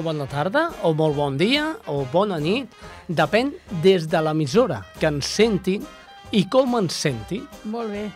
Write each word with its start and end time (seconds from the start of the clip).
Molt 0.00 0.16
bona, 0.16 0.24
tarda, 0.32 0.60
o 0.88 0.94
molt 0.96 1.12
bon 1.12 1.34
dia, 1.36 1.74
o 1.92 2.06
bona 2.08 2.38
nit. 2.40 2.72
Depèn 3.04 3.50
des 3.84 4.06
de 4.08 4.22
l'emissora 4.24 4.78
que 4.96 5.10
ens 5.10 5.28
sentin 5.28 5.82
i 6.32 6.46
com 6.48 6.72
ens 6.78 6.96
sentin. 6.96 7.42
Molt 7.68 7.92
bé. 7.92 8.06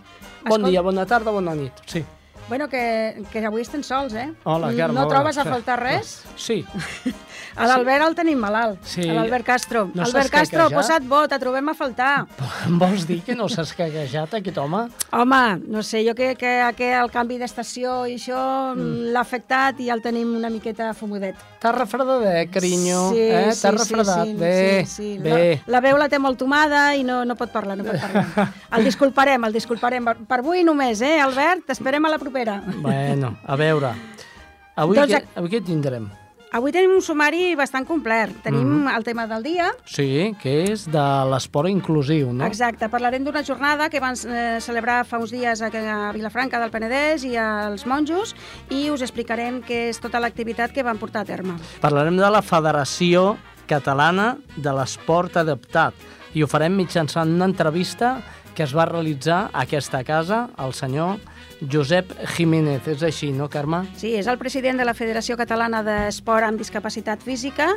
Bon 0.46 0.54
Escolta- 0.54 0.70
dia, 0.70 0.80
bona 0.80 1.04
tarda, 1.04 1.30
bona 1.30 1.52
nit. 1.54 1.82
Sí. 1.84 2.00
Bueno, 2.48 2.70
que, 2.70 3.20
que 3.30 3.44
avui 3.44 3.60
estem 3.60 3.82
sols, 3.84 4.14
eh? 4.14 4.30
Hola, 4.44 4.72
Carme. 4.72 4.96
No 4.96 5.08
trobes 5.12 5.36
a 5.36 5.44
faltar 5.44 5.76
res? 5.82 6.22
Sí. 6.40 6.64
A 7.54 7.68
l'Albert 7.70 8.04
el 8.08 8.14
tenim 8.18 8.40
malalt. 8.42 8.80
Sí. 8.88 9.04
A 9.06 9.14
l'Albert 9.14 9.46
Castro. 9.46 9.84
No 9.94 10.02
Albert 10.04 10.32
Castro, 10.32 10.66
posa't 10.72 11.06
bo, 11.06 11.22
te 11.30 11.38
trobem 11.38 11.68
a 11.70 11.74
faltar. 11.78 12.26
Em 12.66 12.78
vols 12.80 13.06
dir 13.06 13.20
que 13.26 13.36
no 13.38 13.46
s'ha 13.50 13.62
escaquejat 13.62 14.34
aquest 14.40 14.58
home? 14.58 14.84
Home, 15.14 15.42
no 15.70 15.84
sé, 15.86 16.02
jo 16.06 16.16
crec 16.18 16.40
que, 16.40 16.54
que 16.78 16.90
el 16.98 17.12
canvi 17.14 17.38
d'estació 17.38 18.04
i 18.10 18.16
això 18.18 18.40
mm. 18.74 19.12
l'ha 19.14 19.22
afectat 19.22 19.82
i 19.84 19.90
el 19.94 20.02
tenim 20.04 20.34
una 20.34 20.50
miqueta 20.50 20.90
fumodet. 20.98 21.38
T'ha 21.62 21.72
refredat, 21.76 22.26
eh, 22.30 22.46
carinyo? 22.52 23.04
Sí, 23.12 23.22
eh? 23.22 23.44
sí, 23.52 23.62
T'ha 23.62 23.72
sí, 23.72 23.76
refredat. 23.78 24.26
sí, 24.26 24.34
bé, 24.40 24.56
sí, 24.82 24.96
sí. 24.96 25.10
bé. 25.22 25.36
La, 25.66 25.76
la 25.78 25.84
veu 25.86 26.00
la 26.00 26.10
té 26.10 26.18
molt 26.18 26.40
tomada 26.40 26.88
i 26.98 27.06
no, 27.06 27.22
no 27.28 27.38
pot 27.38 27.54
parlar, 27.54 27.78
no 27.78 27.86
pot 27.86 28.00
parlar. 28.02 28.48
El 28.74 28.88
disculparem, 28.88 29.44
el 29.46 29.54
disculparem. 29.54 30.10
Per, 30.26 30.40
avui 30.40 30.64
només, 30.66 30.98
eh, 31.06 31.20
Albert? 31.22 31.68
T'esperem 31.70 32.04
a 32.04 32.10
la 32.10 32.18
propera. 32.18 32.58
Bueno, 32.82 33.36
a 33.46 33.56
veure. 33.60 33.94
Avui, 34.74 34.98
Doncs 34.98 35.14
què, 35.14 35.22
avui 35.38 35.52
què 35.52 35.62
tindrem? 35.62 36.10
Avui 36.54 36.70
tenim 36.70 36.92
un 36.94 37.02
sumari 37.02 37.56
bastant 37.58 37.82
complet. 37.86 38.30
Tenim 38.44 38.84
Mhm. 38.84 38.92
el 38.96 39.02
tema 39.02 39.26
del 39.26 39.42
dia, 39.42 39.72
Sí, 39.84 40.36
que 40.40 40.70
és 40.70 40.84
de 40.86 41.02
l'esport 41.30 41.68
inclusiu, 41.68 42.32
no? 42.32 42.44
Exacte, 42.46 42.88
parlarem 42.88 43.24
d'una 43.24 43.42
jornada 43.42 43.90
que 43.90 43.98
van 43.98 44.14
eh, 44.28 44.60
celebrar 44.60 45.04
fa 45.04 45.18
uns 45.18 45.32
dies 45.32 45.60
a, 45.62 45.66
a 45.66 46.12
Vilafranca 46.12 46.60
del 46.60 46.70
Penedès 46.70 47.24
i 47.24 47.36
als 47.36 47.84
monjos 47.86 48.36
i 48.70 48.88
us 48.90 49.02
explicarem 49.02 49.62
què 49.62 49.88
és 49.88 49.98
tota 49.98 50.20
l'activitat 50.20 50.70
que 50.72 50.84
van 50.84 50.96
portar 50.98 51.22
a 51.22 51.24
terme. 51.24 51.56
Parlarem 51.80 52.16
de 52.16 52.30
la 52.30 52.40
Federació 52.42 53.36
Catalana 53.66 54.36
de 54.56 54.72
l'Esport 54.72 55.36
Adaptat 55.36 55.94
i 56.34 56.42
ho 56.42 56.46
farem 56.46 56.76
mitjançant 56.76 57.28
una 57.34 57.46
entrevista 57.46 58.20
que 58.54 58.62
es 58.62 58.72
va 58.72 58.84
realitzar 58.86 59.50
a 59.52 59.62
aquesta 59.62 60.04
casa 60.04 60.50
al 60.56 60.72
senyor 60.72 61.18
Josep 61.60 62.12
Jiménez. 62.36 62.86
És 62.90 63.02
així, 63.06 63.30
no, 63.32 63.48
Carme? 63.50 63.84
Sí, 64.00 64.14
és 64.18 64.28
el 64.30 64.38
president 64.38 64.80
de 64.80 64.86
la 64.86 64.94
Federació 64.94 65.36
Catalana 65.40 65.82
d'Esport 65.86 66.46
amb 66.46 66.60
Discapacitat 66.60 67.24
Física. 67.24 67.70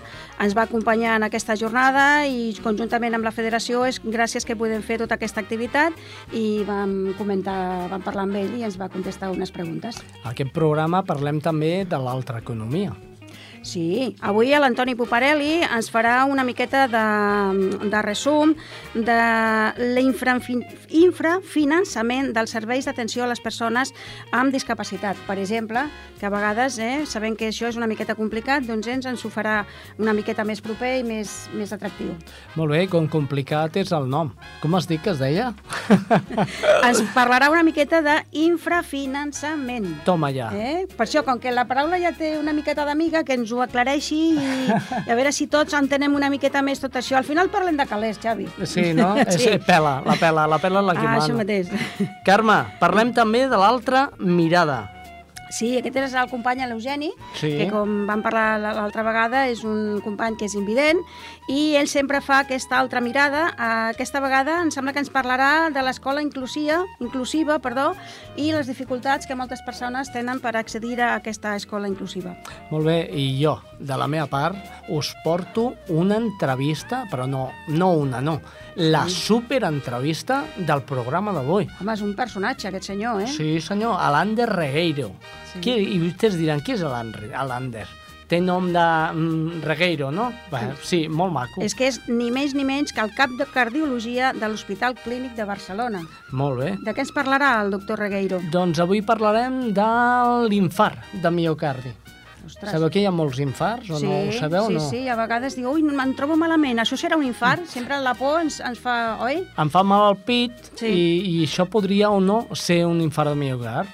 Ens 0.44 0.56
va 0.58 0.68
acompanyar 0.68 1.18
en 1.18 1.28
aquesta 1.28 1.56
jornada 1.60 2.26
i 2.28 2.54
conjuntament 2.64 3.18
amb 3.18 3.28
la 3.28 3.34
federació 3.36 3.86
és 3.88 4.02
gràcies 4.04 4.48
que 4.48 4.58
podem 4.60 4.84
fer 4.86 5.00
tota 5.04 5.18
aquesta 5.18 5.44
activitat 5.44 5.98
i 6.34 6.64
vam 6.68 7.14
comentar, 7.18 7.88
vam 7.92 8.06
parlar 8.06 8.28
amb 8.28 8.42
ell 8.44 8.56
i 8.60 8.66
ens 8.68 8.80
va 8.80 8.92
contestar 8.94 9.32
unes 9.34 9.54
preguntes. 9.54 10.02
A 10.24 10.32
aquest 10.34 10.54
programa 10.56 11.04
parlem 11.08 11.42
també 11.44 11.86
de 11.88 12.02
l'altra 12.02 12.42
economia. 12.44 12.96
Sí, 13.68 14.16
avui 14.24 14.54
l'Antoni 14.56 14.96
Puparelli 14.96 15.60
ens 15.66 15.90
farà 15.92 16.24
una 16.32 16.46
miqueta 16.48 16.86
de, 16.88 17.02
de 17.84 18.00
resum 18.06 18.54
de 18.96 19.18
l'infrafinançament 19.98 22.32
dels 22.32 22.54
serveis 22.56 22.88
d'atenció 22.88 23.26
a 23.26 23.28
les 23.28 23.42
persones 23.44 23.92
amb 24.32 24.56
discapacitat. 24.56 25.20
Per 25.28 25.36
exemple, 25.36 25.84
que 26.16 26.26
a 26.26 26.32
vegades, 26.32 26.80
eh, 26.80 27.04
sabent 27.06 27.36
que 27.36 27.52
això 27.52 27.68
és 27.68 27.76
una 27.76 27.88
miqueta 27.92 28.16
complicat, 28.16 28.64
doncs 28.64 28.88
ens 28.88 29.06
ens 29.12 29.26
ho 29.26 29.30
farà 29.34 29.66
una 30.00 30.14
miqueta 30.16 30.46
més 30.48 30.62
proper 30.64 31.02
i 31.02 31.04
més, 31.04 31.50
més 31.52 31.74
atractiu. 31.76 32.16
Molt 32.56 32.72
bé, 32.72 32.88
com 32.88 33.04
complicat 33.12 33.76
és 33.84 33.92
el 33.92 34.08
nom. 34.08 34.32
Com 34.64 34.72
has 34.80 34.88
dit 34.88 35.04
que 35.04 35.12
es 35.12 35.20
deia? 35.20 35.52
Ens 36.88 37.04
parlarà 37.12 37.52
una 37.52 37.68
miqueta 37.68 38.00
d'infrafinançament. 38.06 39.92
Toma 40.08 40.32
ja. 40.32 40.56
Eh? 40.56 40.88
Per 40.88 41.04
això, 41.06 41.28
com 41.28 41.36
que 41.44 41.52
la 41.52 41.68
paraula 41.68 42.00
ja 42.00 42.16
té 42.16 42.40
una 42.40 42.56
miqueta 42.56 42.88
d'amiga, 42.88 43.28
que 43.28 43.36
ens 43.36 43.52
ho 43.52 43.57
aclareixi 43.64 44.18
i, 44.36 44.40
i 45.08 45.12
a 45.12 45.16
veure 45.16 45.32
si 45.32 45.48
tots 45.48 45.74
entenem 45.78 46.14
una 46.16 46.30
miqueta 46.30 46.62
més 46.62 46.80
tot 46.84 46.96
això. 47.00 47.18
Al 47.18 47.26
final 47.28 47.50
parlem 47.54 47.78
de 47.78 47.86
calés, 47.90 48.20
Xavi. 48.24 48.48
Sí, 48.66 48.94
no? 48.98 49.16
Sí. 49.38 49.48
És, 49.54 49.64
pela, 49.66 50.02
la 50.06 50.16
pela, 50.20 50.48
la 50.48 50.58
pela 50.60 50.82
la 50.82 50.94
que 50.98 51.06
Ah, 51.06 51.16
mana. 51.16 51.24
això 51.24 51.36
mateix. 51.38 51.72
Carme, 52.26 52.64
parlem 52.80 53.14
també 53.14 53.48
de 53.48 53.58
l'altra 53.58 54.10
mirada. 54.20 54.94
Sí, 55.50 55.78
aquest 55.80 55.96
és 55.96 56.14
el 56.20 56.28
company 56.28 56.60
l'Eugeni, 56.68 57.08
Sí. 57.40 57.54
que 57.56 57.70
com 57.72 58.06
vam 58.06 58.20
parlar 58.22 58.60
l'altra 58.60 59.04
vegada 59.08 59.46
és 59.48 59.62
un 59.64 60.02
company 60.04 60.36
que 60.36 60.44
és 60.50 60.56
invident 60.60 61.00
i 61.48 61.76
ell 61.80 61.88
sempre 61.88 62.20
fa 62.22 62.40
aquesta 62.44 62.78
altra 62.78 63.00
mirada. 63.02 63.48
Eh, 63.58 63.94
Aquesta 63.94 64.20
vegada 64.20 64.58
em 64.62 64.70
sembla 64.72 64.92
que 64.94 65.00
ens 65.00 65.10
parlarà 65.14 65.70
de 65.72 65.82
l'escola 65.82 66.22
inclusiva, 66.22 66.82
inclusiva 67.00 67.60
perdó, 67.64 67.94
i 68.36 68.52
les 68.52 68.68
dificultats 68.68 69.26
que 69.28 69.36
moltes 69.36 69.62
persones 69.66 70.12
tenen 70.12 70.42
per 70.44 70.56
accedir 70.60 71.00
a 71.02 71.14
aquesta 71.16 71.56
escola 71.56 71.88
inclusiva. 71.88 72.36
Molt 72.70 72.86
bé, 72.86 72.98
i 73.16 73.30
jo, 73.42 73.58
de 73.80 73.96
la 73.98 74.08
meva 74.12 74.28
part, 74.28 74.58
us 74.90 75.14
porto 75.24 75.74
una 75.90 76.18
entrevista, 76.18 77.06
però 77.10 77.26
no, 77.28 77.52
no 77.70 77.92
una, 77.94 78.20
no, 78.22 78.42
la 78.76 79.06
superentrevista 79.10 80.44
del 80.58 80.82
programa 80.84 81.32
d'avui. 81.34 81.68
Home, 81.82 81.94
és 81.96 82.02
un 82.06 82.12
personatge, 82.16 82.68
aquest 82.70 82.92
senyor, 82.92 83.22
eh? 83.24 83.28
Sí, 83.32 83.56
senyor, 83.64 83.96
Alander 84.04 84.50
Regueiro. 84.52 85.14
Sí. 85.54 85.62
Qui, 85.64 85.78
I 85.96 86.00
vostès 86.04 86.36
diran, 86.38 86.60
qui 86.62 86.76
és 86.76 86.84
Alan- 86.84 87.16
Alander? 87.34 87.88
Té 88.28 88.42
nom 88.44 88.66
de 88.74 88.84
mm, 89.14 89.62
Regueiro, 89.64 90.10
no? 90.12 90.26
Bé, 90.52 90.60
sí, 90.84 91.06
molt 91.08 91.32
maco. 91.32 91.62
És 91.64 91.76
que 91.78 91.88
és 91.88 92.02
ni 92.12 92.28
més 92.36 92.52
ni 92.58 92.66
menys 92.68 92.92
que 92.92 93.00
el 93.00 93.14
cap 93.16 93.32
de 93.40 93.46
cardiologia 93.54 94.34
de 94.36 94.50
l'Hospital 94.52 94.98
Clínic 95.00 95.38
de 95.38 95.46
Barcelona. 95.48 96.02
Molt 96.36 96.60
bé. 96.60 96.74
De 96.84 96.92
què 96.92 97.06
ens 97.06 97.14
parlarà 97.16 97.54
el 97.64 97.72
doctor 97.72 98.02
Regueiro? 98.04 98.42
Doncs 98.52 98.82
avui 98.84 99.00
parlarem 99.02 99.70
de 99.72 99.88
l'infart 100.52 101.16
de 101.24 101.32
miocardi. 101.32 101.94
Ostres. 102.48 102.72
Sabeu 102.72 102.88
que 102.92 103.02
hi 103.02 103.06
ha 103.08 103.12
molts 103.12 103.40
infarts 103.44 103.90
o 103.92 103.98
sí, 104.00 104.08
no 104.08 104.20
ho 104.30 104.32
sabeu 104.32 104.70
sí, 104.70 104.76
no? 104.78 104.84
sí, 104.88 105.02
a 105.12 105.18
vegades 105.20 105.58
diu, 105.58 105.68
ui, 105.68 105.82
me'n 105.84 106.14
trobo 106.16 106.38
malament, 106.40 106.80
això 106.80 106.96
serà 106.96 107.18
un 107.20 107.26
infart? 107.28 107.66
Sempre 107.68 107.98
la 108.00 108.14
por 108.16 108.40
ens, 108.40 108.62
ens 108.64 108.80
fa, 108.80 109.18
oi? 109.26 109.42
Em 109.60 109.72
fa 109.74 109.84
mal 109.84 110.06
al 110.14 110.16
pit 110.24 110.70
Sí. 110.80 110.88
i, 110.88 111.08
i 111.28 111.42
això 111.44 111.66
podria 111.68 112.08
o 112.10 112.22
no 112.24 112.46
ser 112.56 112.86
un 112.88 113.02
infart 113.04 113.34
de 113.34 113.40
miocard. 113.42 113.92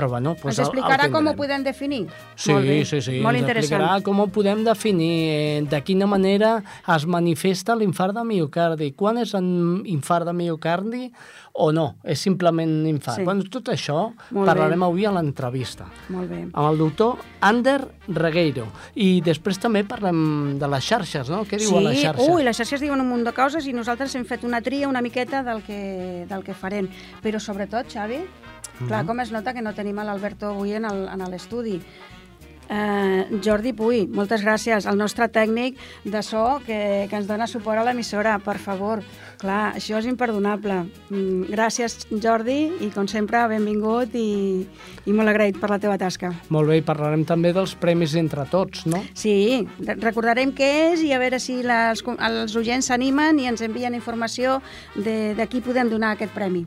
Però 0.00 0.08
bueno, 0.08 0.34
pues 0.40 0.56
ens 0.56 0.64
explicarà 0.66 1.04
el, 1.04 1.10
el 1.10 1.12
com 1.12 1.26
ho 1.28 1.34
podem 1.36 1.64
definir? 1.66 2.06
Sí, 2.34 2.54
Molt 2.54 2.64
bé, 2.64 2.78
sí, 2.88 3.02
sí. 3.04 3.18
Molt 3.20 3.36
ens 3.36 3.44
interessant. 3.44 3.82
explicarà 3.82 4.04
com 4.06 4.22
ho 4.24 4.28
podem 4.32 4.62
definir, 4.64 5.10
eh, 5.28 5.60
de 5.68 5.80
quina 5.84 6.08
manera 6.08 6.54
es 6.96 7.04
manifesta 7.04 7.76
l'infart 7.76 8.16
de 8.16 8.24
miocardi, 8.24 8.94
quan 8.96 9.20
és 9.20 9.34
un 9.36 9.82
infart 9.84 10.24
de 10.30 10.32
miocardi 10.32 11.10
o 11.52 11.68
no, 11.74 11.96
és 12.04 12.20
simplement 12.22 12.70
un 12.70 12.86
infart. 12.88 13.18
Sí. 13.20 13.26
Bueno, 13.26 13.44
tot 13.50 13.68
això 13.68 14.12
Molt 14.30 14.46
parlarem 14.48 14.80
bé. 14.80 14.86
avui 14.86 15.04
a 15.04 15.12
l'entrevista 15.12 15.88
Molt 16.08 16.30
bé. 16.30 16.40
amb 16.52 16.70
el 16.70 16.78
doctor 16.78 17.18
Ander 17.40 17.80
Regueiro. 18.08 18.68
I 18.94 19.20
després 19.20 19.58
també 19.58 19.84
parlem 19.84 20.56
de 20.58 20.68
les 20.70 20.84
xarxes, 20.84 21.28
no? 21.28 21.44
Què 21.44 21.58
diuen 21.58 21.84
les 21.84 22.00
xarxes? 22.00 22.28
ui, 22.30 22.42
les 22.46 22.56
xarxes 22.56 22.80
diuen 22.80 23.00
un 23.02 23.08
munt 23.10 23.26
de 23.26 23.34
coses 23.36 23.66
i 23.66 23.74
nosaltres 23.76 24.14
hem 24.14 24.24
fet 24.24 24.44
una 24.44 24.62
tria 24.62 24.88
una 24.88 25.02
miqueta 25.02 25.42
del 25.42 25.60
que, 25.62 26.24
del 26.30 26.42
que 26.46 26.54
farem. 26.54 26.88
Però 27.20 27.38
sobretot, 27.42 27.90
Xavi, 27.90 28.22
clar, 28.86 29.04
com 29.06 29.20
es 29.20 29.32
nota 29.32 29.54
que 29.56 29.62
no 29.64 29.74
tenim 29.76 29.98
a 29.98 30.06
l'Alberto 30.08 30.54
avui 30.54 30.74
en 30.78 30.86
l'estudi. 31.30 31.80
Uh, 32.70 33.40
Jordi 33.42 33.72
Puy, 33.74 34.04
moltes 34.06 34.44
gràcies, 34.46 34.84
el 34.86 34.94
nostre 34.94 35.26
tècnic 35.26 35.74
de 36.06 36.20
so 36.22 36.60
que, 36.62 37.08
que 37.10 37.16
ens 37.18 37.26
dona 37.26 37.48
suport 37.50 37.80
a 37.80 37.82
l'emissora, 37.82 38.36
per 38.38 38.60
favor. 38.62 39.02
Clar, 39.40 39.72
això 39.74 39.98
és 39.98 40.06
imperdonable. 40.06 40.76
Mm, 41.10 41.48
gràcies, 41.50 41.96
Jordi, 42.22 42.58
i 42.86 42.92
com 42.94 43.08
sempre, 43.10 43.40
benvingut 43.50 44.14
i, 44.14 44.62
i 45.02 45.16
molt 45.16 45.32
agraït 45.32 45.58
per 45.58 45.72
la 45.72 45.80
teva 45.82 45.96
tasca. 45.98 46.30
Molt 46.54 46.70
bé, 46.70 46.78
i 46.78 46.86
parlarem 46.86 47.24
també 47.26 47.50
dels 47.56 47.74
premis 47.74 48.14
entre 48.20 48.46
tots, 48.52 48.86
no? 48.86 49.02
Sí, 49.18 49.66
re- 49.82 49.98
recordarem 49.98 50.54
què 50.54 50.70
és 50.92 51.02
i 51.02 51.10
a 51.16 51.18
veure 51.18 51.42
si 51.42 51.58
com- 52.06 52.20
els 52.22 52.54
oients 52.54 52.86
s'animen 52.86 53.42
i 53.42 53.50
ens 53.50 53.66
envien 53.66 53.98
informació 53.98 54.60
de, 54.94 55.34
de 55.34 55.48
qui 55.50 55.58
podem 55.60 55.90
donar 55.90 56.14
aquest 56.14 56.30
premi. 56.38 56.66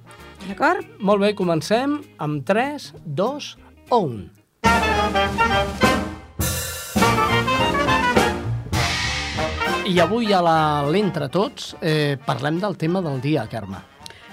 D'acord? 0.50 0.84
Molt 1.00 1.24
bé, 1.24 1.32
comencem 1.34 2.02
amb 2.20 2.44
3, 2.44 2.92
2 3.06 3.54
o 3.88 4.04
1. 4.12 4.24
I 9.84 9.98
avui 10.00 10.32
a 10.32 10.40
l'Entre 10.88 11.28
Tots 11.28 11.74
eh, 11.84 12.16
parlem 12.24 12.62
del 12.62 12.78
tema 12.80 13.02
del 13.04 13.20
dia, 13.20 13.44
Carme. 13.52 13.82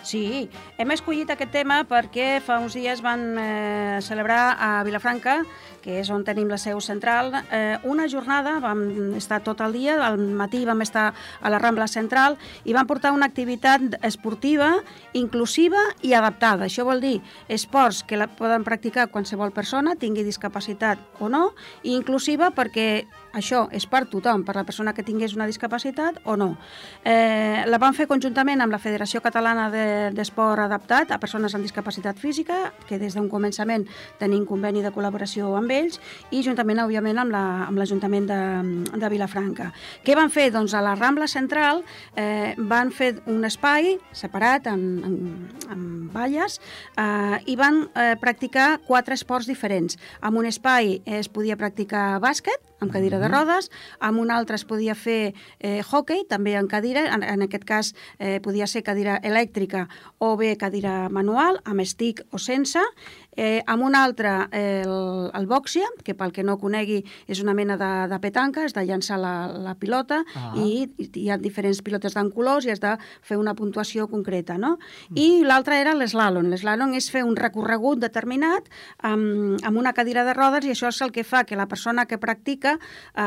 Sí, 0.07 0.49
hem 0.81 0.91
escollit 0.95 1.29
aquest 1.31 1.51
tema 1.53 1.83
perquè 1.91 2.39
fa 2.41 2.57
uns 2.63 2.77
dies 2.79 3.03
van 3.05 3.37
eh, 3.39 3.99
celebrar 4.01 4.55
a 4.63 4.69
Vilafranca, 4.87 5.41
que 5.83 5.99
és 6.01 6.09
on 6.15 6.23
tenim 6.25 6.49
la 6.49 6.59
seu 6.59 6.81
central, 6.81 7.35
eh, 7.51 7.77
una 7.85 8.07
jornada, 8.09 8.57
vam 8.63 9.15
estar 9.19 9.43
tot 9.45 9.61
el 9.61 9.75
dia, 9.77 9.99
al 10.07 10.19
matí 10.19 10.63
vam 10.65 10.81
estar 10.87 11.11
a 11.13 11.53
la 11.53 11.61
Rambla 11.61 11.89
Central 11.91 12.39
i 12.65 12.77
van 12.77 12.89
portar 12.89 13.13
una 13.13 13.29
activitat 13.29 13.99
esportiva, 14.07 14.71
inclusiva 15.13 15.83
i 16.03 16.15
adaptada. 16.15 16.71
Això 16.71 16.87
vol 16.87 17.03
dir 17.03 17.19
esports 17.49 18.05
que 18.07 18.19
la 18.21 18.31
poden 18.39 18.65
practicar 18.65 19.11
qualsevol 19.11 19.53
persona, 19.53 19.99
tingui 19.99 20.25
discapacitat 20.25 21.21
o 21.21 21.29
no, 21.29 21.51
i 21.83 21.97
inclusiva 21.99 22.55
perquè 22.55 23.05
això 23.33 23.69
és 23.73 23.87
per 23.87 24.05
tothom, 24.11 24.45
per 24.45 24.57
la 24.57 24.65
persona 24.65 24.93
que 24.93 25.03
tingués 25.03 25.35
una 25.35 25.47
discapacitat 25.47 26.21
o 26.25 26.37
no. 26.37 26.57
Eh, 27.05 27.65
la 27.67 27.79
van 27.79 27.95
fer 27.95 28.07
conjuntament 28.07 28.61
amb 28.61 28.73
la 28.73 28.79
Federació 28.79 29.23
Catalana 29.25 29.71
de- 29.71 30.11
d'Esport 30.13 30.61
Adaptat 30.61 31.11
a 31.11 31.19
persones 31.19 31.55
amb 31.55 31.65
discapacitat 31.65 32.19
física, 32.19 32.73
que 32.87 32.99
des 32.99 33.15
d'un 33.15 33.31
començament 33.31 33.87
tenim 34.19 34.45
conveni 34.45 34.83
de 34.83 34.93
col·laboració 34.93 35.57
amb 35.57 35.71
amb 35.71 35.77
ells 35.77 36.01
i 36.31 36.43
juntament, 36.43 36.81
òbviament, 36.83 37.19
amb 37.23 37.79
l'Ajuntament 37.79 38.27
la, 38.29 38.37
amb 38.41 38.91
de, 38.91 38.99
de 39.01 39.11
Vilafranca. 39.13 39.71
Què 40.05 40.17
van 40.19 40.31
fer? 40.31 40.51
Doncs 40.51 40.75
a 40.75 40.83
la 40.83 40.97
Rambla 40.99 41.29
Central 41.31 41.85
eh, 42.17 42.55
van 42.59 42.91
fer 42.91 43.21
un 43.31 43.45
espai 43.45 43.99
separat 44.13 44.67
en, 44.67 44.83
en, 45.07 45.17
en 45.71 45.85
valles 46.13 46.61
eh, 46.97 47.39
i 47.47 47.57
van 47.57 47.85
eh, 47.95 48.17
practicar 48.21 48.81
quatre 48.87 49.15
esports 49.15 49.47
diferents. 49.47 49.99
En 50.23 50.37
un 50.37 50.47
espai 50.47 51.01
es 51.07 51.29
podia 51.29 51.57
practicar 51.61 52.19
bàsquet, 52.21 52.70
amb 52.81 52.93
cadira 52.93 53.21
de 53.21 53.29
rodes, 53.29 53.71
amb 54.01 54.21
un 54.21 54.33
altre 54.33 54.57
es 54.59 54.65
podia 54.65 54.97
fer 54.97 55.35
eh, 55.59 55.81
hockey, 55.85 56.25
també 56.29 56.57
en 56.59 56.69
cadira, 56.69 57.07
en, 57.15 57.23
en 57.23 57.47
aquest 57.47 57.65
cas 57.69 57.93
eh, 58.19 58.39
podia 58.43 58.67
ser 58.67 58.83
cadira 58.83 59.19
elèctrica 59.23 59.87
o 60.19 60.35
bé 60.41 60.57
cadira 60.61 61.09
manual, 61.09 61.61
amb 61.65 61.85
stick 61.85 62.25
o 62.33 62.41
sense, 62.41 62.83
Eh, 63.41 63.63
amb 63.73 63.87
un 63.87 63.97
altre, 63.97 64.35
el, 64.53 65.31
el 65.33 65.47
boxia, 65.49 65.89
que 66.05 66.13
pel 66.19 66.35
que 66.37 66.45
no 66.45 66.59
conegui 66.61 66.99
és 67.31 67.41
una 67.41 67.55
mena 67.57 67.79
de, 67.81 67.91
de 68.11 68.19
petanca, 68.21 68.67
has 68.67 68.75
de 68.77 68.85
llançar 68.85 69.17
la, 69.21 69.33
la 69.57 69.73
pilota 69.81 70.21
ah. 70.37 70.53
i, 70.61 70.85
i 71.01 71.09
hi 71.23 71.31
ha 71.33 71.39
diferents 71.41 71.81
pilotes 71.87 72.17
d'en 72.17 72.29
colors 72.35 72.67
i 72.69 72.75
has 72.75 72.83
de 72.83 72.93
fer 73.25 73.39
una 73.41 73.55
puntuació 73.57 74.07
concreta, 74.13 74.59
no? 74.61 74.75
Mm. 75.11 75.21
I 75.21 75.29
l'altre 75.49 75.79
era 75.81 75.95
l'eslàlon. 75.97 76.51
L'eslàlon 76.53 76.93
és 76.99 77.09
fer 77.13 77.23
un 77.25 77.37
recorregut 77.39 78.03
determinat 78.03 78.69
amb, 79.07 79.57
amb 79.65 79.81
una 79.81 79.95
cadira 79.97 80.27
de 80.29 80.35
rodes 80.37 80.69
i 80.69 80.75
això 80.75 80.91
és 80.93 81.01
el 81.01 81.15
que 81.15 81.25
fa 81.25 81.45
que 81.49 81.57
la 81.57 81.69
persona 81.71 82.05
que 82.11 82.21
practica 82.21 82.77
eh, 82.77 83.23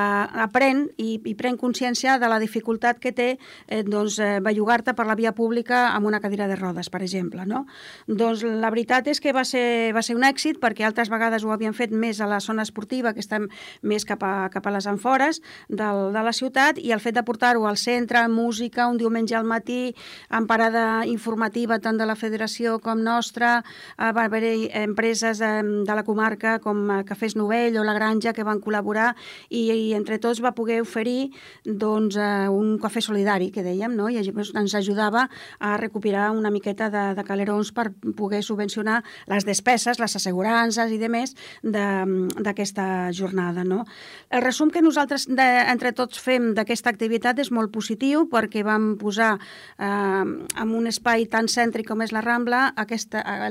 aprèn 0.45 0.85
i, 0.97 1.17
i 1.17 1.35
pren 1.39 1.57
consciència 1.57 2.19
de 2.21 2.29
la 2.29 2.39
dificultat 2.43 3.01
que 3.01 3.13
té 3.15 3.29
eh, 3.33 3.81
doncs, 3.81 4.19
eh, 4.21 4.37
bellugar-te 4.45 4.93
per 4.93 5.07
la 5.09 5.17
via 5.17 5.33
pública 5.33 5.87
amb 5.93 6.09
una 6.09 6.21
cadira 6.21 6.47
de 6.51 6.59
rodes, 6.59 6.91
per 6.93 7.01
exemple, 7.01 7.47
no? 7.49 7.65
Doncs 8.07 8.45
la 8.45 8.69
veritat 8.69 9.09
és 9.09 9.21
que 9.23 9.33
va 9.33 9.45
ser, 9.47 9.65
va 9.95 10.02
ser 10.05 10.15
un 10.17 10.25
èxit 10.27 10.59
perquè 10.61 10.85
altres 10.87 11.09
vegades 11.11 11.43
ho 11.43 11.51
havien 11.53 11.73
fet 11.73 11.91
més 11.91 12.21
a 12.21 12.27
la 12.29 12.39
zona 12.43 12.63
esportiva, 12.63 13.13
que 13.13 13.23
està 13.23 13.39
més 13.81 14.05
cap 14.05 14.23
a, 14.23 14.49
cap 14.53 14.67
a 14.67 14.73
les 14.75 14.87
enfores 14.89 15.41
del, 15.69 16.11
de 16.13 16.23
la 16.23 16.33
ciutat, 16.35 16.79
i 16.79 16.93
el 16.93 17.01
fet 17.03 17.17
de 17.17 17.23
portar-ho 17.25 17.67
al 17.67 17.77
centre, 17.77 18.25
música, 18.27 18.87
un 18.87 18.97
diumenge 18.97 19.35
al 19.37 19.47
matí, 19.47 19.93
amb 20.29 20.49
parada 20.49 21.05
informativa 21.09 21.79
tant 21.79 21.97
de 21.99 22.07
la 22.07 22.17
federació 22.19 22.79
com 22.83 23.01
nostra, 23.03 23.61
eh, 23.97 24.11
va 24.11 24.27
haver 24.27 24.43
empreses 24.83 25.39
de, 25.39 25.51
de 25.87 25.95
la 25.95 26.03
comarca 26.03 26.57
com 26.63 26.83
eh, 26.89 27.01
Cafès 27.07 27.37
Novell 27.39 27.77
o 27.79 27.85
La 27.87 27.95
Granja 27.97 28.33
que 28.33 28.45
van 28.45 28.61
col·laborar 28.63 29.13
i, 29.49 29.65
i 29.71 29.93
entre 29.97 30.19
tots 30.21 30.41
va 30.43 30.53
poder 30.55 30.81
oferir 30.83 31.31
doncs, 31.65 32.17
eh, 32.17 32.49
un 32.49 32.77
cafè 32.81 33.01
solidari, 33.03 33.51
que 33.53 33.63
dèiem, 33.65 33.95
no? 33.95 34.09
i 34.09 34.19
ens 34.19 34.75
ajudava 34.75 35.27
a 35.59 35.75
recuperar 35.77 36.31
una 36.31 36.51
miqueta 36.51 36.89
de, 36.93 37.05
de 37.17 37.23
calerons 37.27 37.71
per 37.75 37.89
poder 38.17 38.43
subvencionar 38.43 39.01
les 39.31 39.45
despeses 39.45 39.82
despeses, 39.83 39.99
les 39.99 40.15
assegurances 40.15 40.91
i 40.91 40.97
demés 40.97 41.33
d'aquesta 41.63 43.11
jornada. 43.11 43.63
No? 43.63 43.85
El 44.29 44.41
resum 44.41 44.71
que 44.71 44.81
nosaltres 44.81 45.27
de, 45.27 45.47
entre 45.69 45.93
tots 45.93 46.19
fem 46.19 46.53
d'aquesta 46.55 46.89
activitat 46.89 47.39
és 47.39 47.51
molt 47.51 47.71
positiu 47.73 48.27
perquè 48.31 48.63
vam 48.63 48.95
posar 48.99 49.37
eh, 49.77 50.23
en 50.23 50.73
un 50.73 50.87
espai 50.87 51.27
tan 51.27 51.47
cèntric 51.47 51.87
com 51.87 52.01
és 52.01 52.13
la 52.13 52.21
Rambla 52.23 52.73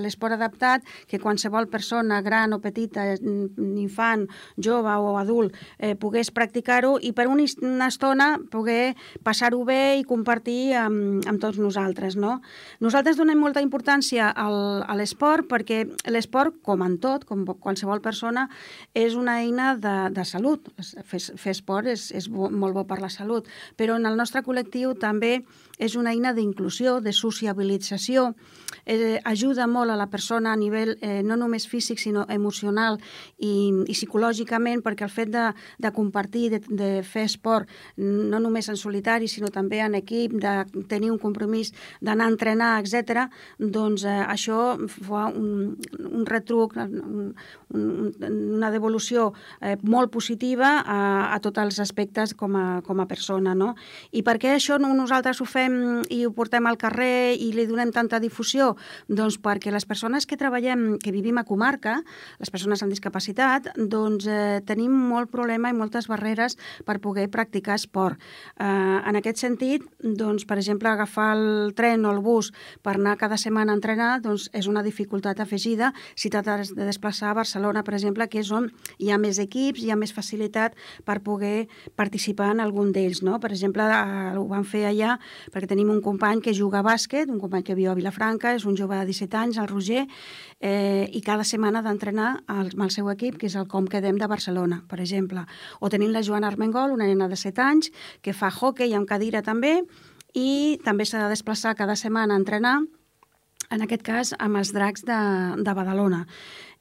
l'esport 0.02 0.34
adaptat 0.34 0.84
que 1.08 1.20
qualsevol 1.20 1.68
persona 1.68 2.20
gran 2.22 2.52
o 2.52 2.60
petita, 2.60 3.14
infant, 3.76 4.26
jove 4.56 4.92
o 4.92 5.16
adult, 5.18 5.56
eh, 5.78 5.94
pogués 5.96 6.30
practicar-ho 6.30 6.98
i 7.00 7.12
per 7.12 7.28
una 7.28 7.88
estona 7.88 8.38
poder 8.50 8.94
passar-ho 9.22 9.62
bé 9.64 9.98
i 10.00 10.04
compartir 10.04 10.74
amb, 10.78 11.26
amb 11.28 11.40
tots 11.40 11.58
nosaltres. 11.58 12.16
No? 12.16 12.40
Nosaltres 12.80 13.16
donem 13.16 13.38
molta 13.38 13.62
importància 13.62 14.30
al, 14.30 14.82
a 14.86 14.96
l'esport 14.96 15.48
perquè 15.50 15.84
l'esport 16.06 16.21
l'esport, 16.22 16.56
com 16.62 16.82
en 16.86 16.96
tot, 17.02 17.26
com 17.26 17.44
qualsevol 17.58 18.00
persona, 18.04 18.46
és 18.94 19.16
una 19.18 19.40
eina 19.42 19.74
de, 19.76 19.96
de 20.14 20.24
salut. 20.28 20.70
Fer, 20.78 21.20
fer 21.20 21.54
esport 21.56 21.90
és, 21.90 22.10
és 22.14 22.30
bo, 22.30 22.50
molt 22.50 22.78
bo 22.78 22.86
per 22.88 23.00
la 23.02 23.10
salut, 23.12 23.50
però 23.76 23.98
en 23.98 24.06
el 24.06 24.18
nostre 24.18 24.44
col·lectiu 24.46 24.94
també 24.94 25.40
és 25.82 25.96
una 25.98 26.14
eina 26.14 26.32
d'inclusió, 26.36 27.00
de 27.02 27.12
sociabilització, 27.12 28.32
eh, 28.86 29.20
ajuda 29.24 29.66
molt 29.66 29.90
a 29.90 29.96
la 29.96 30.08
persona 30.10 30.52
a 30.52 30.56
nivell 30.58 30.96
eh, 31.00 31.22
no 31.22 31.36
només 31.36 31.66
físic, 31.68 32.00
sinó 32.02 32.24
emocional 32.30 32.98
i, 33.38 33.70
i 33.86 33.94
psicològicament, 33.94 34.82
perquè 34.82 35.06
el 35.06 35.12
fet 35.12 35.32
de, 35.32 35.48
de 35.82 35.92
compartir, 35.94 36.48
de, 36.54 36.60
de 36.68 36.90
fer 37.06 37.26
esport, 37.28 37.70
no 37.96 38.40
només 38.42 38.68
en 38.70 38.78
solitari, 38.78 39.28
sinó 39.28 39.50
també 39.54 39.82
en 39.82 39.96
equip, 39.98 40.34
de 40.42 40.84
tenir 40.90 41.12
un 41.12 41.20
compromís 41.22 41.72
d'anar 42.00 42.28
a 42.28 42.34
entrenar, 42.34 42.72
etc., 42.82 43.26
doncs 43.58 44.06
eh, 44.06 44.18
això 44.26 44.76
fa 45.02 45.28
un, 45.30 45.74
un 45.98 46.26
retruc, 46.28 46.76
un, 46.76 47.34
un, 47.74 48.12
una 48.58 48.70
devolució 48.72 49.32
eh, 49.60 49.76
molt 49.82 50.12
positiva 50.12 50.78
a, 50.80 51.00
a 51.34 51.40
tots 51.42 51.62
els 51.62 51.80
aspectes 51.82 52.34
com 52.38 52.56
a, 52.56 52.66
com 52.86 53.00
a 53.02 53.08
persona. 53.10 53.54
No? 53.58 53.74
I 54.12 54.22
per 54.26 54.38
què 54.42 54.54
això 54.56 54.78
no, 54.80 54.92
nosaltres 54.96 55.40
ho 55.42 55.46
fem 55.48 55.71
i 56.10 56.22
ho 56.26 56.32
portem 56.36 56.66
al 56.68 56.78
carrer 56.80 57.34
i 57.34 57.52
li 57.54 57.66
donem 57.68 57.92
tanta 57.94 58.20
difusió? 58.22 58.72
Doncs 59.08 59.38
perquè 59.42 59.72
les 59.72 59.86
persones 59.88 60.26
que 60.26 60.38
treballem, 60.40 60.98
que 61.02 61.12
vivim 61.14 61.38
a 61.38 61.46
comarca, 61.48 61.98
les 62.40 62.52
persones 62.52 62.82
amb 62.82 62.92
discapacitat, 62.92 63.70
doncs 63.76 64.26
eh, 64.30 64.60
tenim 64.66 64.92
molt 64.92 65.30
problema 65.32 65.70
i 65.70 65.76
moltes 65.76 66.08
barreres 66.10 66.58
per 66.86 67.00
poder 67.00 67.28
practicar 67.32 67.76
esport. 67.78 68.20
Eh, 68.58 68.66
en 68.66 69.18
aquest 69.18 69.42
sentit, 69.42 69.84
doncs, 70.02 70.46
per 70.48 70.58
exemple, 70.60 70.90
agafar 70.90 71.32
el 71.36 71.72
tren 71.78 72.06
o 72.06 72.12
el 72.12 72.22
bus 72.24 72.52
per 72.82 72.96
anar 72.96 73.16
cada 73.20 73.38
setmana 73.40 73.72
a 73.72 73.78
entrenar 73.78 74.12
doncs, 74.22 74.48
és 74.52 74.68
una 74.70 74.82
dificultat 74.82 75.40
afegida 75.40 75.92
si 76.14 76.30
t'has 76.30 76.72
de 76.74 76.86
desplaçar 76.86 77.30
a 77.30 77.38
Barcelona, 77.38 77.82
per 77.84 77.94
exemple, 77.94 78.28
que 78.28 78.42
és 78.42 78.50
on 78.52 78.70
hi 78.98 79.10
ha 79.10 79.18
més 79.18 79.38
equips, 79.42 79.82
hi 79.82 79.92
ha 79.92 79.98
més 79.98 80.12
facilitat 80.14 80.76
per 81.06 81.20
poder 81.24 81.68
participar 81.96 82.52
en 82.52 82.62
algun 82.64 82.92
d'ells. 82.92 83.22
No? 83.22 83.38
Per 83.40 83.52
exemple, 83.52 83.86
eh, 83.86 84.36
ho 84.38 84.46
van 84.50 84.64
fer 84.68 84.86
allà 84.88 85.18
perquè 85.52 85.68
tenim 85.68 85.90
un 85.92 86.00
company 86.00 86.40
que 86.40 86.54
juga 86.56 86.80
a 86.80 86.86
bàsquet, 86.86 87.28
un 87.30 87.40
company 87.40 87.62
que 87.66 87.76
viu 87.76 87.90
a 87.92 87.96
Vilafranca, 87.98 88.54
és 88.56 88.64
un 88.64 88.76
jove 88.78 88.96
de 88.96 89.04
17 89.06 89.36
anys, 89.36 89.58
el 89.60 89.68
Roger, 89.68 90.06
eh, 90.60 91.08
i 91.12 91.20
cada 91.20 91.44
setmana 91.44 91.82
d'entrenar 91.84 92.30
amb 92.48 92.80
el 92.80 92.90
seu 92.90 93.10
equip, 93.12 93.36
que 93.38 93.50
és 93.50 93.58
el 93.60 93.68
Com 93.68 93.86
Quedem 93.86 94.16
de 94.18 94.30
Barcelona, 94.30 94.82
per 94.88 95.00
exemple. 95.00 95.44
O 95.80 95.92
tenim 95.92 96.10
la 96.12 96.24
Joana 96.24 96.48
Armengol, 96.48 96.96
una 96.96 97.06
nena 97.06 97.28
de 97.28 97.36
7 97.36 97.62
anys, 97.62 97.92
que 98.22 98.32
fa 98.32 98.50
hockey 98.50 98.96
amb 98.96 99.08
cadira 99.08 99.42
també, 99.42 99.82
i 100.32 100.80
també 100.84 101.04
s'ha 101.04 101.26
de 101.26 101.32
desplaçar 101.36 101.76
cada 101.76 101.96
setmana 101.96 102.34
a 102.34 102.40
entrenar 102.40 102.80
en 103.72 103.84
aquest 103.84 104.02
cas 104.04 104.34
amb 104.38 104.60
els 104.60 104.72
dracs 104.76 105.04
de, 105.08 105.18
de 105.64 105.74
Badalona. 105.76 106.26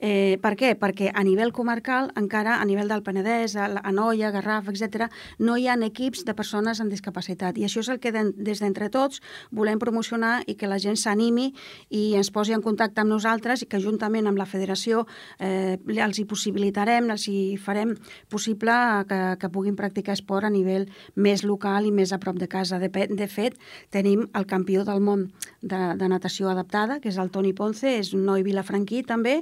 Eh, 0.01 0.39
per 0.41 0.55
què? 0.57 0.73
Perquè 0.81 1.11
a 1.13 1.21
nivell 1.21 1.51
comarcal, 1.53 2.09
encara 2.17 2.55
a 2.57 2.65
nivell 2.65 2.89
del 2.89 3.03
Penedès, 3.05 3.53
Anoia, 3.55 4.31
Garraf, 4.33 4.71
etc, 4.71 5.05
no 5.37 5.57
hi 5.61 5.67
ha 5.69 5.75
equips 5.85 6.25
de 6.25 6.33
persones 6.33 6.81
amb 6.81 6.89
discapacitat. 6.89 7.59
I 7.61 7.67
això 7.67 7.83
és 7.85 7.89
el 7.93 7.99
que 8.01 8.11
de, 8.11 8.23
des 8.33 8.63
d'entre 8.63 8.89
tots 8.89 9.21
volem 9.51 9.77
promocionar 9.77 10.41
i 10.49 10.55
que 10.57 10.67
la 10.67 10.79
gent 10.81 10.97
s'animi 10.97 11.51
i 11.89 12.15
ens 12.17 12.31
posi 12.33 12.55
en 12.57 12.63
contacte 12.65 13.01
amb 13.01 13.13
nosaltres 13.13 13.61
i 13.61 13.69
que 13.69 13.79
juntament 13.79 14.25
amb 14.25 14.41
la 14.41 14.49
federació 14.49 15.05
eh, 15.37 15.77
els 15.77 16.17
hi 16.17 16.25
possibilitarem, 16.25 17.11
els 17.13 17.27
hi 17.29 17.57
farem 17.61 17.93
possible 18.29 18.73
que, 19.07 19.21
que 19.37 19.51
puguin 19.53 19.77
practicar 19.77 20.17
esport 20.17 20.49
a 20.49 20.49
nivell 20.49 20.87
més 21.13 21.45
local 21.45 21.85
i 21.85 21.93
més 21.93 22.09
a 22.11 22.17
prop 22.17 22.41
de 22.41 22.49
casa. 22.49 22.81
De, 22.81 22.89
de 22.89 23.29
fet, 23.29 23.59
tenim 23.93 24.25
el 24.33 24.49
campió 24.49 24.81
del 24.87 25.05
món 25.05 25.27
de, 25.61 25.93
de 25.97 26.09
natació 26.09 26.49
adaptada, 26.49 26.97
que 26.99 27.13
és 27.13 27.21
el 27.21 27.29
Toni 27.29 27.53
Ponce, 27.53 27.99
és 28.01 28.15
un 28.17 28.25
noi 28.25 28.41
vilafranquí 28.41 29.03
també, 29.05 29.41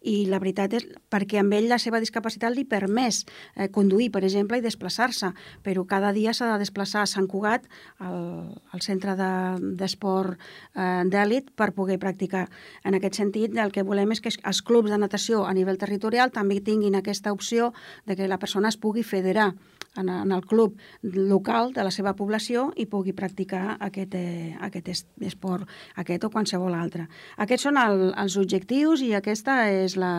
i 0.00 0.24
la 0.30 0.40
veritat 0.40 0.74
és 0.78 0.86
perquè 1.12 1.40
amb 1.40 1.54
ell 1.56 1.68
la 1.70 1.78
seva 1.82 2.00
discapacitat 2.00 2.54
li 2.54 2.64
permès 2.68 3.24
eh, 3.54 3.68
conduir, 3.72 4.10
per 4.14 4.22
exemple, 4.24 4.58
i 4.58 4.64
desplaçar-se, 4.64 5.32
però 5.64 5.84
cada 5.88 6.12
dia 6.16 6.32
s'ha 6.36 6.52
de 6.52 6.58
desplaçar 6.62 7.02
a 7.04 7.10
Sant 7.10 7.28
Cugat, 7.30 7.66
al, 7.98 8.54
al 8.72 8.84
centre 8.84 9.16
d'esport 9.16 10.36
de, 10.36 10.80
eh, 10.80 11.04
d'èlit, 11.10 11.52
per 11.56 11.72
poder 11.76 11.98
practicar. 12.02 12.46
En 12.84 12.96
aquest 12.96 13.20
sentit, 13.20 13.56
el 13.56 13.72
que 13.74 13.84
volem 13.86 14.16
és 14.16 14.24
que 14.24 14.32
els 14.32 14.62
clubs 14.62 14.90
de 14.90 14.98
natació 14.98 15.44
a 15.44 15.54
nivell 15.56 15.80
territorial 15.80 16.32
també 16.32 16.60
tinguin 16.64 16.96
aquesta 16.96 17.32
opció 17.32 17.72
de 18.06 18.16
que 18.16 18.28
la 18.28 18.38
persona 18.38 18.72
es 18.72 18.80
pugui 18.80 19.04
federar 19.04 19.52
en, 19.96 20.08
en 20.08 20.32
el 20.32 20.44
club 20.46 20.78
local 21.02 21.72
de 21.72 21.84
la 21.84 21.92
seva 21.94 22.14
població 22.16 22.70
i 22.76 22.86
pugui 22.86 23.14
practicar 23.16 23.76
aquest, 23.80 24.14
eh, 24.14 24.56
aquest 24.60 24.90
esport, 25.26 25.68
aquest 26.00 26.24
o 26.24 26.30
qualsevol 26.30 26.74
altre. 26.74 27.08
Aquests 27.38 27.68
són 27.68 27.80
el, 27.80 28.10
els 28.18 28.36
objectius 28.40 29.02
i 29.02 29.14
aquesta 29.18 29.64
és 29.70 29.96
la, 29.98 30.12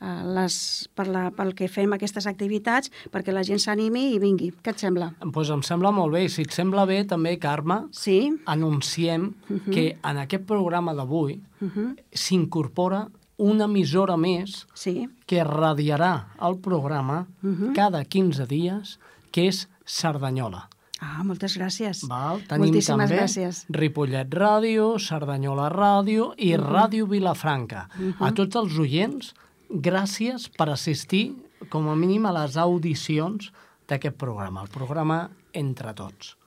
eh, 0.00 0.22
les, 0.36 0.56
per 0.94 1.06
la, 1.08 1.28
pel 1.36 1.54
que 1.56 1.68
fem 1.72 1.96
aquestes 1.96 2.28
activitats 2.30 2.92
perquè 3.12 3.34
la 3.34 3.44
gent 3.46 3.62
s'animi 3.62 4.10
i 4.14 4.18
vingui. 4.22 4.50
Què 4.60 4.74
et 4.74 4.84
sembla? 4.84 5.12
Doncs 5.20 5.36
pues 5.36 5.52
em 5.54 5.64
sembla 5.66 5.94
molt 5.96 6.16
bé. 6.16 6.26
Si 6.28 6.44
et 6.46 6.56
sembla 6.56 6.86
bé, 6.88 7.02
també, 7.08 7.36
Carme, 7.40 7.86
sí? 7.92 8.20
anunciem 8.46 9.30
uh 9.30 9.56
-huh. 9.56 9.72
que 9.72 9.96
en 10.02 10.18
aquest 10.18 10.44
programa 10.44 10.94
d'avui 10.94 11.40
uh 11.60 11.68
-huh. 11.68 11.96
s'incorpora 12.12 13.08
una 13.40 13.64
emissora 13.64 14.16
més 14.20 14.64
sí. 14.76 15.06
que 15.26 15.44
radiarà 15.46 16.12
el 16.46 16.58
programa 16.60 17.26
uh 17.42 17.46
mhm. 17.46 17.62
-huh. 17.62 17.74
cada 17.74 18.04
15 18.04 18.46
dies, 18.46 18.98
que 19.32 19.48
és 19.48 19.68
Cerdanyola. 19.86 20.68
Ah, 21.00 21.24
moltes 21.24 21.56
gràcies. 21.56 22.06
Val, 22.08 22.42
tenim 22.46 22.66
Moltíssimes 22.66 23.08
també 23.08 23.22
gràcies. 23.22 23.64
Ripollet 23.70 24.28
Ràdio, 24.28 24.98
Cerdanyola 24.98 25.70
Ràdio 25.70 26.34
i 26.36 26.54
uh 26.54 26.58
mhm. 26.58 26.66
-huh. 26.66 26.72
Ràdio 26.72 27.08
Vilafranca. 27.08 27.88
Uh 27.98 28.12
-huh. 28.12 28.26
A 28.26 28.32
tots 28.32 28.56
els 28.56 28.78
oients 28.78 29.34
gràcies 29.70 30.50
per 30.56 30.68
assistir, 30.68 31.34
com 31.68 31.88
a 31.88 31.96
mínim, 31.96 32.26
a 32.26 32.32
les 32.32 32.56
audicions 32.56 33.52
d'aquest 33.88 34.16
programa, 34.16 34.62
el 34.62 34.68
programa 34.68 35.30
Entre 35.52 35.94
Tots. 35.94 36.39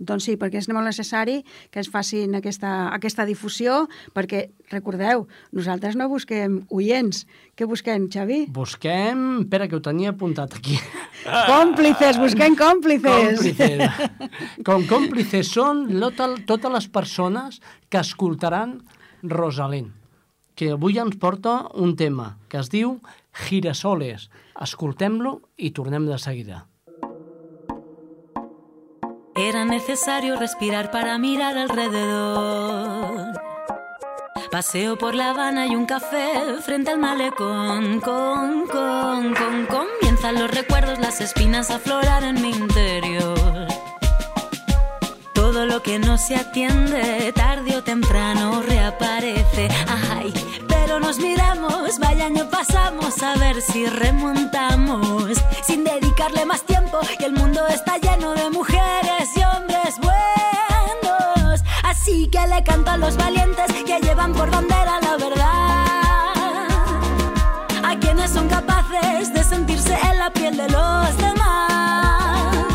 Doncs 0.00 0.24
sí, 0.30 0.36
perquè 0.40 0.62
és 0.62 0.68
molt 0.72 0.88
necessari 0.88 1.42
que 1.68 1.82
ens 1.82 1.90
facin 1.92 2.32
aquesta, 2.38 2.88
aquesta 2.96 3.26
difusió, 3.28 3.82
perquè, 4.16 4.46
recordeu, 4.72 5.26
nosaltres 5.52 5.98
no 6.00 6.08
busquem 6.08 6.62
oients. 6.72 7.26
Què 7.52 7.68
busquem, 7.68 8.06
Xavi? 8.12 8.46
Busquem... 8.54 9.26
Espera, 9.44 9.68
que 9.68 9.76
ho 9.76 9.82
tenia 9.84 10.14
apuntat 10.14 10.56
aquí. 10.56 10.78
Còmplices, 11.52 12.16
busquem 12.22 12.56
còmplices. 12.56 13.44
Còmplices. 13.44 14.64
Com 14.64 14.88
còmplices 14.88 15.52
són 15.52 15.84
totes 16.48 16.72
les 16.72 16.88
persones 16.88 17.60
que 17.92 18.00
escoltaran 18.00 18.78
Rosalín, 19.22 19.92
que 20.56 20.72
avui 20.78 20.96
ens 21.02 21.20
porta 21.20 21.66
un 21.76 21.92
tema 22.00 22.38
que 22.48 22.62
es 22.64 22.72
diu 22.72 22.96
Girasoles. 23.44 24.30
Escoltem-lo 24.60 25.40
i 25.60 25.74
tornem 25.76 26.08
de 26.08 26.16
seguida. 26.16 26.69
Era 29.42 29.64
necesario 29.64 30.36
respirar 30.36 30.90
para 30.90 31.16
mirar 31.16 31.56
alrededor. 31.56 33.32
Paseo 34.50 34.98
por 34.98 35.14
La 35.14 35.30
Habana 35.30 35.66
y 35.66 35.74
un 35.74 35.86
café 35.86 36.58
frente 36.60 36.90
al 36.90 36.98
malecón. 36.98 38.00
Con, 38.00 38.66
con, 38.66 39.34
comienzan 39.66 40.34
los 40.34 40.50
recuerdos, 40.50 40.98
las 40.98 41.22
espinas 41.22 41.70
a 41.70 41.76
aflorar 41.76 42.22
en 42.22 42.42
mi 42.42 42.50
interior. 42.50 43.66
Todo 45.32 45.64
lo 45.64 45.82
que 45.82 45.98
no 45.98 46.18
se 46.18 46.36
atiende, 46.36 47.32
tarde 47.32 47.78
o 47.78 47.82
temprano 47.82 48.60
reaparece. 48.60 49.68
Ay, 50.18 50.34
pero 50.90 50.98
nos 50.98 51.18
miramos, 51.20 52.00
vaya 52.00 52.26
año 52.26 52.50
pasamos 52.50 53.22
a 53.22 53.36
ver 53.36 53.62
si 53.62 53.86
remontamos. 53.86 55.38
Sin 55.64 55.84
dedicarle 55.84 56.44
más 56.44 56.62
tiempo, 56.62 56.98
y 57.16 57.22
el 57.22 57.32
mundo 57.32 57.64
está 57.68 57.96
lleno 57.98 58.34
de 58.34 58.50
mujeres 58.50 59.28
y 59.36 59.40
hombres 59.44 59.94
buenos. 59.98 61.60
Así 61.84 62.26
que 62.26 62.44
le 62.44 62.64
canto 62.64 62.90
a 62.90 62.96
los 62.96 63.16
valientes 63.16 63.72
que 63.86 64.00
llevan 64.00 64.32
por 64.32 64.50
bandera 64.50 65.00
la 65.00 65.16
verdad. 65.16 65.86
A 67.84 67.96
quienes 68.00 68.32
son 68.32 68.48
capaces 68.48 69.32
de 69.32 69.44
sentirse 69.44 69.96
en 70.10 70.18
la 70.18 70.32
piel 70.32 70.56
de 70.56 70.68
los 70.70 71.16
demás. 71.18 72.66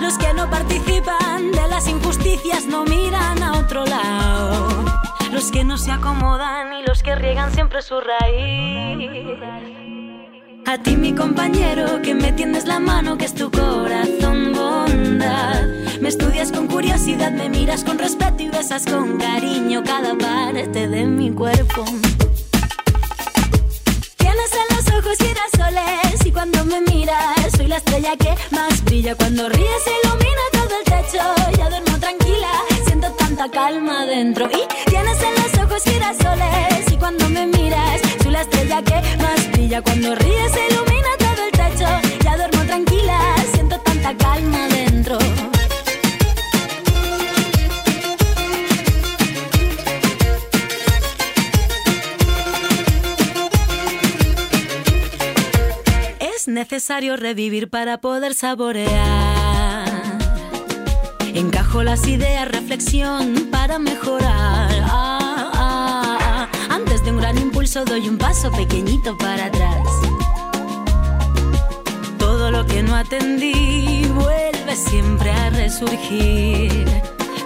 Los 0.00 0.16
que 0.16 0.32
no 0.32 0.48
participan 0.48 1.50
de 1.50 1.66
las 1.66 1.88
injusticias 1.88 2.66
no 2.66 2.84
miran 2.84 3.42
a 3.42 3.58
otro 3.58 3.84
lado. 3.84 4.73
Los 5.34 5.50
que 5.50 5.64
no 5.64 5.76
se 5.76 5.90
acomodan 5.90 6.72
y 6.74 6.86
los 6.86 7.02
que 7.02 7.16
riegan 7.16 7.52
siempre 7.52 7.82
su 7.82 8.00
raíz. 8.00 9.36
A 10.64 10.78
ti 10.78 10.96
mi 10.96 11.12
compañero 11.12 12.00
que 12.02 12.14
me 12.14 12.30
tiendes 12.30 12.66
la 12.66 12.78
mano 12.78 13.18
que 13.18 13.24
es 13.24 13.34
tu 13.34 13.50
corazón 13.50 14.52
bondad. 14.52 15.60
Me 16.00 16.08
estudias 16.08 16.52
con 16.52 16.68
curiosidad, 16.68 17.32
me 17.32 17.48
miras 17.48 17.82
con 17.82 17.98
respeto 17.98 18.44
y 18.44 18.48
besas 18.48 18.86
con 18.86 19.18
cariño 19.18 19.82
cada 19.84 20.16
parte 20.16 20.86
de 20.86 21.04
mi 21.04 21.32
cuerpo. 21.32 21.84
Tienes 24.16 24.52
en 24.54 24.76
los 24.76 24.86
ojos 24.96 25.18
girasoles 25.18 26.24
y 26.24 26.30
cuando 26.30 26.64
me 26.64 26.80
miras 26.80 27.50
soy 27.56 27.66
la 27.66 27.78
estrella 27.78 28.16
que 28.16 28.36
más 28.52 28.84
brilla. 28.84 29.16
Cuando 29.16 29.48
ríes 29.48 29.82
ilumina 30.04 30.44
todo 30.52 30.78
el 30.78 30.84
techo, 30.84 31.24
ya 31.58 31.68
duermo 31.70 31.98
tranquila, 31.98 32.52
siento 32.94 33.10
tanta 33.16 33.48
calma 33.48 34.06
dentro. 34.06 34.46
Y 34.46 34.90
tienes 34.90 35.18
en 35.20 35.34
los 35.34 35.64
ojos 35.64 35.82
girasoles 35.82 36.92
y 36.92 36.96
cuando 36.96 37.28
me 37.28 37.46
miras 37.46 38.00
soy 38.22 38.30
la 38.30 38.42
estrella 38.42 38.82
que 38.82 39.02
más 39.20 39.50
brilla. 39.52 39.82
Cuando 39.82 40.14
ríes 40.14 40.52
ilumina 40.70 41.08
todo 41.18 41.44
el 41.44 41.50
techo, 41.50 41.88
ya 42.24 42.36
duermo 42.36 42.64
tranquila, 42.64 43.18
siento 43.52 43.80
tanta 43.80 44.16
calma 44.16 44.68
dentro. 44.68 45.18
Es 56.20 56.46
necesario 56.46 57.16
revivir 57.16 57.70
para 57.70 57.98
poder 57.98 58.34
saborear. 58.34 59.33
Encajo 61.34 61.82
las 61.82 62.06
ideas, 62.06 62.46
reflexión 62.46 63.48
para 63.50 63.80
mejorar. 63.80 64.70
Ah, 64.84 65.50
ah, 65.52 66.18
ah. 66.22 66.48
Antes 66.70 67.04
de 67.04 67.10
un 67.10 67.16
gran 67.16 67.36
impulso 67.38 67.84
doy 67.84 68.08
un 68.08 68.18
paso 68.18 68.52
pequeñito 68.52 69.18
para 69.18 69.46
atrás. 69.46 69.82
Todo 72.18 72.52
lo 72.52 72.64
que 72.66 72.84
no 72.84 72.94
atendí 72.94 74.06
vuelve 74.14 74.76
siempre 74.76 75.32
a 75.32 75.50
resurgir. 75.50 76.86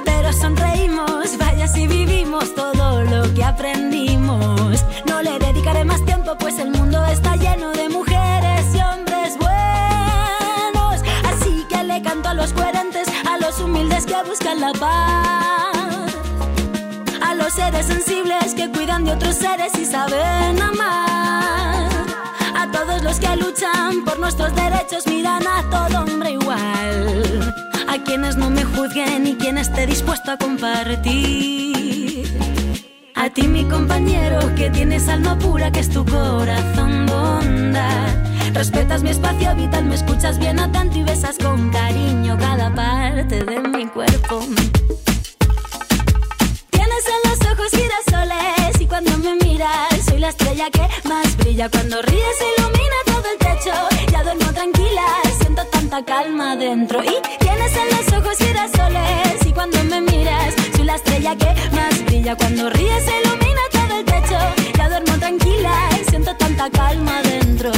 Pero 0.05 0.35
sonreímos, 0.35 1.39
vaya 1.39 1.67
si 1.67 1.87
vivimos 1.87 2.55
todo 2.55 3.05
lo 3.05 3.33
que 3.33 3.43
aprendimos. 3.43 4.85
No 5.07 5.23
le 5.23 5.39
dedicaré 5.39 5.85
más 5.87 6.05
tiempo, 6.05 6.37
pues 6.39 6.59
el 6.59 6.73
mundo 6.73 7.03
está 7.07 7.37
lleno 7.37 7.73
de 7.73 7.89
mujeres 7.89 8.08
que 14.07 14.23
buscan 14.29 14.61
la 14.61 14.73
paz. 14.73 16.15
A 17.21 17.35
los 17.35 17.53
seres 17.53 17.87
sensibles 17.87 18.55
que 18.55 18.71
cuidan 18.71 19.05
de 19.05 19.13
otros 19.13 19.35
seres 19.35 19.73
y 19.79 19.85
saben 19.85 20.61
amar. 20.61 21.89
A 22.57 22.71
todos 22.73 23.03
los 23.03 23.19
que 23.19 23.35
luchan 23.37 24.05
por 24.05 24.19
nuestros 24.19 24.55
derechos 24.55 25.07
miran 25.07 25.43
a 25.47 25.63
todo 25.71 26.05
hombre 26.05 26.33
igual. 26.33 27.55
A 27.89 27.99
quienes 28.05 28.37
no 28.37 28.51
me 28.51 28.65
juzguen 28.65 29.27
y 29.27 29.35
quien 29.35 29.59
esté 29.59 29.87
dispuesto 29.87 30.33
a 30.33 30.37
compartir. 30.37 32.27
A 33.17 33.31
ti 33.31 33.49
mi 33.49 33.65
compañero 33.65 34.39
que 34.55 34.71
tienes 34.71 35.09
alma 35.09 35.37
pura 35.39 35.73
que 35.73 35.81
es 35.81 35.91
tu 35.91 36.05
corazón 36.05 37.07
bondad. 37.07 38.38
Respetas 38.59 39.05
mi 39.05 39.11
espacio 39.11 39.55
vital, 39.55 39.85
me 39.85 39.95
escuchas 39.95 40.37
bien 40.37 40.59
atento 40.59 40.99
y 40.99 41.05
besas 41.05 41.39
con 41.39 41.71
cariño 41.71 42.37
cada 42.37 42.75
parte 42.75 43.45
de 43.45 43.61
mi 43.61 43.87
cuerpo. 43.87 44.41
Tienes 46.71 47.05
en 47.07 47.31
los 47.31 47.53
ojos 47.53 47.71
girasoles 47.71 48.81
y 48.81 48.87
cuando 48.87 49.17
me 49.19 49.37
miras 49.37 50.05
soy 50.05 50.19
la 50.19 50.31
estrella 50.31 50.69
que 50.73 50.89
más 51.09 51.37
brilla. 51.37 51.69
Cuando 51.71 52.03
ríes 52.03 52.37
ilumina 52.59 52.97
todo 53.07 53.23
el 53.31 53.39
techo, 53.39 53.75
ya 54.11 54.25
duermo 54.25 54.53
tranquila, 54.53 55.07
siento 55.41 55.65
tanta 55.67 56.05
calma 56.05 56.57
dentro. 56.57 57.05
Y 57.05 57.15
tienes 57.39 57.73
en 57.77 57.97
los 57.97 58.13
ojos 58.13 58.39
girasoles 58.39 59.47
y 59.47 59.53
cuando 59.53 59.85
me 59.85 60.01
miras 60.01 60.57
soy 60.75 60.85
la 60.85 60.97
estrella 60.97 61.37
que 61.37 61.55
más 61.77 62.05
brilla. 62.07 62.35
Cuando 62.35 62.71
ríes 62.71 63.05
ilumina 63.23 63.61
todo 63.71 63.99
el 64.01 64.05
techo, 64.05 64.39
ya 64.77 64.89
duermo 64.89 65.17
tranquila, 65.17 65.91
siento 66.09 66.35
tanta 66.35 66.69
calma 66.71 67.23
dentro. 67.23 67.71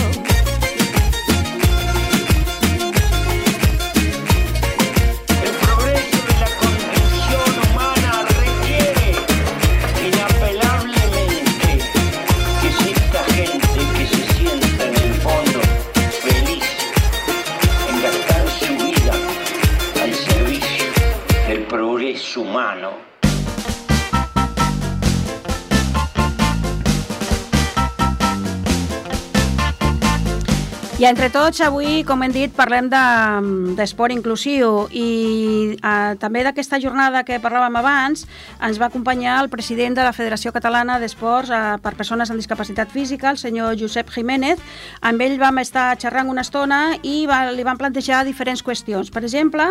I 31.00 31.06
entre 31.08 31.30
tots, 31.32 31.62
avui, 31.64 32.02
com 32.04 32.20
hem 32.20 32.32
dit, 32.34 32.50
parlem 32.52 32.90
de- 32.92 33.72
d'esport 33.78 34.12
de, 34.12 34.18
inclusiu 34.18 34.82
i 34.92 35.78
eh, 35.80 36.14
també 36.20 36.42
d'aquesta 36.44 36.76
jornada 36.76 37.22
que 37.24 37.38
parlàvem 37.40 37.78
abans 37.80 38.26
ens 38.60 38.76
va 38.76 38.90
acompanyar 38.90 39.38
el 39.40 39.48
president 39.48 39.94
de 39.96 40.02
la 40.04 40.12
Federació 40.12 40.52
Catalana 40.52 40.98
d'Esports 41.00 41.48
eh, 41.48 41.60
per 41.80 41.94
Persones 41.96 42.28
amb 42.28 42.36
Discapacitat 42.36 42.92
Física, 42.92 43.30
el 43.30 43.38
senyor 43.40 43.78
Josep 43.80 44.12
Jiménez. 44.12 44.60
Amb 45.00 45.24
ell 45.24 45.38
vam 45.40 45.62
estar 45.62 45.96
xerrant 45.96 46.28
una 46.28 46.44
estona 46.44 46.98
i 47.00 47.24
va, 47.24 47.46
li 47.48 47.64
van 47.64 47.80
plantejar 47.80 48.20
diferents 48.28 48.60
qüestions. 48.60 49.08
Per 49.08 49.22
exemple, 49.24 49.70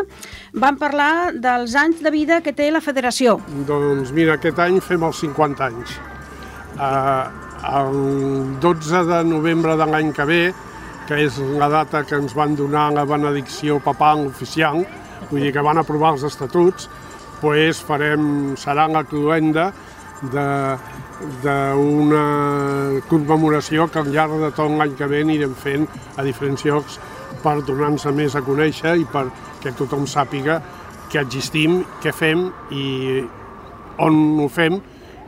vam 0.57 0.79
parlar 0.81 1.29
dels 1.37 1.75
anys 1.77 2.01
de 2.01 2.09
vida 2.09 2.39
que 2.41 2.55
té 2.57 2.71
la 2.73 2.81
federació. 2.81 3.37
Doncs 3.69 4.09
mira, 4.17 4.39
aquest 4.41 4.57
any 4.65 4.81
fem 4.81 5.05
els 5.05 5.21
50 5.21 5.69
anys. 5.69 5.93
Uh, 6.73 7.29
el 7.83 8.57
12 8.65 9.03
de 9.13 9.21
novembre 9.29 9.77
de 9.77 9.85
l'any 9.85 10.09
que 10.17 10.25
ve, 10.25 10.41
que 11.09 11.17
és 11.25 11.39
la 11.57 11.65
data 11.73 12.03
que 12.05 12.19
ens 12.21 12.35
van 12.37 12.53
donar 12.53 12.91
la 12.93 13.03
benedicció 13.09 13.79
papal 13.81 14.27
oficial, 14.27 14.83
vull 15.31 15.41
dir 15.41 15.53
que 15.55 15.63
van 15.65 15.81
aprovar 15.81 16.13
els 16.13 16.25
estatuts, 16.27 16.85
pues 17.41 17.79
farem, 17.81 18.53
serà 18.61 18.85
la 18.91 19.01
cloenda 19.09 19.71
de 20.21 20.49
d'una 21.43 22.21
commemoració 23.09 23.87
que 23.91 23.99
al 23.99 24.11
llarg 24.13 24.37
de 24.39 24.51
tot 24.55 24.71
l'any 24.71 24.93
que 24.99 25.07
ve 25.09 25.23
anirem 25.25 25.55
fent 25.55 25.87
a 26.15 26.23
diferents 26.23 26.63
llocs 26.67 26.99
per 27.43 27.57
donar-nos 27.67 28.05
més 28.15 28.35
a 28.35 28.43
conèixer 28.45 28.95
i 29.01 29.07
perquè 29.09 29.73
tothom 29.75 30.07
sàpiga 30.07 30.61
que 31.09 31.19
existim, 31.19 31.81
què 32.03 32.13
fem 32.13 32.47
i 32.71 32.85
on 33.99 34.39
ho 34.45 34.47
fem 34.47 34.79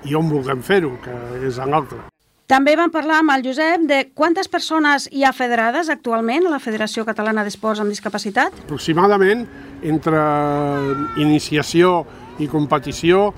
i 0.05 0.15
on 0.15 0.31
vulguem 0.31 0.63
fer-ho, 0.63 0.95
que 1.03 1.19
és 1.49 1.59
a 1.59 1.67
l'altre. 1.67 2.10
També 2.51 2.73
vam 2.75 2.91
parlar 2.91 3.21
amb 3.21 3.31
el 3.31 3.45
Josep 3.45 3.85
de 3.87 3.97
quantes 4.11 4.49
persones 4.51 5.05
hi 5.15 5.21
ha 5.23 5.29
federades 5.31 5.87
actualment 5.87 6.49
a 6.49 6.51
la 6.51 6.59
Federació 6.59 7.05
Catalana 7.07 7.45
d'Esports 7.47 7.79
amb 7.79 7.93
Discapacitat. 7.93 8.57
Aproximadament, 8.65 9.45
entre 9.87 10.19
iniciació 11.23 12.01
i 12.43 12.49
competició, 12.51 13.29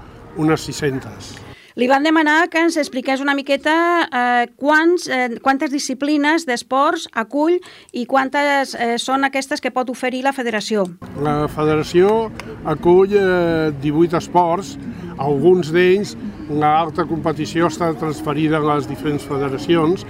unes 0.42 0.66
600. 0.66 1.30
Li 1.78 1.86
van 1.90 2.02
demanar 2.06 2.50
que 2.50 2.66
ens 2.66 2.80
expliqués 2.82 3.22
una 3.22 3.38
miqueta 3.38 3.78
eh, 4.02 4.50
quants, 4.58 5.06
eh, 5.06 5.38
quantes 5.46 5.70
disciplines 5.70 6.48
d'esports 6.50 7.06
acull 7.14 7.60
i 7.94 8.08
quantes 8.10 8.74
eh, 8.74 8.96
són 8.98 9.30
aquestes 9.30 9.62
que 9.62 9.70
pot 9.74 9.94
oferir 9.94 10.24
la 10.26 10.34
federació. 10.34 10.88
La 11.22 11.44
federació 11.54 12.32
acull 12.66 13.14
eh, 13.14 13.74
18 13.78 14.18
esports, 14.26 14.74
alguns 15.22 15.70
d'ells 15.74 16.18
l'alta 16.50 17.06
competició 17.08 17.70
està 17.72 17.92
transferida 18.00 18.60
a 18.60 18.68
les 18.74 18.88
diferents 18.90 19.24
federacions, 19.28 20.04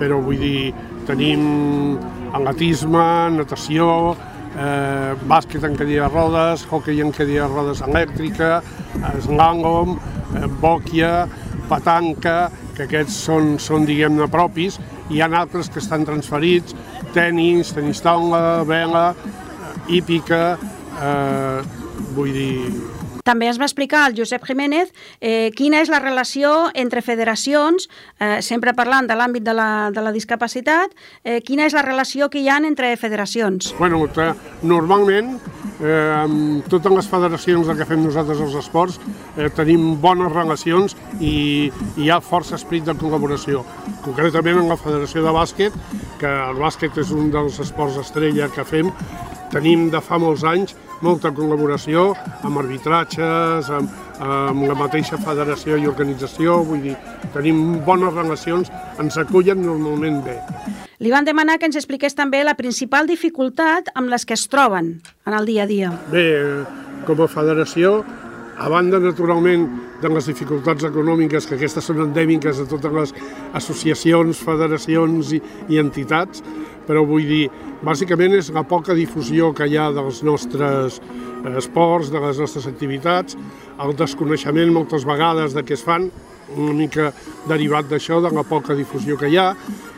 però 0.00 0.20
vull 0.22 0.40
dir, 0.40 0.72
tenim 1.08 1.96
atletisme, 2.36 3.06
natació, 3.36 4.16
eh, 4.56 5.14
bàsquet 5.30 5.64
en 5.64 5.76
cadira 5.76 6.08
de 6.08 6.14
rodes, 6.14 6.64
hockey 6.70 7.00
en 7.00 7.12
cadira 7.12 7.48
de 7.48 7.54
rodes 7.54 7.82
elèctrica, 7.86 8.62
slalom, 9.24 9.98
eh, 10.34 10.46
bòquia, 10.60 11.28
petanca, 11.68 12.50
que 12.76 12.86
aquests 12.86 13.16
són, 13.26 13.58
són 13.58 13.84
diguem-ne, 13.86 14.28
propis, 14.30 14.78
i 15.10 15.18
hi 15.18 15.20
ha 15.22 15.28
altres 15.40 15.70
que 15.70 15.80
estan 15.82 16.06
transferits, 16.06 16.74
tenis, 17.14 17.74
tenis 17.74 18.00
taula, 18.00 18.62
vela, 18.64 19.10
eh, 19.14 19.96
hípica, 19.96 20.58
eh, 21.02 21.62
vull 22.14 22.32
dir, 22.32 22.72
també 23.24 23.48
ens 23.50 23.60
va 23.60 23.68
explicar 23.68 24.06
el 24.08 24.16
Josep 24.18 24.44
Jiménez 24.46 24.92
eh, 25.20 25.50
quina 25.56 25.80
és 25.84 25.90
la 25.92 26.00
relació 26.02 26.70
entre 26.74 27.02
federacions, 27.02 27.88
eh, 28.18 28.40
sempre 28.42 28.74
parlant 28.74 29.08
de 29.08 29.16
l'àmbit 29.18 29.44
de, 29.46 29.54
la, 29.56 29.90
de 29.94 30.04
la 30.04 30.12
discapacitat, 30.12 30.94
eh, 31.24 31.40
quina 31.44 31.66
és 31.68 31.76
la 31.76 31.84
relació 31.86 32.30
que 32.30 32.40
hi 32.40 32.48
ha 32.48 32.58
entre 32.60 32.92
federacions? 33.00 33.74
Bueno, 33.78 34.02
normalment, 34.62 35.36
eh, 35.80 36.12
amb 36.16 36.68
totes 36.70 36.92
les 36.92 37.08
federacions 37.08 37.70
que 37.76 37.86
fem 37.88 38.02
nosaltres 38.04 38.40
els 38.40 38.56
esports, 38.60 39.00
eh, 39.36 39.48
tenim 39.56 39.96
bones 40.00 40.32
relacions 40.32 40.96
i, 41.20 41.70
i 41.96 42.04
hi 42.04 42.10
ha 42.10 42.20
força 42.20 42.56
esprit 42.58 42.84
de 42.84 42.96
col·laboració. 42.98 43.64
Concretament 44.04 44.60
en 44.60 44.68
la 44.68 44.78
Federació 44.80 45.24
de 45.24 45.32
Bàsquet, 45.34 45.76
que 46.20 46.30
el 46.50 46.60
bàsquet 46.60 46.96
és 47.00 47.10
un 47.16 47.30
dels 47.32 47.58
esports 47.62 47.98
estrella 48.00 48.50
que 48.52 48.64
fem, 48.64 48.90
tenim 49.50 49.88
de 49.90 50.00
fa 50.04 50.18
molts 50.20 50.44
anys 50.46 50.76
molta 51.04 51.32
col·laboració 51.34 52.10
amb 52.46 52.60
arbitratges, 52.60 53.70
amb, 53.72 53.94
amb 54.20 54.66
la 54.68 54.76
mateixa 54.78 55.18
federació 55.20 55.78
i 55.80 55.88
organització, 55.88 56.60
vull 56.66 56.84
dir, 56.84 56.96
tenim 57.34 57.80
bones 57.86 58.14
relacions, 58.16 58.70
ens 59.00 59.18
acullen 59.20 59.62
normalment 59.64 60.20
bé. 60.26 60.36
Li 61.00 61.12
van 61.12 61.24
demanar 61.24 61.56
que 61.58 61.64
ens 61.70 61.78
expliqués 61.80 62.16
també 62.16 62.42
la 62.44 62.56
principal 62.58 63.08
dificultat 63.08 63.88
amb 63.94 64.12
les 64.12 64.26
que 64.28 64.36
es 64.36 64.44
troben 64.52 64.98
en 65.26 65.36
el 65.36 65.48
dia 65.48 65.64
a 65.64 65.70
dia. 65.70 65.92
Bé, 66.12 66.26
com 67.08 67.22
a 67.24 67.28
federació, 67.32 68.02
a 68.60 68.68
banda, 68.68 68.98
naturalment, 69.00 69.64
de 70.02 70.08
les 70.12 70.26
dificultats 70.28 70.84
econòmiques, 70.84 71.46
que 71.48 71.56
aquestes 71.56 71.86
són 71.88 72.02
endèmiques 72.04 72.58
de 72.60 72.66
totes 72.68 72.92
les 72.92 73.14
associacions, 73.56 74.42
federacions 74.44 75.32
i, 75.32 75.40
i 75.72 75.80
entitats, 75.80 76.44
però 76.84 77.06
vull 77.08 77.24
dir, 77.24 77.46
bàsicament 77.86 78.36
és 78.36 78.50
la 78.52 78.66
poca 78.68 78.92
difusió 78.96 79.54
que 79.56 79.64
hi 79.64 79.78
ha 79.80 79.88
dels 79.96 80.20
nostres 80.28 80.98
eh, 81.00 81.54
esports, 81.56 82.10
de 82.12 82.20
les 82.20 82.40
nostres 82.42 82.68
activitats, 82.68 83.38
el 83.80 83.94
desconeixement 83.96 84.74
moltes 84.76 85.08
vegades 85.08 85.56
de 85.56 85.64
què 85.64 85.78
es 85.78 85.84
fan, 85.86 86.10
una 86.58 86.74
mica 86.76 87.14
derivat 87.48 87.88
d'això, 87.88 88.20
de 88.20 88.34
la 88.34 88.44
poca 88.44 88.76
difusió 88.76 89.16
que 89.16 89.30
hi 89.32 89.38
ha, 89.40 89.54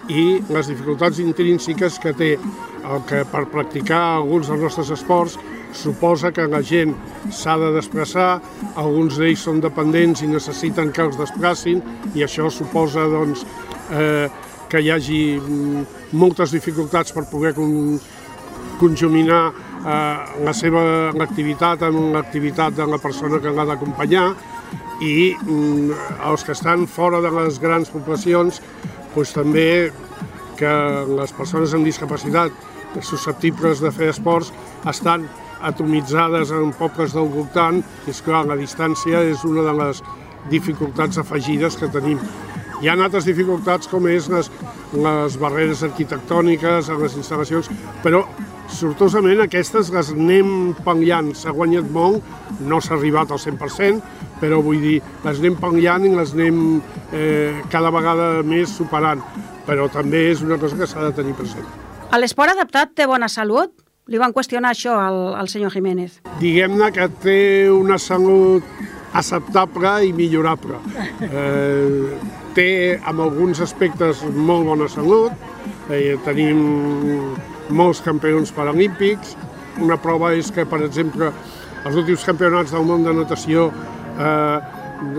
i 0.07 0.39
les 0.55 0.71
dificultats 0.71 1.19
intrínseques 1.23 1.99
que 2.03 2.15
té 2.15 2.37
el 2.37 3.03
que 3.11 3.25
per 3.33 3.43
practicar 3.51 4.03
alguns 4.21 4.51
dels 4.51 4.63
nostres 4.69 4.95
esports 4.95 5.39
suposa 5.73 6.33
que 6.33 6.47
la 6.49 6.63
gent 6.63 6.95
s'ha 7.33 7.57
de 7.61 7.73
desplaçar, 7.75 8.41
alguns 8.77 9.19
d'ells 9.19 9.45
són 9.49 9.61
dependents 9.65 10.23
i 10.23 10.31
necessiten 10.31 10.93
que 10.93 11.05
els 11.07 11.19
desplacin 11.21 11.83
i 12.15 12.25
això 12.25 12.51
suposa 12.51 13.07
doncs, 13.11 13.45
eh, 13.91 14.29
que 14.69 14.81
hi 14.81 14.91
hagi 14.93 15.23
mm, 15.37 15.85
moltes 16.17 16.53
dificultats 16.55 17.13
per 17.13 17.27
poder 17.31 17.53
con, 17.57 17.99
conjuminar 18.81 19.43
eh, 19.51 20.45
la 20.47 20.55
seva 20.57 20.85
activitat 21.13 21.85
amb 21.89 22.15
l'activitat 22.17 22.79
de 22.79 22.89
la 22.89 23.01
persona 23.03 23.41
que 23.43 23.53
l'ha 23.53 23.69
d'acompanyar 23.73 24.31
i 25.03 25.33
mm, 25.35 26.01
els 26.31 26.47
que 26.47 26.57
estan 26.57 26.87
fora 26.87 27.21
de 27.21 27.33
les 27.37 27.61
grans 27.61 27.93
poblacions 27.93 28.63
doncs 29.13 29.37
també 29.37 29.93
que 30.57 30.73
les 31.19 31.33
persones 31.37 31.75
amb 31.75 31.85
discapacitat 31.89 32.53
susceptibles 33.01 33.81
de 33.81 33.91
fer 33.93 34.11
esports 34.13 34.53
estan 34.89 35.27
atomitzades 35.69 36.53
en 36.55 36.73
pobles 36.79 37.15
del 37.17 37.31
voltant 37.33 37.81
i, 37.83 38.11
esclar, 38.11 38.45
la 38.49 38.59
distància 38.59 39.23
és 39.27 39.45
una 39.49 39.65
de 39.67 39.75
les 39.79 40.03
dificultats 40.51 41.21
afegides 41.23 41.77
que 41.79 41.91
tenim. 41.93 42.21
Hi 42.83 42.91
ha 42.91 42.97
altres 42.99 43.29
dificultats 43.29 43.87
com 43.87 44.09
és 44.11 44.27
les, 44.31 44.49
les 44.99 45.37
barreres 45.39 45.85
arquitectòniques, 45.87 46.89
les 46.99 47.15
instal·lacions, 47.21 47.69
però 48.03 48.25
sortosament 48.73 49.45
aquestes 49.45 49.93
les 49.95 50.11
anem 50.15 50.73
pal·liant. 50.83 51.31
S'ha 51.39 51.55
guanyat 51.55 51.87
molt, 51.95 52.27
no 52.61 52.81
s'ha 52.83 52.97
arribat 52.97 53.31
al 53.31 53.39
100%, 53.39 54.03
però 54.43 54.59
vull 54.65 54.83
dir, 54.83 54.97
les 55.23 55.39
anem 55.39 55.61
pal·liant 55.61 56.09
i 56.09 56.13
les 56.17 56.35
anem 56.35 56.59
eh, 57.13 57.63
cada 57.71 57.95
vegada 57.95 58.33
més 58.43 58.75
superant. 58.75 59.23
Però 59.63 59.87
també 59.93 60.27
és 60.33 60.43
una 60.43 60.59
cosa 60.59 60.81
que 60.81 60.91
s'ha 60.91 61.07
de 61.07 61.15
tenir 61.21 61.39
present. 61.39 61.69
L'esport 62.19 62.53
adaptat 62.53 62.97
té 62.99 63.07
bona 63.09 63.31
salut? 63.31 63.82
Li 64.13 64.19
van 64.21 64.35
qüestionar 64.37 64.75
això 64.75 64.93
al, 65.01 65.19
al 65.41 65.49
senyor 65.49 65.73
Jiménez. 65.73 66.19
Diguem-ne 66.37 66.91
que 66.93 67.07
té 67.23 67.37
una 67.73 67.97
salut 67.97 68.67
acceptable 69.17 69.93
i 70.05 70.11
millorable. 70.13 70.81
Eh, 71.25 72.19
té 72.53 72.67
en 72.99 73.23
alguns 73.25 73.63
aspectes 73.65 74.21
molt 74.37 74.69
bona 74.69 74.91
salut, 74.93 75.33
eh, 75.89 76.19
tenim 76.27 76.61
molts 77.73 78.03
campions 78.05 78.53
paralímpics, 78.53 79.33
una 79.81 79.97
prova 79.97 80.35
és 80.37 80.53
que, 80.53 80.69
per 80.69 80.83
exemple, 80.85 81.33
els 81.87 81.97
últims 81.97 82.29
campionats 82.29 82.77
del 82.77 82.85
món 82.85 83.09
de 83.09 83.17
natació 83.17 83.71
eh, 83.73 84.59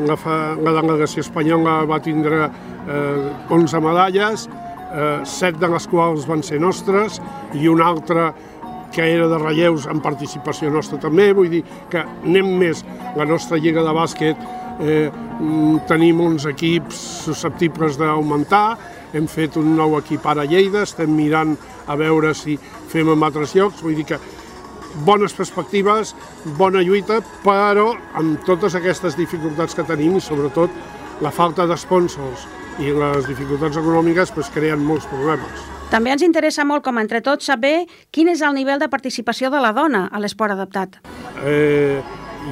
la, 0.06 0.22
fa, 0.22 0.38
la 0.54 0.78
delegació 0.78 1.26
espanyola 1.26 1.80
va 1.90 1.98
tindre 1.98 2.46
eh, 2.46 3.50
11 3.50 3.82
medalles, 3.90 4.46
eh, 4.94 5.22
7 5.26 5.58
de 5.66 5.74
les 5.74 5.90
quals 5.90 6.30
van 6.30 6.46
ser 6.46 6.62
nostres 6.62 7.18
i 7.58 7.66
una 7.68 7.90
altra 7.90 8.30
que 8.94 9.06
era 9.16 9.28
de 9.28 9.40
relleus 9.42 9.88
en 9.90 10.02
participació 10.06 10.70
nostra 10.72 11.00
també, 11.02 11.32
vull 11.34 11.50
dir 11.52 11.64
que 11.92 12.04
anem 12.06 12.54
més. 12.62 12.84
La 13.18 13.26
nostra 13.26 13.58
lliga 13.58 13.84
de 13.84 13.94
bàsquet 13.96 14.46
eh, 14.80 15.10
mm, 15.10 15.84
tenim 15.90 16.22
uns 16.22 16.46
equips 16.50 17.02
susceptibles 17.26 17.98
d'augmentar, 18.00 18.78
hem 19.14 19.28
fet 19.30 19.58
un 19.62 19.76
nou 19.78 19.98
equip 20.00 20.26
ara 20.26 20.46
a 20.46 20.50
Lleida, 20.50 20.86
estem 20.86 21.12
mirant 21.14 21.58
a 21.88 21.98
veure 22.00 22.34
si 22.38 22.58
fem 22.90 23.10
en 23.10 23.26
altres 23.26 23.54
llocs, 23.58 23.84
vull 23.84 23.98
dir 23.98 24.08
que 24.14 24.22
bones 25.06 25.34
perspectives, 25.34 26.14
bona 26.58 26.82
lluita, 26.86 27.20
però 27.46 27.92
amb 28.18 28.44
totes 28.46 28.78
aquestes 28.78 29.18
dificultats 29.18 29.74
que 29.74 29.86
tenim 29.90 30.18
i 30.18 30.22
sobretot 30.22 31.22
la 31.22 31.32
falta 31.34 31.66
d'esponsors 31.70 32.46
i 32.82 32.94
les 32.96 33.28
dificultats 33.30 33.78
econòmiques 33.78 34.32
pues, 34.34 34.50
creen 34.54 34.82
molts 34.86 35.06
problemes. 35.12 35.70
També 35.94 36.10
ens 36.10 36.24
interessa 36.26 36.66
molt, 36.66 36.82
com 36.86 36.98
entre 36.98 37.22
tots, 37.22 37.46
saber 37.46 37.84
quin 38.12 38.32
és 38.32 38.42
el 38.42 38.56
nivell 38.58 38.82
de 38.82 38.90
participació 38.90 39.52
de 39.54 39.62
la 39.62 39.74
dona 39.78 40.08
a 40.10 40.22
l'esport 40.22 40.56
adaptat. 40.56 40.98
Eh, 41.46 42.02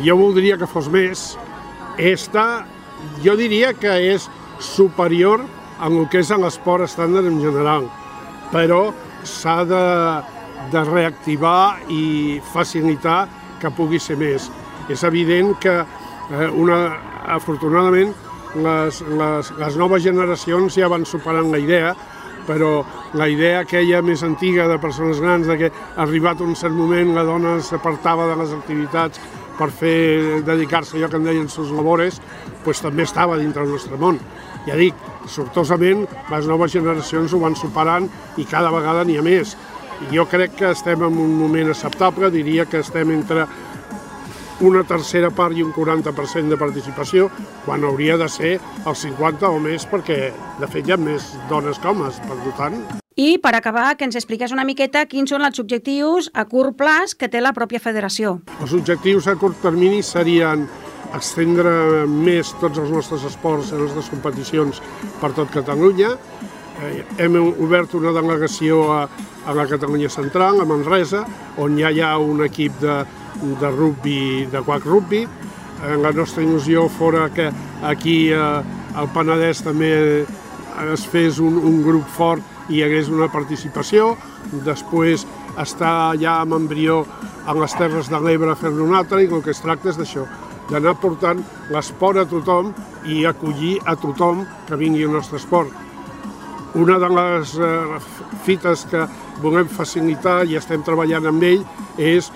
jo 0.05 0.17
voldria 0.19 0.60
que 0.62 0.69
fos 0.69 0.91
més, 0.93 1.31
esta 1.97 2.67
jo 3.25 3.34
diria 3.39 3.73
que 3.73 3.95
és 4.13 4.27
superior 4.62 5.41
a 5.81 5.89
el 5.89 6.05
que 6.13 6.21
és 6.21 6.29
l'esport 6.38 6.86
estàndard 6.86 7.25
en 7.25 7.39
general, 7.41 7.88
però 8.53 8.91
s'ha 9.25 9.63
de, 9.65 9.86
de 10.73 10.84
reactivar 10.86 11.81
i 11.89 12.39
facilitar 12.53 13.25
que 13.62 13.73
pugui 13.73 13.99
ser 13.99 14.17
més. 14.21 14.51
És 14.89 15.01
evident 15.07 15.55
que 15.62 15.79
eh, 15.81 16.49
una, 16.53 16.84
afortunadament 17.38 18.13
les, 18.56 19.02
les, 19.08 19.52
les 19.60 19.78
noves 19.80 20.04
generacions 20.04 20.76
ja 20.76 20.90
van 20.92 21.06
superant 21.06 21.52
la 21.52 21.60
idea 21.62 21.96
però 22.48 22.82
la 23.14 23.28
idea 23.30 23.62
aquella 23.62 24.02
més 24.02 24.24
antiga 24.26 24.68
de 24.68 24.80
persones 24.82 25.22
grans 25.22 25.48
de 25.48 25.58
que 25.60 25.70
arribat 26.02 26.42
un 26.42 26.56
cert 26.58 26.74
moment 26.74 27.14
la 27.16 27.24
dona 27.28 27.60
s'apartava 27.64 28.28
de 28.32 28.40
les 28.42 28.56
activitats 28.56 29.22
per 29.62 29.70
fer 29.70 30.42
dedicar-se 30.46 30.98
allò 30.98 31.10
que 31.10 31.20
en 31.20 31.28
deien 31.28 31.50
sus 31.50 31.72
labores, 31.76 32.22
pues, 32.64 32.82
també 32.82 33.04
estava 33.06 33.38
dintre 33.38 33.62
del 33.62 33.76
nostre 33.76 33.98
món. 34.00 34.18
Ja 34.66 34.78
dic, 34.78 34.98
sortosament 35.30 36.08
les 36.32 36.48
noves 36.50 36.74
generacions 36.74 37.34
ho 37.34 37.42
van 37.42 37.58
superant 37.58 38.08
i 38.42 38.46
cada 38.50 38.72
vegada 38.74 39.06
n'hi 39.06 39.20
ha 39.20 39.26
més. 39.26 39.56
I 40.02 40.16
jo 40.16 40.26
crec 40.26 40.56
que 40.58 40.72
estem 40.74 41.04
en 41.06 41.18
un 41.26 41.36
moment 41.38 41.70
acceptable, 41.70 42.32
diria 42.34 42.66
que 42.66 42.82
estem 42.82 43.12
entre 43.14 43.46
una 44.62 44.84
tercera 44.88 45.32
part 45.34 45.58
i 45.58 45.63
un 45.65 45.74
40% 45.74 46.54
de 46.54 46.58
participació, 46.60 47.30
quan 47.65 47.84
hauria 47.84 48.17
de 48.17 48.28
ser 48.30 48.58
el 48.60 48.95
50 48.95 49.50
o 49.50 49.60
més, 49.62 49.88
perquè 49.89 50.19
de 50.60 50.69
fet 50.69 50.88
hi 50.88 50.95
ha 50.95 51.00
més 51.02 51.34
dones 51.50 51.80
que 51.82 51.89
homes, 51.89 52.21
per 52.28 52.38
tant. 52.60 52.78
I 53.19 53.36
per 53.43 53.52
acabar, 53.58 53.97
que 53.97 54.08
ens 54.08 54.15
expliqués 54.15 54.54
una 54.56 54.63
miqueta 54.67 55.04
quins 55.10 55.34
són 55.34 55.43
els 55.43 55.60
objectius 55.60 56.30
a 56.34 56.45
curt 56.47 56.78
plaç 56.80 57.17
que 57.17 57.28
té 57.28 57.41
la 57.41 57.52
pròpia 57.58 57.82
federació. 57.84 58.38
Els 58.62 58.74
objectius 58.78 59.28
a 59.28 59.36
curt 59.36 59.60
termini 59.65 60.00
serien 60.06 60.63
estendre 61.17 62.06
més 62.08 62.54
tots 62.62 62.80
els 62.80 62.91
nostres 62.93 63.26
esports 63.28 63.74
i 63.74 63.76
les 63.76 63.91
nostres 63.91 64.10
competicions 64.13 64.80
per 65.19 65.34
tot 65.36 65.52
Catalunya. 65.52 66.15
Eh, 66.82 67.04
hem 67.19 67.36
obert 67.41 67.93
una 68.00 68.13
delegació 68.15 68.86
a, 68.95 69.02
a 69.45 69.54
la 69.54 69.67
Catalunya 69.67 70.10
Central, 70.10 70.62
a 70.62 70.65
Manresa, 70.65 71.25
on 71.58 71.77
ja 71.80 71.89
hi 71.91 72.01
ha 72.01 72.17
un 72.21 72.43
equip 72.45 72.77
de, 72.82 73.01
de 73.41 73.71
rugby, 73.71 74.45
de 74.51 74.62
quac 74.65 74.86
rugby. 74.86 75.25
Eh, 75.25 75.97
la 75.97 76.12
nostra 76.13 76.43
il·lusió 76.43 76.88
fora 76.89 77.30
que 77.34 77.49
aquí 77.82 78.32
eh, 78.32 78.62
al 78.95 79.10
Penedès 79.15 79.63
també 79.65 79.91
es 80.91 81.06
fes 81.10 81.39
un, 81.41 81.58
un 81.58 81.82
grup 81.84 82.08
fort 82.08 82.69
i 82.69 82.80
hi 82.80 82.84
hagués 82.86 83.10
una 83.10 83.30
participació. 83.32 84.15
Després 84.65 85.25
està 85.60 86.13
ja 86.21 86.39
amb 86.41 86.56
embrió 86.60 87.01
a 87.45 87.56
les 87.58 87.73
Terres 87.75 88.10
de 88.12 88.19
l'Ebre 88.21 88.54
a 88.54 88.60
fer-ne 88.60 88.84
un 88.86 88.95
altre 88.95 89.23
i 89.23 89.30
el 89.30 89.43
que 89.43 89.51
es 89.56 89.62
tracta 89.63 89.91
és 89.91 89.99
d'això, 89.99 90.27
d'anar 90.69 90.95
portant 91.01 91.41
l'esport 91.73 92.21
a 92.21 92.27
tothom 92.30 92.71
i 93.10 93.25
acollir 93.25 93.80
a 93.86 93.95
tothom 93.99 94.45
que 94.67 94.77
vingui 94.80 95.08
al 95.08 95.15
nostre 95.17 95.41
esport. 95.41 95.73
Una 96.77 96.97
de 97.01 97.10
les 97.12 97.58
eh, 97.60 97.99
fites 98.45 98.86
que 98.91 99.04
volem 99.41 99.67
facilitar 99.71 100.41
i 100.47 100.58
estem 100.60 100.84
treballant 100.86 101.27
amb 101.32 101.43
ell 101.43 101.63
és 102.01 102.30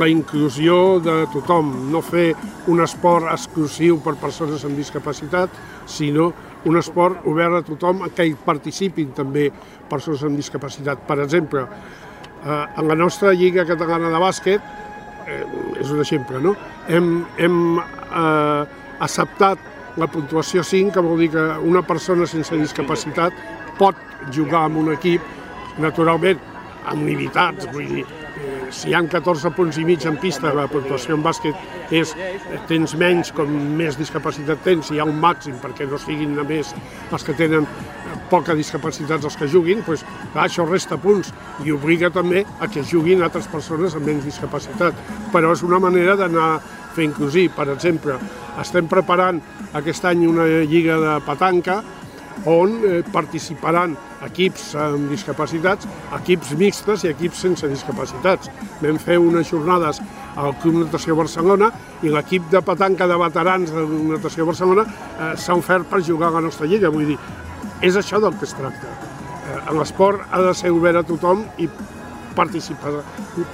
la 0.00 0.08
inclusió 0.10 0.98
de 1.04 1.20
tothom, 1.32 1.70
no 1.92 2.02
fer 2.04 2.32
un 2.68 2.82
esport 2.84 3.30
exclusiu 3.32 4.00
per 4.04 4.18
persones 4.20 4.64
amb 4.66 4.78
discapacitat, 4.78 5.54
sinó 5.86 6.32
un 6.68 6.76
esport 6.76 7.24
obert 7.30 7.60
a 7.60 7.62
tothom 7.66 8.04
que 8.14 8.26
hi 8.26 8.34
participin 8.44 9.14
també 9.16 9.48
persones 9.88 10.24
amb 10.26 10.36
discapacitat. 10.36 11.06
Per 11.06 11.20
exemple, 11.22 11.64
eh, 11.64 12.64
en 12.76 12.88
la 12.88 12.98
nostra 12.98 13.32
Lliga 13.32 13.64
Catalana 13.66 14.10
de 14.10 14.20
Bàsquet, 14.22 14.60
eh, 15.26 15.44
és 15.80 15.90
un 15.90 16.00
exemple, 16.00 16.40
no? 16.42 16.54
hem, 16.88 17.24
hem 17.38 17.78
eh, 17.78 18.64
acceptat 18.98 19.58
la 19.98 20.06
puntuació 20.06 20.62
5, 20.62 20.92
que 20.94 21.02
vol 21.02 21.18
dir 21.18 21.30
que 21.34 21.44
una 21.66 21.82
persona 21.82 22.26
sense 22.26 22.56
discapacitat 22.56 23.34
pot 23.78 23.96
jugar 24.34 24.66
en 24.68 24.76
un 24.82 24.92
equip, 24.92 25.22
naturalment, 25.78 26.38
amb 26.90 27.06
limitats, 27.06 27.68
vull 27.72 27.88
dir, 27.90 28.04
eh, 28.04 28.68
si 28.74 28.90
hi 28.90 28.96
han 28.96 29.08
14 29.08 29.52
punts 29.56 29.78
i 29.78 29.84
mig 29.84 30.04
en 30.06 30.18
pista, 30.20 30.54
la 30.54 30.68
puntuació 30.70 31.16
en 31.16 31.24
bàsquet 31.24 31.92
és 31.94 32.14
tens 32.68 32.94
menys 33.00 33.32
com 33.32 33.50
més 33.78 33.96
discapacitat 33.98 34.64
tens, 34.64 34.90
hi 34.90 35.00
ha 35.00 35.08
un 35.08 35.20
màxim 35.20 35.56
perquè 35.62 35.88
no 35.88 36.00
siguin 36.00 36.34
només 36.36 36.74
els 37.12 37.24
que 37.24 37.36
tenen 37.38 37.68
poca 38.28 38.54
discapacitat 38.54 39.24
els 39.24 39.36
que 39.40 39.48
juguin, 39.48 39.80
doncs, 39.86 40.04
clar, 40.32 40.44
això 40.44 40.66
resta 40.68 40.98
punts 41.00 41.32
i 41.64 41.72
obliga 41.72 42.10
també 42.12 42.44
a 42.60 42.68
que 42.68 42.84
juguin 42.84 43.22
altres 43.24 43.48
persones 43.48 43.96
amb 43.96 44.08
menys 44.08 44.26
discapacitat. 44.28 44.96
Però 45.32 45.52
és 45.54 45.64
una 45.64 45.80
manera 45.82 46.16
d'anar 46.16 46.50
fent 46.96 47.14
cosí. 47.16 47.48
Per 47.48 47.68
exemple, 47.72 48.18
estem 48.60 48.88
preparant 48.90 49.40
aquest 49.78 50.04
any 50.08 50.26
una 50.28 50.46
lliga 50.68 50.98
de 51.00 51.16
petanca 51.26 51.80
on 52.48 52.78
eh, 52.84 53.00
participaran 53.12 53.96
equips 54.26 54.72
amb 54.78 55.10
discapacitats, 55.12 55.88
equips 56.18 56.54
mixtes 56.58 57.04
i 57.04 57.12
equips 57.12 57.44
sense 57.46 57.68
discapacitats. 57.70 58.50
Vam 58.82 58.98
fer 59.02 59.18
unes 59.22 59.50
jornades 59.50 60.00
al 60.38 60.54
Club 60.62 60.82
Natació 60.84 61.16
Barcelona 61.18 61.70
i 62.02 62.12
l'equip 62.12 62.48
de 62.52 62.62
petanca 62.62 63.08
de 63.10 63.18
veterans 63.20 63.74
de 63.74 63.84
Natació 64.14 64.46
Barcelona 64.48 64.86
eh, 64.86 65.34
s'ha 65.36 65.58
ofert 65.58 65.88
per 65.90 66.02
jugar 66.06 66.32
a 66.32 66.38
la 66.38 66.44
nostra 66.48 66.66
lliga. 66.66 66.92
Vull 66.94 67.12
dir, 67.12 67.18
és 67.82 67.98
això 67.98 68.20
del 68.22 68.36
que 68.38 68.46
es 68.48 68.56
tracta. 68.58 68.90
Eh, 69.48 69.60
L'esport 69.78 70.26
ha 70.30 70.42
de 70.42 70.54
ser 70.54 70.74
obert 70.74 71.02
a 71.02 71.06
tothom 71.06 71.44
i 71.58 71.68
participar 72.38 73.02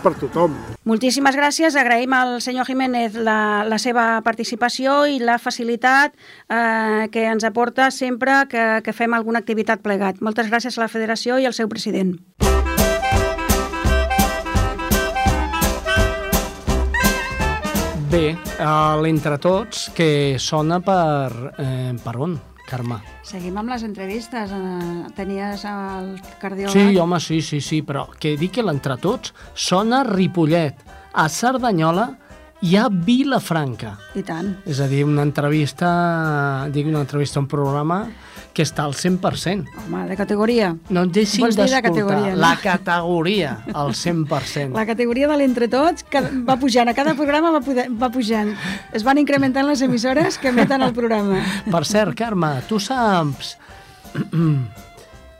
per 0.04 0.14
tothom. 0.20 0.54
Moltíssimes 0.84 1.36
gràcies. 1.38 1.76
Agraïm 1.80 2.12
al 2.12 2.36
senyor 2.44 2.68
Jiménez 2.68 3.16
la, 3.16 3.64
la 3.64 3.80
seva 3.80 4.20
participació 4.26 5.04
i 5.08 5.18
la 5.22 5.38
facilitat 5.40 6.12
eh, 6.14 7.08
que 7.12 7.26
ens 7.32 7.48
aporta 7.48 7.90
sempre 7.90 8.44
que, 8.50 8.64
que 8.84 8.96
fem 8.96 9.16
alguna 9.16 9.40
activitat 9.40 9.82
plegat. 9.84 10.20
Moltes 10.20 10.52
gràcies 10.52 10.76
a 10.76 10.84
la 10.84 10.92
federació 10.92 11.40
i 11.40 11.48
al 11.48 11.56
seu 11.56 11.70
president. 11.72 12.18
Bé, 18.14 18.36
a 18.62 18.94
l'Entre 19.02 19.40
Tots, 19.42 19.88
que 19.96 20.36
sona 20.38 20.78
per... 20.84 21.54
Eh, 21.58 21.96
per 22.04 22.14
on, 22.22 22.36
Carme? 22.68 22.98
Seguim 23.26 23.56
amb 23.60 23.72
les 23.72 23.84
entrevistes. 23.86 24.52
Eh, 24.54 25.12
Tenies 25.16 25.64
el 25.68 26.10
cardiòleg... 26.42 26.74
Sí, 26.74 26.98
home, 26.98 27.20
sí, 27.20 27.40
sí, 27.44 27.60
sí, 27.64 27.82
però 27.86 28.06
que 28.20 28.36
dic 28.40 28.56
que 28.58 28.64
l'Entre 28.64 28.96
Tots 29.00 29.34
sona 29.54 30.02
Ripollet, 30.08 30.80
a 31.14 31.28
Cerdanyola 31.30 32.08
i 32.64 32.76
a 32.80 32.86
Vilafranca. 32.88 33.98
I 34.16 34.22
tant. 34.24 34.54
És 34.64 34.80
a 34.80 34.86
dir, 34.88 35.02
una 35.04 35.24
entrevista, 35.26 35.88
dic 36.72 36.88
una 36.88 37.02
entrevista, 37.04 37.42
un 37.42 37.48
programa 37.50 38.06
que 38.54 38.62
està 38.64 38.84
al 38.86 38.94
100%. 38.94 39.66
Home, 39.82 40.04
de 40.08 40.16
categoria. 40.16 40.70
No 40.94 41.02
et 41.04 41.12
deixin 41.12 41.44
de 41.44 41.50
d'escoltar. 41.50 41.82
categoria, 41.82 42.30
no? 42.32 42.40
La 42.40 42.54
categoria, 42.62 43.50
al 43.74 43.92
100%. 43.98 44.78
La 44.78 44.86
categoria 44.86 45.28
de 45.28 45.36
l'entre 45.40 45.68
tots 45.68 46.06
que 46.08 46.22
va 46.46 46.56
pujant, 46.62 46.88
a 46.88 46.94
cada 46.94 47.16
programa 47.18 47.50
va, 47.50 47.60
poder, 47.66 47.88
va 47.90 48.08
pujant. 48.14 48.54
Es 48.94 49.04
van 49.04 49.18
incrementant 49.18 49.66
les 49.68 49.82
emissores 49.82 50.38
que 50.38 50.48
emeten 50.54 50.86
el 50.86 50.94
programa. 50.94 51.42
Per 51.70 51.84
cert, 51.84 52.16
Carme, 52.16 52.56
tu 52.70 52.80
saps... 52.80 53.56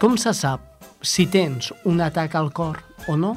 Com 0.03 0.19
se 0.21 0.35
sap 0.37 0.61
si 1.01 1.25
tens 1.31 1.71
un 1.89 2.03
atac 2.03 2.35
al 2.35 2.51
cor 2.53 2.83
o 3.09 3.17
no? 3.17 3.37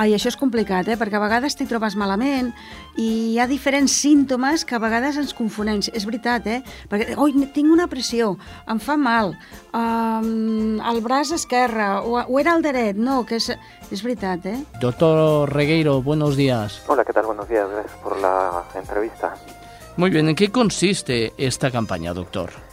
Ai, 0.00 0.14
això 0.16 0.30
és 0.32 0.38
complicat, 0.40 0.88
eh? 0.88 0.96
perquè 0.96 1.18
a 1.18 1.22
vegades 1.22 1.56
t'hi 1.56 1.66
trobes 1.68 1.94
malament 2.00 2.48
i 2.96 3.08
hi 3.32 3.38
ha 3.40 3.46
diferents 3.48 3.92
símptomes 3.92 4.64
que 4.64 4.76
a 4.76 4.80
vegades 4.80 5.18
ens 5.20 5.34
confonem. 5.36 5.82
És 5.92 6.06
veritat, 6.08 6.48
eh? 6.48 6.60
Perquè, 6.88 7.16
oi, 7.20 7.34
tinc 7.52 7.72
una 7.72 7.88
pressió, 7.92 8.32
em 8.72 8.80
fa 8.80 8.96
mal, 8.96 9.34
um, 9.76 10.80
el 10.80 11.02
braç 11.04 11.34
esquerre, 11.36 11.90
o, 12.08 12.16
o 12.24 12.40
era 12.40 12.56
el 12.56 12.64
dret, 12.64 12.96
no, 12.96 13.22
que 13.28 13.36
és, 13.36 13.50
és 13.92 14.04
veritat, 14.04 14.48
eh? 14.48 14.58
Doctor 14.80 15.52
Regueiro, 15.52 16.00
buenos 16.02 16.36
días. 16.36 16.80
Hola, 16.88 17.04
¿qué 17.04 17.12
tal? 17.12 17.26
Buenos 17.26 17.48
días, 17.48 17.68
gracias 17.68 17.96
por 18.02 18.18
la 18.20 18.64
entrevista. 18.74 19.34
Muy 19.96 20.08
bien, 20.08 20.28
¿en 20.28 20.34
qué 20.34 20.50
consiste 20.50 21.34
esta 21.36 21.70
campaña, 21.70 22.14
doctor? 22.14 22.71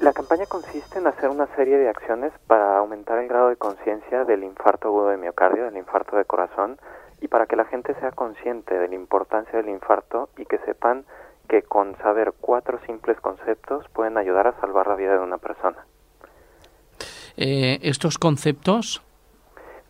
La 0.00 0.14
campaña 0.14 0.46
consiste 0.46 0.98
en 0.98 1.06
hacer 1.06 1.28
una 1.28 1.46
serie 1.56 1.76
de 1.76 1.90
acciones 1.90 2.32
para 2.46 2.78
aumentar 2.78 3.18
el 3.18 3.28
grado 3.28 3.50
de 3.50 3.56
conciencia 3.56 4.24
del 4.24 4.44
infarto 4.44 4.88
agudo 4.88 5.08
de 5.08 5.18
miocardio, 5.18 5.64
del 5.64 5.76
infarto 5.76 6.16
de 6.16 6.24
corazón, 6.24 6.78
y 7.20 7.28
para 7.28 7.44
que 7.44 7.54
la 7.54 7.66
gente 7.66 7.94
sea 8.00 8.10
consciente 8.10 8.78
de 8.78 8.88
la 8.88 8.94
importancia 8.94 9.58
del 9.58 9.68
infarto 9.68 10.30
y 10.38 10.46
que 10.46 10.56
sepan 10.60 11.04
que 11.50 11.62
con 11.62 11.98
saber 11.98 12.32
cuatro 12.40 12.80
simples 12.86 13.20
conceptos 13.20 13.86
pueden 13.92 14.16
ayudar 14.16 14.46
a 14.46 14.58
salvar 14.60 14.86
la 14.86 14.94
vida 14.94 15.12
de 15.12 15.18
una 15.18 15.36
persona. 15.36 15.84
Eh, 17.36 17.78
estos 17.82 18.16
conceptos, 18.16 19.02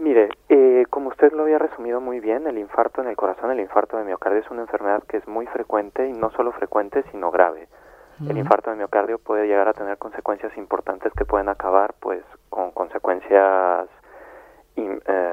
Mire, 0.01 0.31
eh, 0.49 0.87
como 0.88 1.11
usted 1.11 1.31
lo 1.33 1.42
había 1.42 1.59
resumido 1.59 2.01
muy 2.01 2.20
bien, 2.20 2.46
el 2.46 2.57
infarto 2.57 3.03
en 3.03 3.09
el 3.09 3.16
corazón, 3.16 3.51
el 3.51 3.61
infarto 3.61 3.99
de 3.99 4.05
miocardio 4.05 4.40
es 4.40 4.51
una 4.51 4.62
enfermedad 4.62 5.03
que 5.07 5.18
es 5.18 5.29
muy 5.29 5.46
frecuente 5.46 6.09
y 6.09 6.12
no 6.12 6.31
solo 6.31 6.53
frecuente, 6.53 7.05
sino 7.12 7.31
grave. 7.31 7.68
El 8.28 8.37
infarto 8.37 8.70
de 8.70 8.76
miocardio 8.76 9.18
puede 9.18 9.46
llegar 9.46 9.68
a 9.68 9.72
tener 9.72 9.96
consecuencias 9.96 10.54
importantes 10.59 11.12
que 11.14 11.24
pueden 11.24 11.48
acabar, 11.48 11.94
pues, 12.00 12.22
con 12.50 12.70
consecuencias 12.72 13.88
eh, 14.76 15.33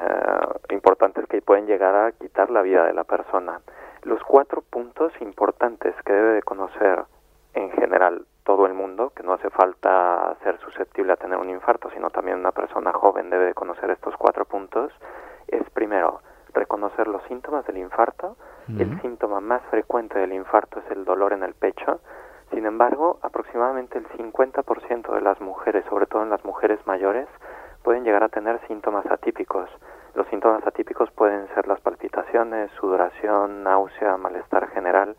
importantes 0.69 1.25
que 1.27 1.41
pueden 1.41 1.65
llegar 1.65 1.95
a 1.95 2.11
quitar 2.13 2.49
la 2.49 2.61
vida 2.61 2.85
de 2.85 2.93
la 2.93 3.03
persona. 3.03 3.59
Los 4.03 4.23
cuatro 4.23 4.61
puntos 4.61 5.11
importantes 5.19 5.93
que 6.05 6.13
debe 6.13 6.33
de 6.35 6.43
conocer 6.43 7.03
en 7.53 7.71
general 7.71 8.25
todo 8.43 8.65
el 8.65 8.73
mundo, 8.73 9.11
que 9.15 9.23
no 9.23 9.33
hace 9.33 9.49
falta 9.49 10.35
ser 10.43 10.57
susceptible 10.59 11.11
a 11.11 11.17
tener 11.17 11.37
un 11.37 11.49
infarto, 11.49 11.89
sino 11.91 12.09
también 12.09 12.37
una 12.37 12.53
persona 12.53 12.93
joven 12.93 13.29
debe 13.29 13.47
de 13.47 13.53
conocer 13.53 13.89
estos 13.89 14.15
cuatro 14.15 14.45
puntos, 14.45 14.93
es 15.47 15.69
primero 15.71 16.21
reconocer 16.53 17.07
los 17.07 17.21
síntomas 17.23 17.65
del 17.65 17.77
infarto. 17.77 18.37
El 18.67 18.99
síntoma 19.01 19.39
más 19.39 19.61
frecuente 19.69 20.19
del 20.19 20.33
infarto 20.33 20.79
es 20.79 20.91
el 20.91 21.05
dolor 21.05 21.31
en 21.31 21.43
el 21.43 21.53
pecho. 21.53 22.01
Embargo, 22.67 23.17
aproximadamente 23.21 23.97
el 23.97 24.05
50% 24.09 25.13
de 25.13 25.21
las 25.21 25.39
mujeres, 25.39 25.85
sobre 25.89 26.05
todo 26.05 26.23
en 26.23 26.29
las 26.29 26.43
mujeres 26.43 26.85
mayores, 26.85 27.29
pueden 27.81 28.03
llegar 28.03 28.25
a 28.25 28.27
tener 28.27 28.59
síntomas 28.67 29.05
atípicos. 29.05 29.69
Los 30.15 30.27
síntomas 30.27 30.67
atípicos 30.67 31.09
pueden 31.11 31.47
ser 31.55 31.65
las 31.69 31.79
palpitaciones, 31.79 32.69
sudoración, 32.71 33.63
náusea, 33.63 34.17
malestar 34.17 34.67
general, 34.67 35.15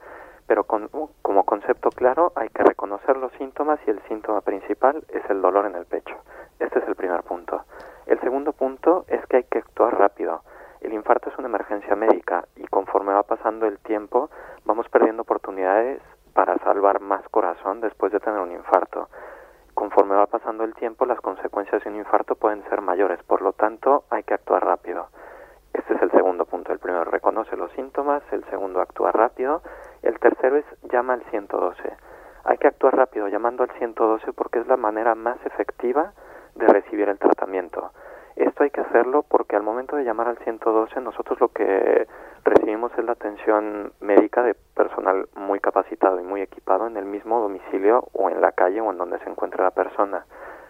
pero 0.46 0.64
con, 0.64 0.90
como 1.22 1.44
concepto 1.44 1.88
claro 1.88 2.32
hay 2.36 2.50
que 2.50 2.62
reconocer 2.62 3.16
los 3.16 3.32
síntomas 3.38 3.80
y 3.86 3.92
el 3.92 4.02
síntoma 4.08 4.42
principal 4.42 5.02
es 5.08 5.22
el 5.30 5.40
dolor 5.40 5.64
en 5.64 5.76
el 5.76 5.86
pecho. 5.86 6.16
Este 6.58 6.80
es 6.80 6.86
el 6.86 6.96
primer 6.96 7.22
punto. 7.22 7.64
El 8.04 8.20
segundo 8.20 8.52
punto 8.52 9.06
es 9.08 9.24
que 9.24 9.38
hay 9.38 9.44
que 9.44 9.60
actuar 9.60 9.98
rápido. 9.98 10.42
El 10.82 10.92
infarto 10.92 11.30
es 11.30 11.38
una 11.38 11.48
emergencia 11.48 11.96
médica 11.96 12.44
y 12.56 12.66
conforme 12.66 13.14
va 13.14 13.22
pasando 13.22 13.66
el 13.66 13.78
tiempo 13.78 14.28
vamos 14.66 14.86
perdiendo 14.90 15.22
oportunidades 15.22 16.02
para 16.38 16.56
salvar 16.58 17.00
más 17.00 17.28
corazón 17.30 17.80
después 17.80 18.12
de 18.12 18.20
tener 18.20 18.38
un 18.38 18.52
infarto. 18.52 19.08
Conforme 19.74 20.14
va 20.14 20.26
pasando 20.26 20.62
el 20.62 20.72
tiempo 20.72 21.04
las 21.04 21.20
consecuencias 21.20 21.82
de 21.82 21.90
un 21.90 21.96
infarto 21.96 22.36
pueden 22.36 22.62
ser 22.68 22.80
mayores, 22.80 23.20
por 23.24 23.42
lo 23.42 23.54
tanto 23.54 24.04
hay 24.08 24.22
que 24.22 24.34
actuar 24.34 24.64
rápido. 24.64 25.08
Este 25.72 25.94
es 25.94 26.00
el 26.00 26.12
segundo 26.12 26.44
punto. 26.44 26.72
El 26.72 26.78
primero 26.78 27.02
reconoce 27.02 27.56
los 27.56 27.72
síntomas, 27.72 28.22
el 28.30 28.44
segundo 28.50 28.80
actúa 28.80 29.10
rápido, 29.10 29.62
el 30.02 30.20
tercero 30.20 30.58
es 30.58 30.64
llama 30.92 31.14
al 31.14 31.24
112. 31.24 31.96
Hay 32.44 32.58
que 32.58 32.68
actuar 32.68 32.96
rápido 32.96 33.26
llamando 33.26 33.64
al 33.64 33.72
112 33.72 34.32
porque 34.32 34.60
es 34.60 34.68
la 34.68 34.76
manera 34.76 35.16
más 35.16 35.44
efectiva 35.44 36.12
de 36.54 36.68
recibir 36.68 37.08
el 37.08 37.18
tratamiento. 37.18 37.90
Esto 38.38 38.62
hay 38.62 38.70
que 38.70 38.82
hacerlo 38.82 39.24
porque 39.28 39.56
al 39.56 39.64
momento 39.64 39.96
de 39.96 40.04
llamar 40.04 40.28
al 40.28 40.38
112 40.38 41.00
nosotros 41.00 41.40
lo 41.40 41.48
que 41.48 42.06
recibimos 42.44 42.92
es 42.96 43.04
la 43.04 43.10
atención 43.10 43.92
médica 43.98 44.44
de 44.44 44.54
personal 44.54 45.28
muy 45.34 45.58
capacitado 45.58 46.20
y 46.20 46.22
muy 46.22 46.42
equipado 46.42 46.86
en 46.86 46.96
el 46.96 47.04
mismo 47.04 47.40
domicilio 47.40 48.06
o 48.12 48.30
en 48.30 48.40
la 48.40 48.52
calle 48.52 48.80
o 48.80 48.92
en 48.92 48.98
donde 48.98 49.18
se 49.18 49.28
encuentre 49.28 49.64
la 49.64 49.72
persona. 49.72 50.24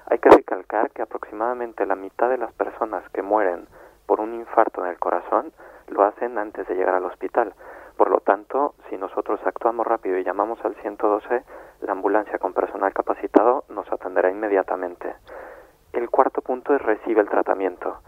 Hay 0.06 0.18
que 0.18 0.30
recalcar 0.30 0.90
que 0.92 1.02
aproximadamente 1.02 1.84
la 1.84 1.94
mitad 1.94 2.30
de 2.30 2.38
las 2.38 2.54
personas 2.54 3.06
que 3.10 3.20
mueren 3.20 3.68
por 4.06 4.20
un 4.20 4.32
infarto 4.32 4.82
en 4.82 4.90
el 4.90 4.98
corazón 4.98 5.52
lo 5.88 6.04
hacen 6.04 6.38
antes 6.38 6.66
de 6.68 6.74
llegar 6.74 6.94
al 6.94 7.04
hospital. 7.04 7.52
Por 7.98 8.08
lo 8.08 8.20
tanto, 8.20 8.76
si 8.88 8.96
nosotros 8.96 9.40
actuamos 9.44 9.86
rápido 9.86 10.16
y 10.16 10.24
llamamos 10.24 10.58
al 10.64 10.74
112, 10.76 11.44
la 11.82 11.92
ambulancia 11.92 12.38
con 12.38 12.54
personal 12.54 12.94
capacitado 12.94 13.64
nos 13.68 13.92
atenderá 13.92 14.30
inmediatamente. 14.30 15.16
El 15.98 16.10
cuarto 16.10 16.42
punto 16.42 16.76
es 16.76 16.80
recibe 16.80 17.20
el 17.20 17.28
tratamiento. 17.28 17.98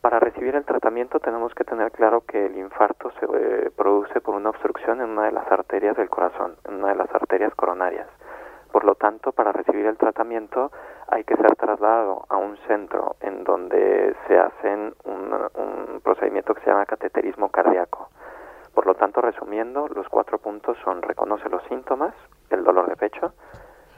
Para 0.00 0.18
recibir 0.18 0.56
el 0.56 0.64
tratamiento 0.64 1.20
tenemos 1.20 1.54
que 1.54 1.64
tener 1.64 1.92
claro 1.92 2.22
que 2.22 2.46
el 2.46 2.56
infarto 2.56 3.10
se 3.20 3.26
eh, 3.26 3.70
produce 3.76 4.22
por 4.22 4.36
una 4.36 4.48
obstrucción 4.48 5.02
en 5.02 5.10
una 5.10 5.24
de 5.24 5.32
las 5.32 5.46
arterias 5.52 5.98
del 5.98 6.08
corazón, 6.08 6.56
en 6.66 6.76
una 6.76 6.88
de 6.88 6.94
las 6.94 7.14
arterias 7.14 7.54
coronarias. 7.54 8.08
Por 8.72 8.84
lo 8.84 8.94
tanto, 8.94 9.32
para 9.32 9.52
recibir 9.52 9.84
el 9.84 9.98
tratamiento 9.98 10.72
hay 11.08 11.24
que 11.24 11.36
ser 11.36 11.54
trasladado 11.56 12.24
a 12.30 12.38
un 12.38 12.56
centro 12.68 13.16
en 13.20 13.44
donde 13.44 14.16
se 14.26 14.38
hacen 14.38 14.94
un, 15.04 15.30
un 15.56 16.00
procedimiento 16.00 16.54
que 16.54 16.62
se 16.62 16.70
llama 16.70 16.86
cateterismo 16.86 17.50
cardíaco. 17.50 18.08
Por 18.72 18.86
lo 18.86 18.94
tanto, 18.94 19.20
resumiendo, 19.20 19.88
los 19.88 20.08
cuatro 20.08 20.38
puntos 20.38 20.78
son 20.82 21.02
reconoce 21.02 21.50
los 21.50 21.62
síntomas, 21.64 22.14
el 22.48 22.64
dolor 22.64 22.88
de 22.88 22.96
pecho, 22.96 23.34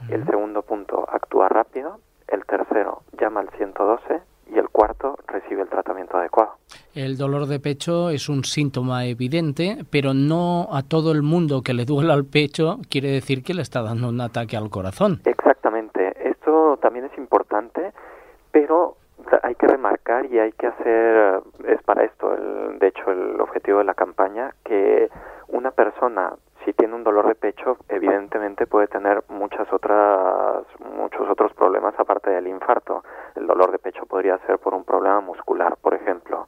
el 0.09 0.25
segundo 0.25 0.61
punto, 0.61 1.05
actúa 1.09 1.47
rápido, 1.47 1.99
el 2.31 2.45
tercero 2.45 3.03
llama 3.19 3.41
al 3.41 3.49
112 3.49 4.21
y 4.51 4.57
el 4.57 4.69
cuarto 4.69 5.17
recibe 5.27 5.61
el 5.61 5.69
tratamiento 5.69 6.17
adecuado. 6.17 6.53
El 6.95 7.17
dolor 7.17 7.45
de 7.45 7.59
pecho 7.59 8.09
es 8.09 8.29
un 8.29 8.43
síntoma 8.43 9.05
evidente, 9.05 9.77
pero 9.91 10.13
no 10.13 10.67
a 10.71 10.81
todo 10.81 11.11
el 11.11 11.21
mundo 11.21 11.61
que 11.61 11.73
le 11.73 11.85
duela 11.85 12.13
el 12.15 12.25
pecho 12.25 12.79
quiere 12.89 13.09
decir 13.11 13.43
que 13.43 13.53
le 13.53 13.61
está 13.61 13.81
dando 13.81 14.09
un 14.09 14.21
ataque 14.21 14.57
al 14.57 14.69
corazón. 14.69 15.21
Exactamente, 15.25 16.29
esto 16.29 16.77
también 16.81 17.05
es 17.05 17.17
importante, 17.17 17.91
pero 18.51 18.97
hay 19.43 19.55
que 19.55 19.67
remarcar 19.67 20.25
y 20.25 20.39
hay 20.39 20.51
que 20.53 20.67
hacer, 20.67 21.41
es 21.67 21.81
para 21.83 22.03
esto, 22.03 22.33
el, 22.33 22.79
de 22.79 22.87
hecho, 22.87 23.11
el 23.11 23.39
objetivo 23.39 23.79
de 23.79 23.83
la 23.83 23.93
campaña, 23.93 24.53
que 24.63 25.09
una 25.47 25.71
persona 25.71 26.33
si 26.65 26.73
tiene 26.73 26.93
un 26.93 27.03
dolor 27.03 27.27
de 27.27 27.35
pecho, 27.35 27.77
evidentemente 27.87 28.67
puede 28.67 28.87
tener 28.87 29.23
muchas 29.29 29.71
otras, 29.71 30.65
muchos 30.97 31.29
otros 31.29 31.48
del 32.39 32.47
infarto. 32.47 33.03
El 33.35 33.47
dolor 33.47 33.71
de 33.71 33.79
pecho 33.79 34.05
podría 34.05 34.37
ser 34.39 34.59
por 34.59 34.73
un 34.73 34.83
problema 34.83 35.19
muscular, 35.21 35.77
por 35.81 35.93
ejemplo. 35.93 36.47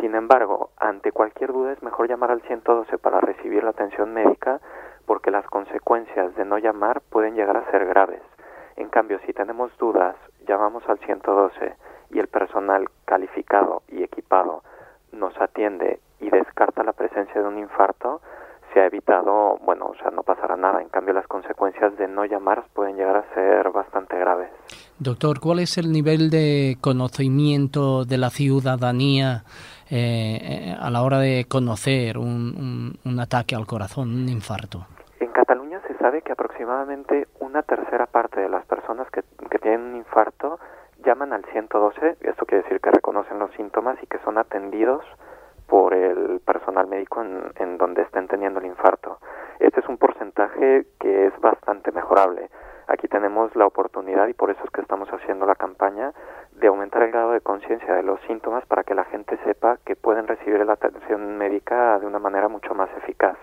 Sin 0.00 0.14
embargo, 0.14 0.70
ante 0.76 1.12
cualquier 1.12 1.52
duda 1.52 1.72
es 1.72 1.82
mejor 1.82 2.08
llamar 2.08 2.30
al 2.30 2.42
112 2.42 2.98
para 2.98 3.20
recibir 3.20 3.64
la 3.64 3.70
atención 3.70 4.12
médica 4.12 4.60
porque 5.06 5.30
las 5.30 5.46
consecuencias 5.46 6.34
de 6.36 6.44
no 6.44 6.58
llamar 6.58 7.00
pueden 7.00 7.34
llegar 7.34 7.56
a 7.56 7.70
ser 7.70 7.86
graves. 7.86 8.22
En 8.76 8.88
cambio, 8.90 9.18
si 9.26 9.32
tenemos 9.32 9.76
dudas, 9.78 10.14
llamamos 10.46 10.86
al 10.88 10.98
112 10.98 11.74
y 12.10 12.18
el 12.18 12.28
personal 12.28 12.88
calificado 13.04 13.82
y 13.88 14.02
equipado 14.02 14.62
nos 15.12 15.38
atiende 15.40 16.00
y 16.20 16.30
descarta 16.30 16.84
la 16.84 16.92
presencia 16.92 17.40
de 17.40 17.48
un 17.48 17.58
infarto, 17.58 18.20
se 18.72 18.80
ha 18.80 18.86
evitado, 18.86 19.56
bueno, 19.62 19.86
o 19.86 19.94
sea, 19.94 20.10
no 20.10 20.22
pasará 20.22 20.56
nada. 20.56 20.82
En 20.82 20.88
cambio, 20.88 21.14
las 21.14 21.26
consecuencias 21.26 21.96
de 21.96 22.06
no 22.06 22.24
llamar 22.24 22.64
pueden 22.74 22.96
llegar 22.96 23.16
a 23.16 23.34
ser 23.34 23.70
bastante 23.70 24.18
graves. 24.18 24.50
Doctor, 25.00 25.38
¿cuál 25.38 25.60
es 25.60 25.78
el 25.78 25.92
nivel 25.92 26.28
de 26.28 26.76
conocimiento 26.80 28.04
de 28.04 28.18
la 28.18 28.30
ciudadanía 28.30 29.44
eh, 29.90 30.74
a 30.76 30.90
la 30.90 31.02
hora 31.02 31.20
de 31.20 31.46
conocer 31.48 32.18
un, 32.18 32.98
un, 33.04 33.20
ataque 33.20 33.54
al 33.54 33.64
corazón, 33.64 34.08
un 34.08 34.28
infarto? 34.28 34.86
En 35.20 35.30
Cataluña 35.30 35.80
se 35.86 35.96
sabe 35.98 36.22
que 36.22 36.32
aproximadamente 36.32 37.28
una 37.38 37.62
tercera 37.62 38.06
parte 38.06 38.40
de 38.40 38.48
las 38.48 38.66
personas 38.66 39.08
que, 39.12 39.22
que 39.48 39.58
tienen 39.60 39.82
un 39.82 39.96
infarto 39.98 40.58
llaman 41.04 41.32
al 41.32 41.44
112, 41.44 42.16
esto 42.20 42.44
quiere 42.44 42.64
decir 42.64 42.80
que 42.80 42.90
reconocen 42.90 43.38
los 43.38 43.52
síntomas 43.52 43.96
y 44.02 44.06
que 44.08 44.18
son 44.24 44.36
atendidos 44.36 45.04
por 45.68 45.94
el 45.94 46.40
personal 46.40 46.86
médico 46.88 47.22
en, 47.22 47.52
en, 47.56 47.78
donde 47.78 48.02
estén 48.02 48.26
teniendo 48.26 48.58
el 48.58 48.66
infarto. 48.66 49.18
Este 49.60 49.80
es 49.80 49.88
un 49.88 49.96
porcentaje 49.96 50.86
que 50.98 51.26
es 51.26 51.40
bastante 51.40 51.92
mejorable. 51.92 52.50
Aquí 52.88 53.06
tenemos 53.18 53.54
la 53.56 53.66
oportunidad, 53.66 54.28
y 54.28 54.32
por 54.32 54.48
eso 54.48 54.60
es 54.62 54.70
que 54.70 54.80
estamos 54.80 55.08
haciendo 55.08 55.44
la 55.44 55.56
campaña, 55.56 56.12
de 56.52 56.68
aumentar 56.68 57.02
el 57.02 57.10
grado 57.10 57.32
de 57.32 57.40
conciencia 57.40 57.92
de 57.94 58.04
los 58.04 58.20
síntomas 58.28 58.64
para 58.66 58.84
que 58.84 58.94
la 58.94 59.06
gente 59.06 59.36
sepa 59.44 59.78
que 59.84 59.96
pueden 59.96 60.28
recibir 60.28 60.64
la 60.64 60.74
atención 60.74 61.36
médica 61.36 61.98
de 61.98 62.06
una 62.06 62.20
manera 62.20 62.46
mucho 62.46 62.76
más 62.76 62.88
eficaz. 62.98 63.36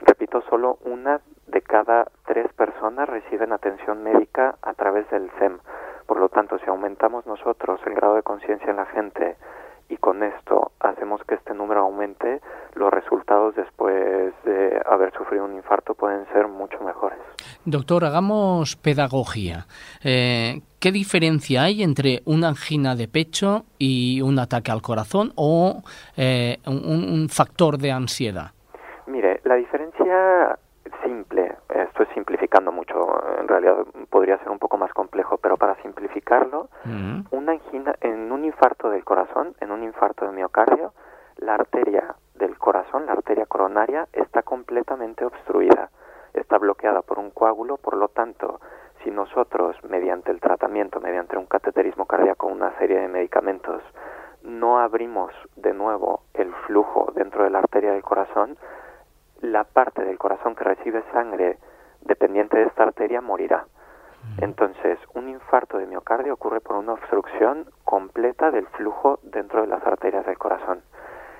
Repito, 0.00 0.42
solo 0.50 0.78
una 0.84 1.20
de 1.46 1.62
cada 1.62 2.08
tres 2.24 2.52
personas 2.54 3.08
reciben 3.08 3.52
atención 3.52 4.02
médica 4.02 4.56
a 4.60 4.74
través 4.74 5.08
del 5.10 5.30
SEM. 5.38 5.60
Por 6.08 6.18
lo 6.18 6.28
tanto, 6.28 6.58
si 6.58 6.68
aumentamos 6.68 7.26
nosotros 7.26 7.78
el 7.86 7.94
grado 7.94 8.16
de 8.16 8.24
conciencia 8.24 8.70
en 8.70 8.76
la 8.76 8.86
gente, 8.86 9.36
y 9.88 9.96
con 9.96 10.22
esto 10.22 10.72
hacemos 10.80 11.22
que 11.24 11.36
este 11.36 11.54
número 11.54 11.80
aumente, 11.80 12.40
los 12.74 12.90
resultados 12.90 13.54
después 13.54 14.34
de 14.44 14.80
haber 14.86 15.12
sufrido 15.12 15.44
un 15.44 15.54
infarto 15.54 15.94
pueden 15.94 16.26
ser 16.32 16.48
mucho 16.48 16.78
mejores. 16.80 17.18
Doctor, 17.64 18.04
hagamos 18.04 18.76
pedagogía. 18.76 19.66
Eh, 20.04 20.60
¿Qué 20.80 20.92
diferencia 20.92 21.62
hay 21.62 21.82
entre 21.82 22.22
una 22.24 22.48
angina 22.48 22.94
de 22.94 23.08
pecho 23.08 23.64
y 23.78 24.20
un 24.22 24.38
ataque 24.38 24.70
al 24.70 24.82
corazón 24.82 25.32
o 25.36 25.82
eh, 26.16 26.58
un, 26.66 27.08
un 27.12 27.28
factor 27.28 27.78
de 27.78 27.90
ansiedad? 27.90 28.52
Mire, 29.06 29.40
la 29.44 29.56
diferencia 29.56 30.58
simple, 31.04 31.55
esto 31.82 32.02
es 32.02 32.08
simplificando 32.10 32.72
mucho, 32.72 32.94
en 33.38 33.48
realidad 33.48 33.76
podría 34.10 34.38
ser 34.38 34.50
un 34.50 34.58
poco 34.58 34.76
más 34.76 34.92
complejo, 34.92 35.38
pero 35.38 35.56
para 35.56 35.74
simplificarlo, 35.82 36.68
una 37.30 37.52
angina, 37.52 37.94
en 38.00 38.32
un 38.32 38.44
infarto 38.44 38.90
del 38.90 39.04
corazón, 39.04 39.54
en 39.60 39.70
un 39.70 39.82
infarto 39.82 40.26
de 40.26 40.32
miocardio, 40.32 40.92
la 41.36 41.54
arteria 41.54 42.14
del 42.34 42.58
corazón, 42.58 43.06
la 43.06 43.12
arteria 43.12 43.46
coronaria, 43.46 44.08
está 44.12 44.42
completamente 44.42 45.24
obstruida, 45.24 45.90
está 46.34 46.58
bloqueada 46.58 47.02
por 47.02 47.18
un 47.18 47.30
coágulo, 47.30 47.76
por 47.76 47.96
lo 47.96 48.08
tanto, 48.08 48.60
si 49.02 49.10
nosotros, 49.10 49.76
mediante 49.88 50.30
el 50.30 50.40
tratamiento, 50.40 51.00
mediante 51.00 51.36
un 51.36 51.46
cateterismo 51.46 52.06
cardíaco, 52.06 52.46
una 52.46 52.76
serie 52.78 52.98
de 52.98 53.08
medicamentos, 53.08 53.82
no 54.42 54.78
abrimos 54.78 55.32
de 55.56 55.74
nuevo 55.74 56.22
el 56.34 56.52
flujo 56.66 57.12
dentro 57.14 57.44
de 57.44 57.50
la 57.50 57.58
arteria 57.58 57.92
del 57.92 58.02
corazón, 58.02 58.56
la 59.52 59.64
parte 59.64 60.04
del 60.04 60.18
corazón 60.18 60.54
que 60.54 60.64
recibe 60.64 61.02
sangre 61.12 61.58
dependiente 62.02 62.56
de 62.58 62.64
esta 62.64 62.82
arteria 62.82 63.20
morirá. 63.20 63.66
Entonces, 64.38 64.98
un 65.14 65.28
infarto 65.28 65.78
de 65.78 65.86
miocardio 65.86 66.34
ocurre 66.34 66.60
por 66.60 66.76
una 66.76 66.94
obstrucción 66.94 67.66
completa 67.84 68.50
del 68.50 68.66
flujo 68.68 69.20
dentro 69.22 69.62
de 69.62 69.68
las 69.68 69.86
arterias 69.86 70.26
del 70.26 70.36
corazón. 70.36 70.82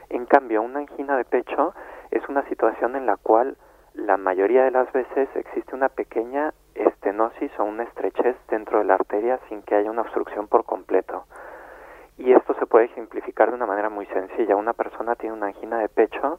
En 0.09 0.25
cambio, 0.27 0.63
una 0.63 0.79
angina 0.79 1.17
de 1.17 1.25
pecho 1.25 1.75
es 2.11 2.27
una 2.29 2.43
situación 2.49 2.95
en 2.95 3.07
la 3.07 3.17
cual 3.17 3.57
la 3.95 4.17
mayoría 4.17 4.65
de 4.65 4.71
las 4.71 4.91
veces 4.93 5.29
existe 5.35 5.75
una 5.75 5.89
pequeña 5.89 6.55
estenosis 6.75 7.51
o 7.59 7.65
una 7.65 7.83
estrechez 7.83 8.37
dentro 8.49 8.79
de 8.79 8.85
la 8.85 8.95
arteria 8.95 9.41
sin 9.49 9.63
que 9.63 9.75
haya 9.75 9.91
una 9.91 10.03
obstrucción 10.03 10.47
por 10.47 10.65
completo. 10.65 11.25
Y 12.19 12.33
esto 12.33 12.55
se 12.55 12.67
puede 12.67 12.87
ejemplificar 12.87 13.49
de 13.51 13.57
una 13.57 13.67
manera 13.67 13.91
muy 13.91 14.07
sencilla. 14.07 14.57
Una 14.57 14.75
persona 14.75 15.17
tiene 15.17 15.35
una 15.35 15.47
angina 15.47 15.79
de 15.79 15.89
pecho 15.89 16.39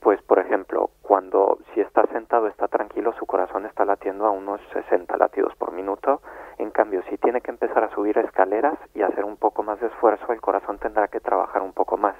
pues 0.00 0.20
por 0.22 0.38
ejemplo, 0.38 0.90
cuando 1.02 1.58
si 1.74 1.80
está 1.80 2.06
sentado 2.06 2.46
está 2.46 2.68
tranquilo, 2.68 3.12
su 3.18 3.26
corazón 3.26 3.66
está 3.66 3.84
latiendo 3.84 4.26
a 4.26 4.30
unos 4.30 4.60
60 4.72 5.16
latidos 5.16 5.54
por 5.56 5.72
minuto, 5.72 6.20
En 6.58 6.70
cambio, 6.70 7.02
si 7.08 7.16
tiene 7.16 7.40
que 7.40 7.50
empezar 7.50 7.84
a 7.84 7.94
subir 7.94 8.18
escaleras 8.18 8.78
y 8.94 9.02
hacer 9.02 9.24
un 9.24 9.36
poco 9.36 9.62
más 9.62 9.80
de 9.80 9.86
esfuerzo, 9.86 10.32
el 10.32 10.40
corazón 10.40 10.78
tendrá 10.78 11.08
que 11.08 11.20
trabajar 11.20 11.62
un 11.62 11.72
poco 11.72 11.96
más. 11.96 12.16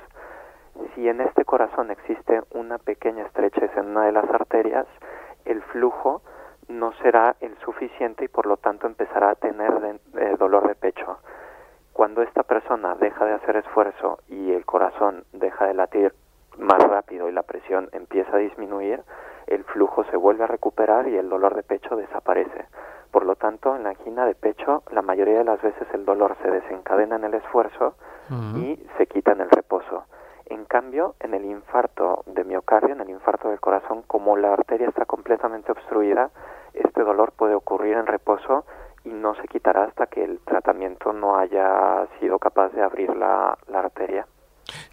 Si 0.94 1.08
en 1.08 1.20
este 1.20 1.44
corazón 1.44 1.90
existe 1.90 2.42
una 2.52 2.78
pequeña 2.78 3.24
estrechez 3.26 3.70
en 3.76 3.90
una 3.90 4.06
de 4.06 4.12
las 4.12 4.28
arterias, 4.30 4.86
el 5.44 5.62
flujo 5.62 6.22
no 6.68 6.92
será 7.02 7.36
el 7.40 7.56
suficiente 7.58 8.24
y 8.24 8.28
por 8.28 8.46
lo 8.46 8.56
tanto 8.56 8.86
empezará 8.86 9.30
a 9.30 9.34
tener 9.34 10.00
eh, 10.16 10.36
dolor 10.38 10.68
de 10.68 10.74
pecho. 10.74 11.18
Cuando 11.92 12.22
esta 12.22 12.42
persona 12.44 12.94
deja 12.94 13.24
de 13.26 13.34
hacer 13.34 13.56
esfuerzo 13.56 14.20
y 14.28 14.52
el 14.52 14.64
corazón 14.64 15.24
deja 15.32 15.66
de 15.66 15.74
latir 15.74 16.14
más 16.60 16.78
rápido 16.82 17.28
y 17.28 17.32
la 17.32 17.42
presión 17.42 17.88
empieza 17.92 18.36
a 18.36 18.40
disminuir, 18.40 19.02
el 19.46 19.64
flujo 19.64 20.04
se 20.04 20.16
vuelve 20.16 20.44
a 20.44 20.46
recuperar 20.46 21.08
y 21.08 21.16
el 21.16 21.28
dolor 21.28 21.54
de 21.54 21.62
pecho 21.62 21.96
desaparece. 21.96 22.66
Por 23.10 23.26
lo 23.26 23.34
tanto, 23.34 23.74
en 23.74 23.82
la 23.82 23.90
angina 23.90 24.24
de 24.24 24.34
pecho, 24.34 24.84
la 24.92 25.02
mayoría 25.02 25.38
de 25.38 25.44
las 25.44 25.60
veces 25.60 25.88
el 25.92 26.04
dolor 26.04 26.36
se 26.42 26.50
desencadena 26.50 27.16
en 27.16 27.24
el 27.24 27.34
esfuerzo 27.34 27.94
y 28.54 28.78
se 28.96 29.06
quita 29.08 29.32
en 29.32 29.40
el 29.40 29.50
reposo. 29.50 30.04
En 30.46 30.64
cambio, 30.64 31.16
en 31.18 31.34
el 31.34 31.44
infarto 31.44 32.22
de 32.26 32.44
miocardio, 32.44 32.94
en 32.94 33.00
el 33.00 33.10
infarto 33.10 33.48
del 33.48 33.58
corazón, 33.58 34.02
como 34.06 34.36
la 34.36 34.52
arteria 34.52 34.88
está 34.88 35.04
completamente 35.04 35.72
obstruida, 35.72 36.30
este 36.74 37.02
dolor 37.02 37.32
puede 37.32 37.54
ocurrir 37.54 37.96
en 37.96 38.06
reposo 38.06 38.64
y 39.04 39.08
no 39.10 39.34
se 39.34 39.48
quitará 39.48 39.84
hasta 39.84 40.06
que 40.06 40.22
el 40.22 40.38
tratamiento 40.40 41.12
no 41.12 41.36
haya 41.36 42.06
sido 42.20 42.38
capaz 42.38 42.68
de 42.70 42.82
abrir 42.82 43.16
la, 43.16 43.58
la 43.66 43.80
arteria. 43.80 44.26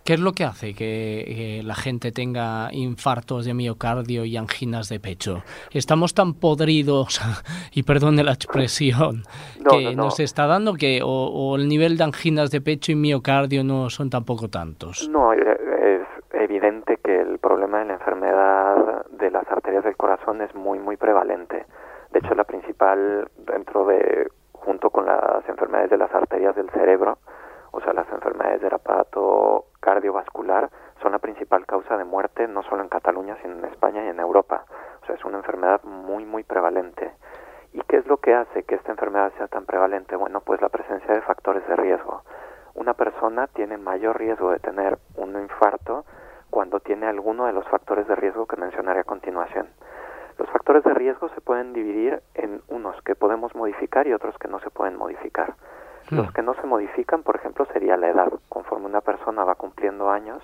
¿Qué 0.08 0.14
es 0.14 0.22
lo 0.22 0.32
que 0.32 0.46
hace 0.46 0.74
que, 0.74 1.62
la 1.66 1.76
gente 1.76 2.14
tenga 2.14 2.70
infartos 2.72 3.44
de 3.44 3.54
miocardio 3.54 4.24
y 4.24 4.38
anginas 4.38 4.88
de 4.88 5.02
pecho? 5.02 5.44
¿Estamos 5.70 6.14
tan 6.14 6.34
podridos, 6.34 7.20
y 7.74 7.84
perdone 7.84 8.24
la 8.24 8.32
expresión, 8.32 9.24
que 9.70 9.98
nos 9.98 10.22
está 10.22 10.48
dando 10.48 10.76
que 10.76 11.02
o, 11.04 11.58
el 11.58 11.68
nivel 11.68 11.98
de 11.98 12.06
anginas 12.06 12.52
de 12.52 12.62
pecho 12.62 12.94
y 12.94 12.96
miocardio 12.96 13.66
no 13.66 13.90
son 13.90 14.10
tampoco 14.10 14.48
tantos? 14.48 15.10
No, 15.10 15.34
es 15.34 16.08
evidente 16.32 17.00
que 17.04 17.20
el 17.20 17.38
problema 17.40 17.80
de 17.80 17.88
la 17.88 17.94
enfermedad 17.96 19.06
de 19.12 19.30
las 19.30 19.46
arterias 19.52 19.84
del 19.84 19.98
corazón 19.98 20.42
es 20.42 20.56
muy, 20.56 20.80
muy 20.80 20.96
prevalente. 20.96 21.66
De 22.14 22.20
hecho, 22.20 22.34
la 22.34 22.46
principal 22.46 23.30
dentro 23.40 23.86
de, 23.86 24.30
junto 24.54 24.90
con 24.90 25.06
las 25.06 25.44
enfermedades 25.50 25.90
de 25.90 25.98
las 25.98 26.14
arterias 26.16 26.56
del 26.56 26.70
cerebro, 26.70 27.18
o 27.72 27.82
sea, 27.82 27.92
las 27.92 28.10
enfermedades 28.10 28.62
del 28.62 28.74
aparato 28.74 29.66
cardiovascular 29.88 30.70
son 31.02 31.14
la 31.14 31.20
principal 31.20 31.66
causa 31.66 31.96
de 31.96 32.04
muerte 32.04 32.46
no 32.50 32.62
solo 32.64 32.82
en 32.82 32.90
Cataluña, 32.90 33.38
sino 33.42 33.54
en 33.54 33.64
España 33.64 34.04
y 34.04 34.10
en 34.10 34.20
Europa. 34.20 34.66
O 35.02 35.06
sea, 35.06 35.16
es 35.16 35.24
una 35.24 35.38
enfermedad 35.38 35.82
muy, 35.84 36.26
muy 36.26 36.44
prevalente. 36.44 37.14
¿Y 37.72 37.80
qué 37.84 37.96
es 37.96 38.06
lo 38.06 38.18
que 38.18 38.34
hace 38.34 38.64
que 38.64 38.76
esta 38.76 38.92
enfermedad 38.92 39.32
sea 39.38 39.48
tan 39.48 39.66
prevalente? 39.66 40.18
Bueno, 40.18 40.42
pues 40.42 40.60
la 40.62 40.68
presencia 40.68 41.14
de 41.14 41.22
factores 41.22 41.66
de 41.70 41.78
riesgo. 41.78 42.24
Una 42.76 42.96
persona 42.96 43.48
tiene 43.48 43.78
mayor 43.78 44.20
riesgo 44.20 44.52
de 44.52 44.60
tener 44.60 44.98
un 45.16 45.40
infarto 45.40 46.04
cuando 46.50 46.82
tiene 46.82 47.06
alguno 47.06 47.46
de 47.46 47.54
los 47.54 47.66
factores 47.70 48.10
de 48.10 48.16
riesgo 48.16 48.46
que 48.46 48.58
mencionaré 48.58 49.00
a 49.00 49.06
continuación. 49.06 49.70
Los 50.38 50.50
factores 50.50 50.84
de 50.84 50.94
riesgo 50.96 51.30
se 51.30 51.40
pueden 51.40 51.72
dividir 51.72 52.22
en 52.34 52.62
unos 52.68 53.02
que 53.04 53.16
podemos 53.16 53.56
modificar 53.56 54.06
y 54.06 54.12
otros 54.12 54.38
que 54.38 54.50
no 54.50 54.60
se 54.60 54.70
pueden 54.70 54.98
modificar. 54.98 55.56
Los 56.10 56.28
hmm. 56.28 56.34
que 56.34 56.42
no 56.42 56.54
se 56.56 56.68
modifican, 56.68 57.24
por 57.24 57.36
ejemplo, 57.36 57.66
sería 57.74 57.98
la 57.98 58.10
edad. 58.10 58.32
Conforme 58.50 58.86
una 58.86 59.02
persona 59.02 59.44
va 59.44 59.56
cumpliendo 59.56 60.10
años, 60.10 60.42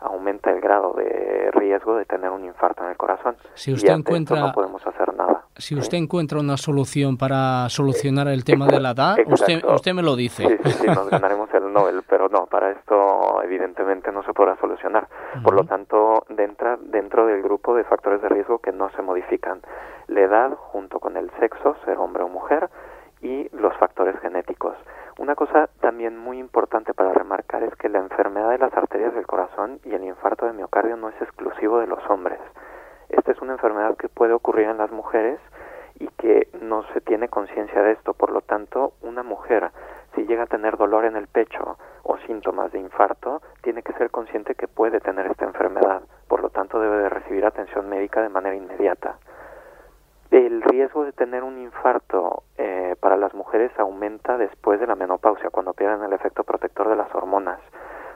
aumenta 0.00 0.50
el 0.50 0.60
grado 0.60 0.92
de 0.92 1.50
riesgo 1.52 1.96
de 1.96 2.04
tener 2.04 2.30
un 2.30 2.44
infarto 2.44 2.84
en 2.84 2.90
el 2.90 2.96
corazón. 2.96 3.36
Si 3.54 3.72
usted 3.72 3.92
encuentra, 3.92 4.38
no 4.38 4.52
podemos 4.52 4.86
hacer 4.86 5.14
nada. 5.14 5.44
Si 5.56 5.74
usted 5.74 5.98
encuentra 5.98 6.40
una 6.40 6.56
solución 6.56 7.16
para 7.16 7.68
solucionar 7.68 8.28
el 8.28 8.44
tema 8.44 8.66
de 8.66 8.80
la 8.80 8.90
edad, 8.90 9.16
usted, 9.26 9.64
usted 9.64 9.94
me 9.94 10.02
lo 10.02 10.16
dice. 10.16 10.46
Sí, 10.46 10.56
sí, 10.64 10.70
sí, 10.72 10.86
nos 10.86 11.08
ganaremos 11.08 11.48
el 11.54 11.72
Nobel, 11.72 12.02
pero 12.08 12.28
no, 12.28 12.46
para 12.46 12.72
esto 12.72 13.42
evidentemente 13.42 14.12
no 14.12 14.22
se 14.24 14.32
podrá 14.32 14.56
solucionar. 14.56 15.08
Por 15.42 15.54
lo 15.54 15.64
tanto, 15.64 16.24
entra 16.28 16.76
dentro 16.80 17.26
del 17.26 17.42
grupo 17.42 17.74
de 17.74 17.84
factores 17.84 18.20
de 18.22 18.28
riesgo 18.28 18.58
que 18.58 18.72
no 18.72 18.90
se 18.90 19.02
modifican. 19.02 19.60
La 20.08 20.20
edad 20.20 20.54
junto 20.54 21.00
con 21.00 21.16
el 21.16 21.30
sexo, 21.40 21.76
ser 21.84 21.98
hombre 21.98 22.22
o 22.22 22.28
mujer, 22.28 22.68
y 23.24 23.48
los 23.56 23.74
factores 23.78 24.20
genéticos. 24.20 24.76
Una 25.18 25.34
cosa 25.34 25.68
también 25.80 26.18
muy 26.18 26.38
importante 26.38 26.92
para 26.92 27.14
remarcar 27.14 27.62
es 27.62 27.74
que 27.76 27.88
la 27.88 27.98
enfermedad 27.98 28.50
de 28.50 28.58
las 28.58 28.76
arterias 28.76 29.14
del 29.14 29.26
corazón 29.26 29.80
y 29.84 29.94
el 29.94 30.04
infarto 30.04 30.44
de 30.44 30.52
miocardio 30.52 30.96
no 30.96 31.08
es 31.08 31.20
exclusivo 31.22 31.80
de 31.80 31.86
los 31.86 31.98
hombres. 32.10 32.38
Esta 33.08 33.32
es 33.32 33.40
una 33.40 33.54
enfermedad 33.54 33.96
que 33.96 34.10
puede 34.10 34.34
ocurrir 34.34 34.68
en 34.68 34.76
las 34.76 34.90
mujeres 34.90 35.40
y 35.98 36.08
que 36.18 36.48
no 36.60 36.84
se 36.92 37.00
tiene 37.00 37.28
conciencia 37.28 37.82
de 37.82 37.92
esto. 37.92 38.12
Por 38.12 38.30
lo 38.30 38.42
tanto, 38.42 38.92
una 39.00 39.22
mujer, 39.22 39.70
si 40.14 40.26
llega 40.26 40.42
a 40.42 40.46
tener 40.46 40.76
dolor 40.76 41.06
en 41.06 41.16
el 41.16 41.26
pecho 41.26 41.78
o 42.02 42.18
síntomas 42.26 42.72
de 42.72 42.80
infarto, 42.80 43.40
tiene 43.62 43.82
que 43.82 43.94
ser 43.94 44.10
consciente 44.10 44.54
que 44.54 44.68
puede 44.68 45.00
tener 45.00 45.26
esta 45.26 45.46
enfermedad. 45.46 46.02
Por 46.28 46.42
lo 46.42 46.50
tanto, 46.50 46.78
debe 46.78 46.98
de 46.98 47.08
recibir 47.08 47.46
atención 47.46 47.88
médica 47.88 48.20
de 48.20 48.28
manera 48.28 48.54
inmediata. 48.54 49.16
El 50.34 50.62
riesgo 50.62 51.04
de 51.04 51.12
tener 51.12 51.44
un 51.44 51.58
infarto 51.58 52.42
eh, 52.58 52.96
para 52.98 53.16
las 53.16 53.32
mujeres 53.34 53.70
aumenta 53.78 54.36
después 54.36 54.80
de 54.80 54.86
la 54.88 54.96
menopausia, 54.96 55.48
cuando 55.50 55.74
pierden 55.74 56.02
el 56.02 56.12
efecto 56.12 56.42
protector 56.42 56.88
de 56.88 56.96
las 56.96 57.14
hormonas. 57.14 57.60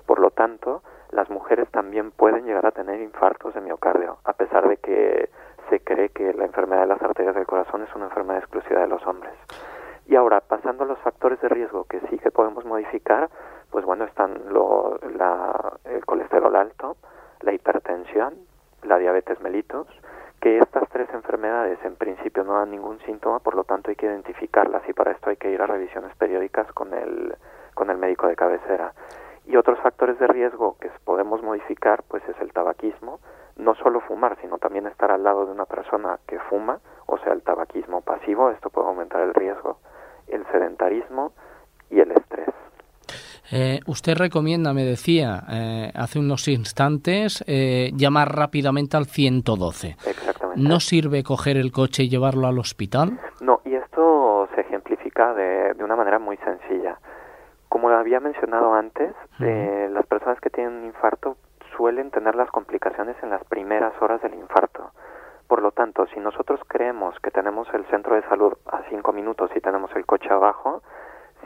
Por 0.04 0.18
lo 0.18 0.32
tanto, 0.32 0.82
las 1.12 1.30
mujeres 1.30 1.70
también 1.70 2.10
pueden 2.10 2.44
llegar 2.44 2.66
a 2.66 2.72
tener 2.72 3.00
infartos 3.00 3.54
de 3.54 3.60
miocardio, 3.60 4.18
a 4.24 4.32
pesar 4.32 4.68
de 4.68 4.78
que 4.78 5.30
se 5.70 5.78
cree 5.78 6.08
que 6.08 6.34
la 6.34 6.44
enfermedad 6.44 6.80
de 6.80 6.88
las 6.88 7.02
arterias 7.02 7.36
del 7.36 7.46
corazón 7.46 7.84
es 7.84 7.94
una 7.94 8.06
enfermedad 8.06 8.38
exclusiva 8.38 8.80
de 8.80 8.88
los 8.88 9.06
hombres. 9.06 9.34
Y 10.08 10.16
ahora, 10.16 10.40
pasando 10.40 10.82
a 10.82 10.88
los 10.88 10.98
factores 10.98 11.40
de 11.40 11.48
riesgo 11.48 11.84
que 11.84 12.00
sí 12.10 12.18
que 12.18 12.32
podemos 12.32 12.64
modificar, 12.64 13.30
pues 13.70 13.84
bueno, 13.84 14.04
están 14.04 14.42
el 15.84 16.04
colesterol 16.04 16.56
alto, 16.56 16.96
la 17.42 17.52
hipertensión, 17.52 18.34
la 18.82 18.98
diabetes 18.98 19.40
mellitus, 19.40 19.86
que 20.40 20.58
estas 20.58 20.88
tres 20.90 21.08
enfermedades 21.12 21.78
en 21.84 21.96
principio 21.96 22.44
no 22.44 22.54
dan 22.54 22.70
ningún 22.70 22.98
síntoma, 23.00 23.40
por 23.40 23.54
lo 23.54 23.64
tanto 23.64 23.90
hay 23.90 23.96
que 23.96 24.06
identificarlas 24.06 24.88
y 24.88 24.92
para 24.92 25.12
esto 25.12 25.30
hay 25.30 25.36
que 25.36 25.50
ir 25.50 25.60
a 25.60 25.66
revisiones 25.66 26.14
periódicas 26.16 26.70
con 26.72 26.94
el, 26.94 27.34
con 27.74 27.90
el 27.90 27.98
médico 27.98 28.28
de 28.28 28.36
cabecera. 28.36 28.92
Y 29.46 29.56
otros 29.56 29.78
factores 29.80 30.18
de 30.18 30.26
riesgo 30.26 30.76
que 30.80 30.90
podemos 31.04 31.42
modificar, 31.42 32.02
pues 32.06 32.22
es 32.28 32.40
el 32.40 32.52
tabaquismo, 32.52 33.18
no 33.56 33.74
solo 33.74 34.00
fumar, 34.00 34.36
sino 34.40 34.58
también 34.58 34.86
estar 34.86 35.10
al 35.10 35.24
lado 35.24 35.46
de 35.46 35.52
una 35.52 35.64
persona 35.64 36.18
que 36.26 36.38
fuma, 36.38 36.80
o 37.06 37.18
sea, 37.18 37.32
el 37.32 37.42
tabaquismo 37.42 38.02
pasivo, 38.02 38.50
esto 38.50 38.70
puede 38.70 38.88
aumentar 38.88 39.22
el 39.22 39.34
riesgo, 39.34 39.78
el 40.28 40.46
sedentarismo 40.46 41.32
y 41.90 42.00
el. 42.00 42.17
Eh, 43.50 43.80
usted 43.86 44.16
recomienda, 44.16 44.74
me 44.74 44.84
decía 44.84 45.42
eh, 45.50 45.90
hace 45.94 46.18
unos 46.18 46.48
instantes, 46.48 47.42
eh, 47.46 47.90
llamar 47.94 48.34
rápidamente 48.34 48.96
al 48.96 49.06
112. 49.06 49.96
Exactamente. 50.06 50.62
¿No 50.62 50.80
sirve 50.80 51.22
coger 51.22 51.56
el 51.56 51.72
coche 51.72 52.02
y 52.04 52.08
llevarlo 52.08 52.46
al 52.46 52.58
hospital? 52.58 53.18
No, 53.40 53.60
y 53.64 53.74
esto 53.74 54.48
se 54.54 54.60
ejemplifica 54.60 55.32
de, 55.32 55.74
de 55.74 55.84
una 55.84 55.96
manera 55.96 56.18
muy 56.18 56.36
sencilla. 56.38 56.98
Como 57.68 57.88
había 57.90 58.20
mencionado 58.20 58.72
antes, 58.74 59.14
las 59.38 60.06
personas 60.06 60.40
que 60.40 60.48
tienen 60.48 60.72
un 60.72 60.84
infarto 60.86 61.36
suelen 61.76 62.10
tener 62.10 62.34
las 62.34 62.50
complicaciones 62.50 63.16
en 63.22 63.30
las 63.30 63.44
primeras 63.44 63.92
horas 64.00 64.22
del 64.22 64.34
infarto. 64.34 64.90
Por 65.46 65.62
lo 65.62 65.70
tanto, 65.72 66.06
si 66.12 66.18
nosotros 66.18 66.60
creemos 66.66 67.14
que 67.20 67.30
tenemos 67.30 67.68
el 67.74 67.84
centro 67.86 68.14
de 68.14 68.22
salud 68.22 68.54
a 68.66 68.82
cinco 68.88 69.12
minutos 69.12 69.50
y 69.54 69.60
tenemos 69.60 69.90
el 69.96 70.06
coche 70.06 70.28
abajo, 70.30 70.82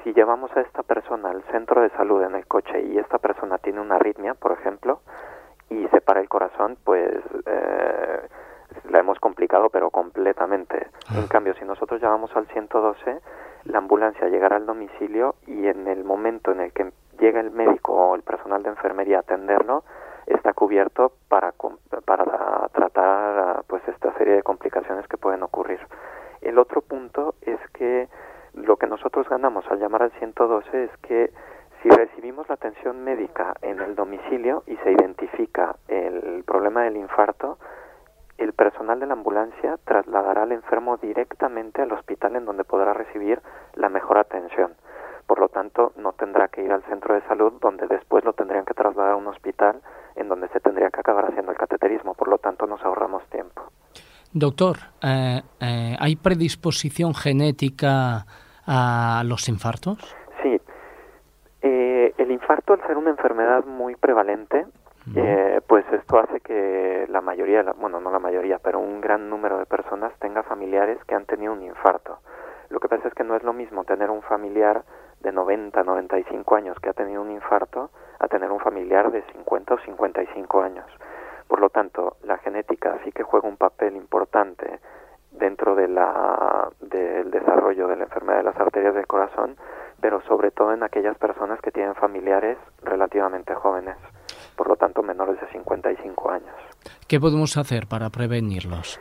si 0.02 0.12
llevamos 0.12 0.50
a 0.56 0.60
esta 0.60 0.82
persona 0.82 1.30
al 1.30 1.42
centro 1.44 1.82
de 1.82 1.90
salud 1.90 2.22
en 2.22 2.34
el 2.34 2.46
coche 2.46 2.80
y 2.82 2.98
esta 2.98 3.18
persona 3.18 3.58
tiene 3.58 3.80
una 3.80 3.96
arritmia, 3.96 4.34
por 4.34 4.52
ejemplo, 4.52 5.00
y 5.70 5.86
se 5.88 6.00
para 6.00 6.20
el 6.20 6.28
corazón, 6.28 6.76
pues 6.84 7.22
eh, 7.46 8.28
la 8.90 8.98
hemos 8.98 9.18
complicado, 9.20 9.70
pero 9.70 9.90
completamente. 9.90 10.88
Ah. 11.08 11.18
En 11.18 11.28
cambio, 11.28 11.54
si 11.54 11.64
nosotros 11.64 12.00
llevamos 12.00 12.34
al 12.36 12.46
112, 12.48 13.20
la 13.64 13.78
ambulancia 13.78 14.28
llegará 14.28 14.56
al 14.56 14.66
domicilio 14.66 15.36
y 15.46 15.66
en 15.66 15.86
el 15.86 16.04
momento 16.04 16.52
en 16.52 16.60
el 16.60 16.72
que 16.72 16.92
llega 17.18 17.40
el 17.40 17.50
médico 17.50 17.92
o 17.92 18.14
el 18.16 18.22
personal 18.22 18.62
de 18.62 18.70
enfermería 18.70 19.18
a 19.18 19.20
atenderlo, 19.20 19.84
está 20.26 20.52
cubierto 20.52 21.12
para, 21.28 21.52
para 22.04 22.68
tratar 22.72 23.64
pues 23.66 23.86
esta 23.88 24.12
serie 24.14 24.34
de 24.34 24.42
complicaciones 24.42 25.06
que 25.06 25.16
pueden 25.16 25.42
ocurrir. 25.42 25.80
El 26.40 26.58
otro 26.58 26.80
punto 26.80 27.34
es 27.42 27.58
que 27.72 28.08
lo 28.54 28.76
que 28.76 28.86
nosotros 28.86 29.28
ganamos 29.28 29.64
al 29.70 29.78
llamar 29.78 30.02
al 30.02 30.12
112 30.12 30.84
es 30.84 30.90
que 30.98 31.32
si 31.82 31.88
recibimos 31.88 32.48
la 32.48 32.54
atención 32.54 33.02
médica 33.02 33.54
en 33.62 33.80
el 33.80 33.96
domicilio 33.96 34.62
y 34.66 34.76
se 34.76 34.92
identifica 34.92 35.76
el 35.88 36.44
problema 36.44 36.82
del 36.84 36.96
infarto, 36.96 37.58
el 38.38 38.52
personal 38.52 39.00
de 39.00 39.06
la 39.06 39.14
ambulancia 39.14 39.78
trasladará 39.84 40.44
al 40.44 40.52
enfermo 40.52 40.96
directamente 40.96 41.82
al 41.82 41.92
hospital 41.92 42.36
en 42.36 42.44
donde 42.44 42.64
podrá 42.64 42.92
recibir 42.92 43.40
la 43.74 43.88
mejor 43.88 44.18
atención. 44.18 44.74
Por 45.26 45.38
lo 45.38 45.48
tanto, 45.48 45.92
no 45.96 46.12
tendrá 46.12 46.48
que 46.48 46.62
ir 46.62 46.72
al 46.72 46.82
centro 46.84 47.14
de 47.14 47.22
salud 47.22 47.54
donde 47.60 47.86
después 47.86 48.24
lo 48.24 48.32
tendrían 48.32 48.64
que 48.64 48.74
trasladar 48.74 49.12
a 49.12 49.16
un 49.16 49.26
hospital 49.28 49.80
en 50.14 50.28
donde 50.28 50.48
se 50.48 50.60
tendría 50.60 50.90
que 50.90 51.00
acabar 51.00 51.24
haciendo 51.26 51.52
el 51.52 51.58
cateterismo. 51.58 52.14
Por 52.14 52.28
lo 52.28 52.38
tanto, 52.38 52.66
nos 52.66 52.82
ahorramos 52.84 53.24
tiempo. 53.30 53.62
Doctor, 54.34 54.78
eh, 55.02 55.42
eh, 55.60 55.96
¿hay 56.00 56.16
predisposición 56.16 57.14
genética 57.14 58.24
a 58.66 59.22
los 59.26 59.48
infartos? 59.48 59.98
Sí. 60.42 60.58
Eh, 61.60 62.14
el 62.16 62.30
infarto, 62.30 62.72
al 62.72 62.80
ser 62.86 62.96
una 62.96 63.10
enfermedad 63.10 63.64
muy 63.66 63.94
prevalente, 63.94 64.64
eh, 65.16 65.60
pues 65.66 65.84
esto 65.92 66.18
hace 66.18 66.40
que 66.40 67.06
la 67.08 67.20
mayoría, 67.20 67.62
bueno, 67.78 68.00
no 68.00 68.10
la 68.10 68.20
mayoría, 68.20 68.58
pero 68.58 68.78
un 68.78 69.00
gran 69.00 69.28
número 69.28 69.58
de 69.58 69.66
personas 69.66 70.12
tenga 70.20 70.42
familiares 70.44 70.98
que 71.06 71.14
han 71.14 71.26
tenido 71.26 71.52
un 71.52 71.62
infarto. 71.62 72.18
Lo 72.70 72.80
que 72.80 72.88
pasa 72.88 73.08
es 73.08 73.14
que 73.14 73.24
no 73.24 73.36
es 73.36 73.42
lo 73.42 73.52
mismo 73.52 73.84
tener 73.84 74.10
un 74.10 74.22
familiar 74.22 74.84
de 75.20 75.32
90, 75.32 75.82
95 75.82 76.54
años 76.54 76.78
que 76.80 76.88
ha 76.88 76.94
tenido 76.94 77.20
un 77.20 77.32
infarto 77.32 77.90
a 78.18 78.28
tener 78.28 78.50
un 78.50 78.60
familiar 78.60 79.10
de 79.10 79.22
50 79.32 79.74
o 79.74 79.78
55 79.78 80.62
años. 80.62 80.86
Por 81.52 81.60
lo 81.60 81.68
tanto, 81.68 82.16
la 82.24 82.38
genética 82.38 82.98
sí 83.04 83.12
que 83.12 83.24
juega 83.24 83.46
un 83.46 83.58
papel 83.58 83.94
importante 83.94 84.80
dentro 85.32 85.74
de 85.74 85.86
la, 85.86 86.70
del 86.80 87.30
desarrollo 87.30 87.88
de 87.88 87.96
la 87.96 88.04
enfermedad 88.04 88.38
de 88.38 88.44
las 88.44 88.56
arterias 88.56 88.94
del 88.94 89.06
corazón, 89.06 89.58
pero 90.00 90.22
sobre 90.22 90.50
todo 90.50 90.72
en 90.72 90.82
aquellas 90.82 91.18
personas 91.18 91.60
que 91.60 91.70
tienen 91.70 91.94
familiares 91.94 92.56
relativamente 92.82 93.54
jóvenes, 93.54 93.98
por 94.56 94.66
lo 94.66 94.76
tanto 94.76 95.02
menores 95.02 95.38
de 95.42 95.46
55 95.48 96.30
años. 96.30 96.56
¿Qué 97.06 97.20
podemos 97.20 97.58
hacer 97.58 97.86
para 97.86 98.08
prevenirlos? 98.08 98.98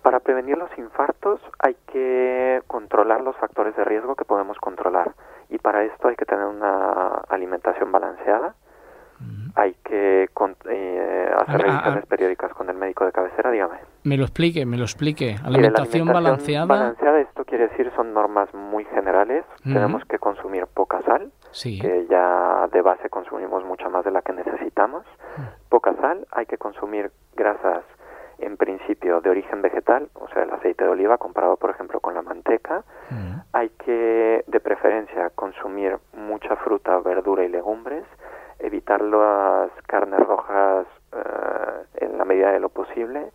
Para 0.00 0.20
prevenir 0.20 0.56
los 0.56 0.70
infartos 0.78 1.38
hay 1.58 1.76
que 1.92 2.62
controlar 2.66 3.20
los 3.20 3.36
factores 3.36 3.76
de 3.76 3.84
riesgo 3.84 4.16
que 4.16 4.24
podemos 4.24 4.56
controlar 4.56 5.12
y 5.50 5.58
para 5.58 5.84
esto 5.84 6.08
hay 6.08 6.16
que 6.16 6.24
tener 6.24 6.46
una 6.46 7.08
alimentación 7.28 7.92
balanceada, 7.92 8.54
hay 9.54 9.74
que 9.84 10.24
eh, 10.24 11.34
hacer 11.38 11.60
revisiones 11.60 12.06
periódicas 12.06 12.52
con 12.54 12.68
el 12.68 12.76
médico 12.76 13.04
de 13.04 13.12
cabecera, 13.12 13.50
dígame. 13.50 13.78
Me 14.02 14.16
lo 14.16 14.24
explique, 14.24 14.66
me 14.66 14.76
lo 14.76 14.84
explique. 14.84 15.36
Alimentación, 15.44 16.08
balanceada. 16.08 16.66
Balanceada, 16.66 17.20
esto 17.20 17.44
quiere 17.44 17.68
decir 17.68 17.92
son 17.94 18.12
normas 18.12 18.52
muy 18.52 18.84
generales. 18.86 19.44
Tenemos 19.62 20.04
que 20.06 20.18
consumir 20.18 20.66
poca 20.66 21.02
sal, 21.02 21.30
que 21.62 22.06
ya 22.10 22.68
de 22.72 22.82
base 22.82 23.08
consumimos 23.08 23.64
mucha 23.64 23.88
más 23.88 24.04
de 24.04 24.10
la 24.10 24.22
que 24.22 24.32
necesitamos. 24.32 25.04
Poca 25.68 25.94
sal, 26.00 26.26
hay 26.32 26.46
que 26.46 26.58
consumir 26.58 27.12
grasas 27.36 27.84
en 28.38 28.56
principio 28.56 29.20
de 29.20 29.30
origen 29.30 29.62
vegetal, 29.62 30.08
o 30.14 30.28
sea, 30.28 30.42
el 30.42 30.50
aceite 30.50 30.82
de 30.84 30.90
oliva 30.90 31.18
comparado, 31.18 31.56
por 31.56 31.70
ejemplo, 31.70 32.00
con 32.00 32.14
la 32.14 32.22
manteca. 32.22 32.84
Hay 33.52 33.68
que, 33.84 34.44
de 34.48 34.60
preferencia, 34.60 35.30
consumir 35.30 35.98
mucha 36.12 36.56
fruta, 36.56 36.98
verdura 36.98 37.44
y 37.44 37.48
legumbres 37.48 38.04
evitar 38.58 39.00
las 39.02 39.70
carnes 39.86 40.20
rojas 40.20 40.86
eh, 41.12 42.04
en 42.04 42.18
la 42.18 42.24
medida 42.24 42.52
de 42.52 42.60
lo 42.60 42.68
posible 42.68 43.30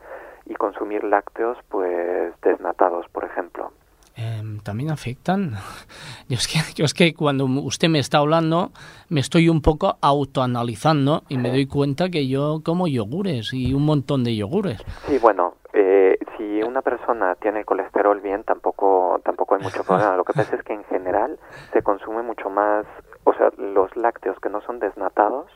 y 0.45 0.55
consumir 0.55 1.03
lácteos 1.03 1.57
pues 1.69 2.33
desnatados, 2.41 3.07
por 3.09 3.23
ejemplo. 3.23 3.71
Em, 4.15 4.59
también 4.59 4.91
afectan. 4.91 5.53
Yo 6.27 6.35
es, 6.35 6.47
que, 6.47 6.59
yo 6.75 6.85
es 6.85 6.93
que 6.93 7.13
cuando 7.13 7.45
usted 7.45 7.87
me 7.87 7.99
está 7.99 8.17
hablando, 8.17 8.71
me 9.07 9.21
estoy 9.21 9.49
un 9.49 9.61
poco 9.61 9.97
autoanalizando 10.01 11.23
y 11.29 11.37
me 11.37 11.49
doy 11.49 11.65
cuenta 11.65 12.09
que 12.09 12.27
yo 12.27 12.61
como 12.63 12.87
yogures 12.87 13.51
y 13.51 13.73
un 13.73 13.83
montón 13.83 14.23
de 14.23 14.35
yogures. 14.35 14.83
Sí, 15.07 15.17
bueno, 15.17 15.55
eh, 15.73 16.19
si 16.37 16.61
una 16.61 16.83
persona 16.83 17.33
tiene 17.35 17.65
colesterol 17.65 18.19
bien, 18.21 18.43
tampoco, 18.43 19.19
tampoco 19.23 19.55
hay 19.55 19.63
mucho 19.63 19.83
problema. 19.83 20.15
Lo 20.17 20.23
que 20.23 20.33
pasa 20.33 20.55
es 20.55 20.63
que 20.63 20.73
en 20.73 20.83
general 20.83 21.39
se 21.73 21.81
consume 21.81 22.21
mucho 22.21 22.51
más 22.51 22.85
o 23.29 23.33
sea, 23.35 23.51
los 23.57 23.95
lácteos 23.95 24.39
que 24.39 24.49
no 24.49 24.61
son 24.61 24.79
desnatados 24.79 25.51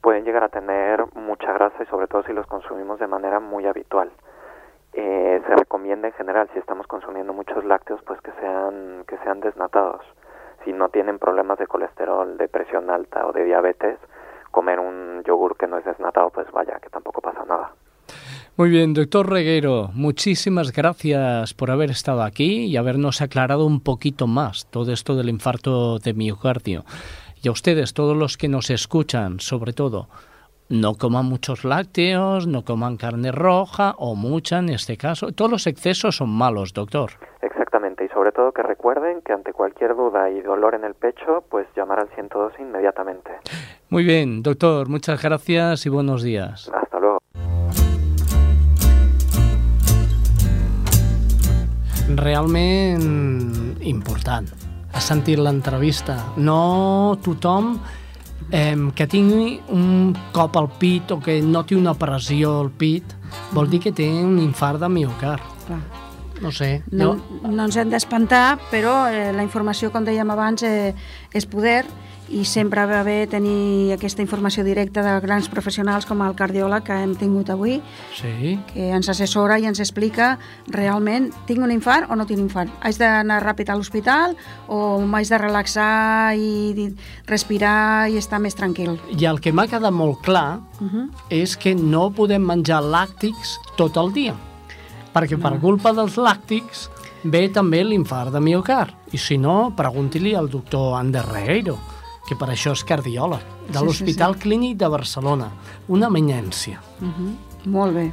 pueden 0.00 0.24
llegar 0.24 0.44
a 0.44 0.48
tener 0.48 1.04
mucha 1.14 1.52
grasa 1.52 1.82
y 1.82 1.86
sobre 1.86 2.06
todo 2.06 2.22
si 2.22 2.32
los 2.32 2.46
consumimos 2.46 3.00
de 3.00 3.06
manera 3.06 3.40
muy 3.40 3.66
habitual. 3.66 4.10
Eh, 4.92 5.42
se 5.46 5.56
recomienda 5.56 6.08
en 6.08 6.14
general 6.14 6.48
si 6.52 6.58
estamos 6.58 6.86
consumiendo 6.86 7.32
muchos 7.32 7.64
lácteos 7.64 8.00
pues 8.02 8.20
que 8.20 8.32
sean 8.32 9.04
que 9.08 9.16
sean 9.18 9.40
desnatados. 9.40 10.04
Si 10.64 10.72
no 10.72 10.88
tienen 10.90 11.18
problemas 11.18 11.58
de 11.58 11.66
colesterol, 11.66 12.36
de 12.36 12.48
presión 12.48 12.90
alta 12.90 13.26
o 13.26 13.32
de 13.32 13.44
diabetes, 13.44 13.98
comer 14.50 14.78
un 14.78 15.22
yogur 15.24 15.56
que 15.56 15.66
no 15.66 15.78
es 15.78 15.84
desnatado 15.84 16.30
pues 16.30 16.50
vaya 16.52 16.78
que 16.80 16.90
tampoco 16.90 17.20
pasa 17.20 17.44
nada. 17.44 17.72
Muy 18.60 18.68
bien, 18.68 18.92
doctor 18.92 19.26
Reguero, 19.30 19.88
muchísimas 19.94 20.70
gracias 20.70 21.54
por 21.54 21.70
haber 21.70 21.88
estado 21.88 22.22
aquí 22.22 22.66
y 22.66 22.76
habernos 22.76 23.22
aclarado 23.22 23.64
un 23.64 23.80
poquito 23.80 24.26
más 24.26 24.66
todo 24.66 24.92
esto 24.92 25.16
del 25.16 25.30
infarto 25.30 25.98
de 25.98 26.12
miocardio. 26.12 26.84
Y 27.42 27.48
a 27.48 27.52
ustedes, 27.52 27.94
todos 27.94 28.14
los 28.14 28.36
que 28.36 28.48
nos 28.48 28.68
escuchan, 28.68 29.40
sobre 29.40 29.72
todo, 29.72 30.08
no 30.68 30.96
coman 30.96 31.24
muchos 31.24 31.64
lácteos, 31.64 32.46
no 32.46 32.62
coman 32.62 32.98
carne 32.98 33.32
roja 33.32 33.94
o 33.96 34.14
mucha 34.14 34.58
en 34.58 34.68
este 34.68 34.98
caso. 34.98 35.32
Todos 35.32 35.50
los 35.50 35.66
excesos 35.66 36.16
son 36.16 36.28
malos, 36.28 36.74
doctor. 36.74 37.12
Exactamente, 37.40 38.04
y 38.04 38.08
sobre 38.08 38.30
todo 38.30 38.52
que 38.52 38.62
recuerden 38.62 39.22
que 39.22 39.32
ante 39.32 39.54
cualquier 39.54 39.96
duda 39.96 40.28
y 40.28 40.42
dolor 40.42 40.74
en 40.74 40.84
el 40.84 40.92
pecho, 40.92 41.44
pues 41.48 41.66
llamar 41.74 42.00
al 42.00 42.10
112 42.10 42.60
inmediatamente. 42.60 43.30
Muy 43.88 44.04
bien, 44.04 44.42
doctor, 44.42 44.86
muchas 44.90 45.22
gracias 45.22 45.86
y 45.86 45.88
buenos 45.88 46.22
días. 46.22 46.70
Realment 52.18 53.78
important. 53.80 54.48
Has 54.92 55.06
sentit 55.06 55.38
l'entrevista. 55.38 56.16
No 56.36 57.18
tothom 57.22 57.76
eh, 58.50 58.76
que 58.94 59.06
tingui 59.06 59.60
un 59.70 60.14
cop 60.34 60.58
al 60.58 60.70
pit 60.80 61.12
o 61.14 61.20
que 61.22 61.40
noti 61.42 61.78
una 61.78 61.94
pressió 61.94 62.58
al 62.60 62.70
pit 62.70 63.16
vol 63.54 63.70
dir 63.70 63.80
que 63.84 63.92
té 63.94 64.08
un 64.10 64.38
infart 64.42 64.80
de 64.82 64.88
miocard. 64.90 65.42
Clar. 65.66 65.80
No 66.40 66.50
sé. 66.50 66.82
No, 66.90 67.14
no 67.44 67.66
ens 67.66 67.76
hem 67.76 67.90
d'espantar, 67.92 68.58
però 68.70 69.04
eh, 69.12 69.28
la 69.36 69.44
informació, 69.44 69.90
com 69.92 70.06
dèiem 70.06 70.30
abans, 70.32 70.64
eh, 70.64 70.94
és 71.36 71.46
poder 71.46 71.84
i 72.30 72.44
sempre 72.46 72.84
va 72.86 73.02
bé 73.02 73.24
tenir 73.30 73.90
aquesta 73.94 74.22
informació 74.22 74.62
directa 74.64 75.02
de 75.02 75.16
grans 75.24 75.48
professionals 75.50 76.06
com 76.06 76.22
el 76.22 76.36
cardiòleg 76.38 76.84
que 76.86 76.96
hem 77.02 77.16
tingut 77.18 77.50
avui, 77.50 77.80
sí. 78.14 78.54
que 78.70 78.90
ens 78.94 79.10
assessora 79.10 79.58
i 79.58 79.66
ens 79.66 79.82
explica 79.82 80.36
realment 80.70 81.30
tinc 81.48 81.64
un 81.66 81.74
infart 81.74 82.10
o 82.10 82.18
no 82.18 82.26
tinc 82.28 82.42
infart. 82.42 82.70
Haig 82.86 83.00
d'anar 83.02 83.40
ràpid 83.42 83.72
a 83.72 83.76
l'hospital 83.78 84.36
o 84.70 85.00
m'haig 85.02 85.32
de 85.32 85.42
relaxar 85.42 86.36
i 86.38 86.88
respirar 87.26 88.08
i 88.10 88.20
estar 88.22 88.38
més 88.38 88.54
tranquil. 88.54 88.96
I 89.10 89.26
el 89.26 89.42
que 89.42 89.52
m'ha 89.52 89.66
quedat 89.70 89.92
molt 89.92 90.22
clar 90.22 90.60
uh 90.80 90.86
-huh. 90.86 91.08
és 91.30 91.56
que 91.56 91.74
no 91.74 92.10
podem 92.10 92.42
menjar 92.42 92.82
làctics 92.82 93.58
tot 93.76 93.96
el 93.96 94.12
dia, 94.12 94.34
perquè 95.12 95.36
no. 95.36 95.42
per 95.42 95.60
culpa 95.60 95.92
dels 95.92 96.16
làctics 96.16 96.90
ve 97.24 97.48
també 97.48 97.84
l'infart 97.84 98.32
de 98.32 98.40
miocard. 98.40 98.94
I 99.12 99.18
si 99.18 99.36
no, 99.36 99.72
pregunti-li 99.76 100.34
al 100.34 100.48
doctor 100.48 100.94
Ander 100.98 101.24
Regueiro 101.24 101.78
que 102.30 102.36
per 102.38 102.46
això 102.52 102.70
és 102.76 102.84
cardiòleg, 102.86 103.42
de 103.66 103.80
sí, 103.80 103.84
l'Hospital 103.84 104.36
sí, 104.36 104.38
sí. 104.38 104.42
Clínic 104.44 104.76
de 104.78 104.88
Barcelona, 104.92 105.48
una 105.90 106.06
eminència. 106.06 106.78
Uh 107.00 107.08
-huh. 107.08 107.30
Molt 107.66 107.94
bé. 107.94 108.12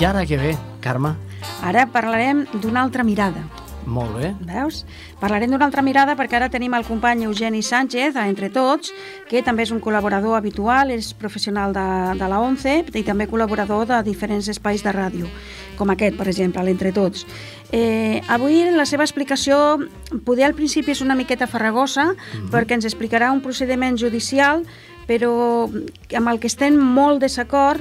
I 0.00 0.04
ara 0.04 0.24
què 0.24 0.36
ve, 0.36 0.56
Carme? 0.80 1.14
Ara 1.62 1.86
parlarem 1.86 2.46
d'una 2.54 2.82
altra 2.82 3.04
mirada. 3.04 3.44
Molt 3.86 4.16
bé. 4.18 4.30
Veus? 4.46 4.84
Parlarem 5.20 5.50
d'una 5.50 5.66
altra 5.66 5.82
mirada 5.82 6.16
perquè 6.18 6.36
ara 6.38 6.50
tenim 6.52 6.74
el 6.76 6.84
company 6.84 7.24
Eugeni 7.24 7.62
Sánchez, 7.62 8.16
a 8.16 8.26
Entre 8.28 8.50
Tots, 8.52 8.92
que 9.28 9.42
també 9.42 9.64
és 9.64 9.72
un 9.72 9.80
col·laborador 9.80 10.36
habitual, 10.36 10.90
és 10.90 11.12
professional 11.14 11.72
de, 11.72 11.86
de 12.20 12.28
la 12.28 12.40
ONCE 12.44 12.76
i 12.94 13.04
també 13.06 13.28
col·laborador 13.30 13.86
de 13.88 14.02
diferents 14.06 14.48
espais 14.52 14.84
de 14.84 14.92
ràdio, 14.92 15.30
com 15.78 15.90
aquest, 15.90 16.18
per 16.18 16.28
exemple, 16.28 16.64
l'Entre 16.64 16.92
Tots. 16.92 17.26
Eh, 17.72 18.20
avui 18.28 18.64
la 18.74 18.86
seva 18.86 19.06
explicació, 19.06 19.78
poder 20.26 20.44
al 20.48 20.54
principi 20.58 20.92
és 20.92 21.00
una 21.00 21.14
miqueta 21.14 21.46
farragosa, 21.46 22.12
mm 22.12 22.16
-hmm. 22.16 22.50
perquè 22.50 22.74
ens 22.74 22.84
explicarà 22.84 23.32
un 23.32 23.40
procediment 23.40 23.96
judicial, 23.96 24.64
però 25.06 25.66
amb 26.14 26.28
el 26.28 26.38
que 26.38 26.46
estem 26.46 26.76
molt 26.76 27.20
desacord 27.20 27.80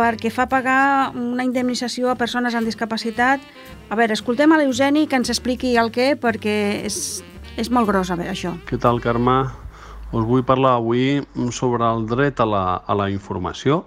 perquè 0.00 0.32
fa 0.32 0.48
pagar 0.48 1.12
una 1.12 1.44
indemnització 1.44 2.10
a 2.10 2.16
persones 2.16 2.56
amb 2.56 2.68
discapacitat. 2.68 3.44
A 3.90 3.98
veure, 3.98 4.16
escoltem 4.16 4.52
a 4.52 4.60
l'Eugeni 4.60 5.06
que 5.06 5.18
ens 5.20 5.32
expliqui 5.32 5.74
el 5.80 5.92
què, 5.92 6.14
perquè 6.20 6.56
és, 6.88 7.20
és 7.60 7.70
molt 7.74 7.90
gros 7.90 8.12
veure, 8.14 8.30
això. 8.32 8.54
Què 8.70 8.80
tal, 8.80 9.02
Carme? 9.04 9.42
Us 10.10 10.26
vull 10.26 10.42
parlar 10.46 10.78
avui 10.80 11.20
sobre 11.54 11.86
el 11.86 12.06
dret 12.10 12.40
a 12.40 12.48
la, 12.48 12.64
a 12.82 12.96
la 12.98 13.10
informació 13.12 13.84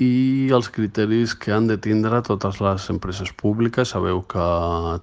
i 0.00 0.48
els 0.52 0.68
criteris 0.72 1.32
que 1.40 1.52
han 1.56 1.68
de 1.70 1.78
tindre 1.80 2.20
totes 2.24 2.60
les 2.60 2.88
empreses 2.92 3.32
públiques. 3.32 3.92
Sabeu 3.92 4.22
que 4.28 4.48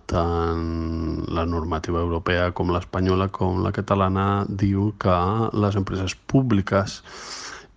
tant 0.09 1.23
la 1.33 1.45
normativa 1.49 2.01
europea 2.01 2.51
com 2.57 2.73
l'espanyola 2.73 3.29
com 3.33 3.63
la 3.65 3.73
catalana 3.73 4.45
diu 4.49 4.91
que 5.01 5.17
les 5.53 5.77
empreses 5.79 6.15
públiques 6.29 7.01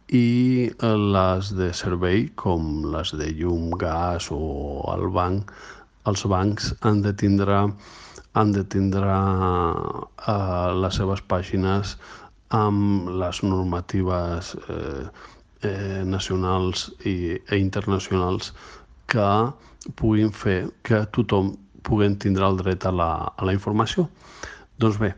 i 0.09 0.71
les 0.81 1.49
de 1.59 1.73
servei, 1.75 2.29
com 2.39 2.85
les 2.93 3.11
de 3.19 3.31
llum, 3.39 3.73
gas 3.79 4.29
o 4.31 4.85
el 4.95 5.09
banc, 5.11 5.51
els 6.07 6.23
bancs 6.31 6.73
han 6.87 7.03
de 7.03 7.13
tindre, 7.13 7.67
han 8.39 8.53
de 8.53 8.63
tindre 8.65 9.11
eh, 9.11 10.71
les 10.79 10.95
seves 10.95 11.23
pàgines 11.27 11.97
amb 12.55 13.11
les 13.19 13.43
normatives 13.43 14.55
eh, 14.69 15.09
eh, 15.63 16.03
nacionals 16.07 16.91
i, 17.05 17.41
e 17.51 17.59
internacionals 17.59 18.53
que 19.11 19.31
puguin 19.99 20.31
fer 20.31 20.69
que 20.87 21.03
tothom 21.11 21.57
puguin 21.83 22.17
tindre 22.19 22.47
el 22.47 22.59
dret 22.63 22.87
a 22.87 22.93
la, 22.95 23.11
a 23.37 23.47
la 23.47 23.55
informació. 23.55 24.07
Doncs 24.79 24.99
bé, 25.03 25.13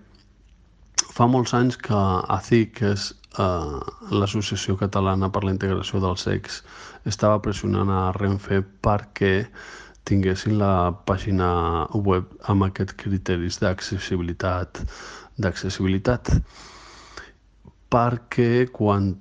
fa 1.12 1.26
molts 1.28 1.54
anys 1.56 1.76
que 1.76 2.00
ACIC, 2.38 2.74
que 2.80 2.92
és 2.96 3.12
eh, 3.36 3.76
l'Associació 4.14 4.78
Catalana 4.80 5.28
per 5.34 5.44
la 5.44 5.52
Integració 5.54 6.00
del 6.04 6.16
Sex, 6.20 6.62
estava 7.04 7.42
pressionant 7.44 7.92
a 7.92 8.08
Renfe 8.16 8.62
perquè 8.84 9.34
tinguessin 10.08 10.56
la 10.60 10.72
pàgina 11.08 11.50
web 12.08 12.28
amb 12.48 12.64
aquests 12.68 12.96
criteris 13.02 13.60
d'accessibilitat 13.60 14.80
d'accessibilitat 15.38 16.30
perquè 17.92 18.68
quan 18.72 19.12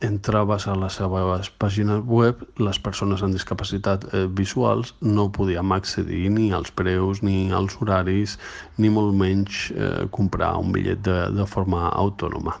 entraves 0.00 0.66
a 0.66 0.74
les 0.80 0.94
seves 0.96 1.50
pàgines 1.60 2.04
web, 2.08 2.40
les 2.66 2.78
persones 2.80 3.22
amb 3.22 3.36
discapacitat 3.36 4.06
eh, 4.08 4.22
visuals 4.40 4.94
no 5.02 5.26
podíem 5.36 5.74
accedir 5.76 6.30
ni 6.32 6.48
als 6.56 6.72
preus, 6.72 7.20
ni 7.22 7.50
als 7.52 7.76
horaris, 7.80 8.38
ni 8.78 8.88
molt 8.88 9.12
menys 9.20 9.66
eh, 9.74 10.06
comprar 10.16 10.54
un 10.62 10.72
bitllet 10.72 11.04
de, 11.04 11.18
de 11.36 11.46
forma 11.46 11.90
autònoma. 11.90 12.56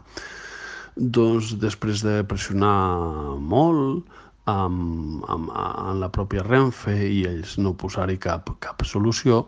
Doncs 0.96 1.54
després 1.62 2.02
de 2.02 2.20
pressionar 2.26 3.36
molt 3.38 4.06
amb, 4.50 5.22
amb, 5.28 5.50
amb 5.54 6.00
la 6.00 6.08
pròpia 6.12 6.42
Renfe 6.46 6.96
i 7.06 7.22
ells 7.28 7.56
no 7.58 7.76
posar-hi 7.78 8.18
cap, 8.18 8.50
cap 8.64 8.82
solució, 8.84 9.44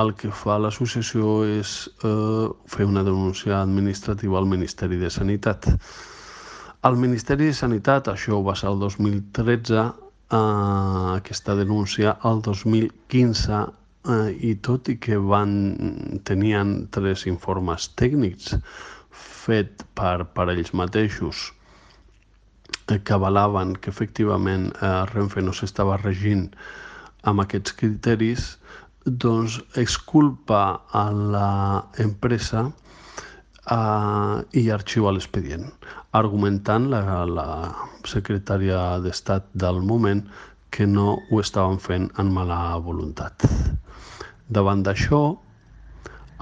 el 0.00 0.14
que 0.16 0.30
fa 0.42 0.56
l'associació 0.58 1.40
és 1.44 1.74
eh, 2.04 2.46
fer 2.74 2.86
una 2.88 3.02
denúncia 3.04 3.60
administrativa 3.60 4.38
al 4.38 4.48
Ministeri 4.48 4.96
de 5.00 5.10
Sanitat. 5.10 5.68
El 6.88 6.96
Ministeri 6.96 7.50
de 7.50 7.56
Sanitat, 7.56 8.08
això 8.08 8.38
va 8.46 8.54
ser 8.56 8.70
el 8.70 8.78
2013, 8.80 9.82
eh, 9.82 10.40
aquesta 11.18 11.56
denúncia, 11.58 12.16
el 12.30 12.40
2015, 12.46 13.64
eh, 14.14 14.30
i 14.50 14.54
tot 14.64 14.88
i 14.88 14.96
que 14.96 15.18
van, 15.18 15.52
tenien 16.24 16.86
tres 16.94 17.26
informes 17.26 17.90
tècnics 18.00 18.54
fet 19.10 19.84
per, 19.98 20.24
per 20.34 20.48
ells 20.52 20.72
mateixos 20.76 21.50
que 22.90 23.14
avalaven 23.14 23.76
que 23.76 23.90
efectivament 23.90 24.70
eh, 24.82 25.04
Renfe 25.12 25.42
no 25.42 25.54
s'estava 25.54 25.98
regint 26.00 26.48
amb 27.30 27.42
aquests 27.44 27.74
criteris, 27.78 28.46
doncs 29.06 29.60
es 29.82 29.96
culpa 30.12 30.62
a 30.92 31.04
l'empresa 31.12 32.64
eh, 32.66 34.36
i 34.60 34.64
arxiva 34.74 35.12
l'expedient, 35.14 35.66
argumentant 36.22 36.88
la, 36.92 37.02
la 37.26 37.48
secretària 38.08 38.98
d'Estat 39.04 39.46
del 39.54 39.82
moment 39.92 40.24
que 40.70 40.86
no 40.86 41.18
ho 41.18 41.40
estaven 41.42 41.78
fent 41.82 42.10
en 42.18 42.32
mala 42.34 42.60
voluntat. 42.82 43.46
Davant 44.50 44.82
d'això, 44.86 45.22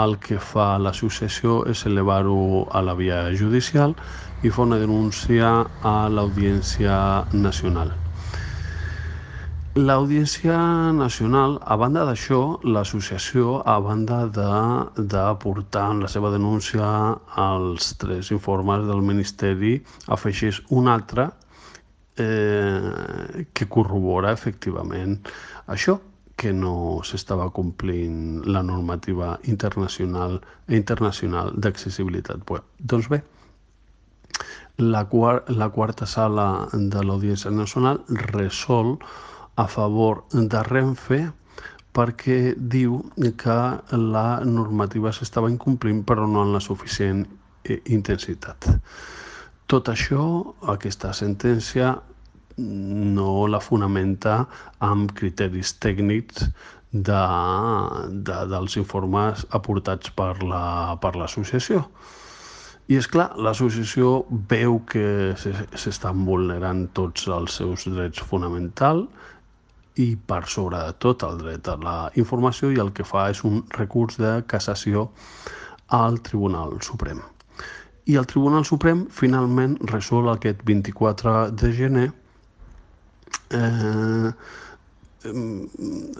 el 0.05 0.17
que 0.25 0.39
fa 0.51 0.69
l'associació 0.83 1.63
és 1.73 1.85
elevar-ho 1.91 2.67
a 2.71 2.83
la 2.89 2.95
via 2.99 3.23
judicial 3.41 3.95
i 4.43 4.51
fa 4.55 4.63
una 4.67 4.79
denúncia 4.79 5.49
a 5.93 5.97
l'Audiència 6.13 6.99
Nacional. 7.33 7.95
L'Audiència 9.79 10.59
Nacional, 10.99 11.59
a 11.63 11.77
banda 11.79 12.05
d'això, 12.07 12.41
l'associació, 12.75 13.59
a 13.63 13.77
banda 13.83 14.25
de, 14.39 14.49
de 15.15 15.25
portar 15.43 15.85
en 15.95 16.03
la 16.03 16.11
seva 16.11 16.33
denúncia 16.35 16.89
als 17.45 17.93
tres 18.03 18.33
informes 18.35 18.87
del 18.89 19.05
Ministeri, 19.11 19.77
afegeix 20.17 20.63
un 20.81 20.91
altre 20.95 21.29
eh, 22.19 23.47
que 23.55 23.69
corrobora 23.71 24.35
efectivament 24.35 25.19
això, 25.77 25.99
que 26.39 26.53
no 26.55 27.01
s'estava 27.09 27.49
complint 27.55 28.45
la 28.47 28.63
normativa 28.63 29.33
internacional 29.53 30.39
internacional 30.81 31.51
d'accessibilitat 31.57 32.45
web. 32.51 32.65
Doncs 32.79 33.09
bé, 33.11 33.23
la, 34.79 35.03
quart, 35.11 35.51
la 35.51 35.69
quarta 35.75 36.07
sala 36.07 36.69
de 36.73 37.03
l'Audiència 37.03 37.51
Nacional 37.51 37.99
resol 38.33 38.95
a 39.59 39.67
favor 39.67 40.23
de 40.33 40.63
Renfe 40.69 41.21
perquè 41.99 42.55
diu 42.75 43.01
que 43.43 43.59
la 44.15 44.27
normativa 44.47 45.11
s'estava 45.13 45.51
incomplint 45.51 46.05
però 46.07 46.29
no 46.31 46.45
en 46.47 46.53
la 46.55 46.63
suficient 46.63 47.25
eh, 47.65 47.81
intensitat. 47.97 48.69
Tot 49.69 49.91
això, 49.91 50.23
aquesta 50.75 51.11
sentència, 51.13 51.97
no 52.59 53.47
la 53.47 53.61
fonamenta 53.63 54.43
amb 54.85 55.13
criteris 55.19 55.77
tècnics 55.83 56.49
de, 56.93 57.23
de, 58.29 58.39
dels 58.53 58.77
informes 58.81 59.45
aportats 59.55 60.11
per 60.19 60.35
l'associació. 60.43 61.83
La, 61.85 62.15
I 62.89 62.97
és 62.97 63.07
clar, 63.13 63.35
l'associació 63.37 64.23
veu 64.51 64.79
que 64.89 65.35
s'estan 65.37 66.23
vulnerant 66.25 66.87
tots 66.97 67.27
els 67.29 67.59
seus 67.61 67.85
drets 67.85 68.23
fonamentals 68.31 69.09
i 70.01 70.15
per 70.31 70.45
sobre 70.49 70.79
de 70.87 70.95
tot 71.05 71.25
el 71.27 71.37
dret 71.43 71.69
a 71.69 71.75
la 71.83 71.97
informació 72.23 72.71
i 72.73 72.81
el 72.81 72.95
que 72.97 73.05
fa 73.05 73.27
és 73.33 73.43
un 73.45 73.61
recurs 73.77 74.17
de 74.23 74.39
cassació 74.49 75.11
al 75.99 76.17
Tribunal 76.25 76.79
Suprem. 76.87 77.21
I 78.09 78.17
el 78.17 78.29
Tribunal 78.31 78.65
Suprem 78.65 79.05
finalment 79.13 79.77
resol 79.93 80.31
aquest 80.33 80.65
24 80.65 81.51
de 81.61 81.73
gener 81.77 82.09
eh, 83.51 84.31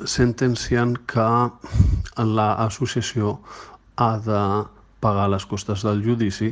sentenciant 0.05 0.97
que 1.09 1.29
l'associació 2.19 3.39
ha 3.97 4.13
de 4.25 4.43
pagar 5.01 5.29
les 5.31 5.47
costes 5.47 5.85
del 5.87 6.03
judici 6.05 6.49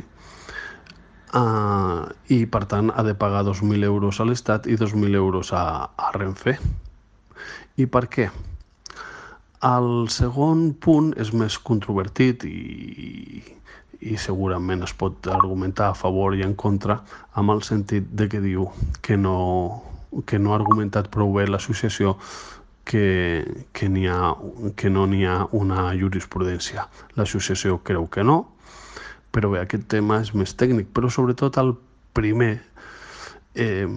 eh, 1.33 2.01
i 2.33 2.45
per 2.45 2.63
tant 2.71 2.91
ha 2.93 3.03
de 3.03 3.15
pagar 3.15 3.43
2.000 3.47 3.83
euros 3.83 4.19
a 4.19 4.27
l'Estat 4.27 4.67
i 4.67 4.77
2.000 4.79 5.15
euros 5.15 5.53
a, 5.53 5.89
a 5.95 6.11
Renfe. 6.15 6.57
I 7.77 7.85
per 7.85 8.07
què? 8.13 8.29
El 9.67 10.07
segon 10.13 10.71
punt 10.73 11.13
és 11.17 11.33
més 11.33 11.57
controvertit 11.57 12.45
i, 12.45 13.41
i 13.99 14.17
segurament 14.21 14.85
es 14.85 14.93
pot 14.93 15.27
argumentar 15.33 15.91
a 15.91 15.97
favor 15.97 16.35
i 16.37 16.45
en 16.45 16.53
contra 16.53 16.99
amb 17.33 17.53
el 17.55 17.63
sentit 17.65 18.09
de 18.13 18.27
que 18.29 18.41
diu 18.41 18.69
que 19.01 19.17
no, 19.17 19.37
que 20.25 20.39
no 20.39 20.53
ha 20.53 20.59
argumentat 20.59 21.09
prou 21.13 21.33
bé 21.35 21.47
l'associació 21.47 22.15
que, 22.87 23.65
que, 23.73 23.87
ha, 24.07 24.35
que 24.79 24.89
no 24.89 25.07
n'hi 25.07 25.25
ha 25.27 25.39
una 25.51 25.89
jurisprudència. 25.99 26.87
L'associació 27.19 27.81
creu 27.83 28.07
que 28.07 28.23
no, 28.23 28.39
però 29.35 29.51
bé, 29.51 29.63
aquest 29.63 29.89
tema 29.91 30.21
és 30.23 30.33
més 30.33 30.55
tècnic, 30.55 30.93
però 30.95 31.11
sobretot 31.11 31.59
el 31.59 31.75
primer 32.17 32.53
eh, 33.55 33.87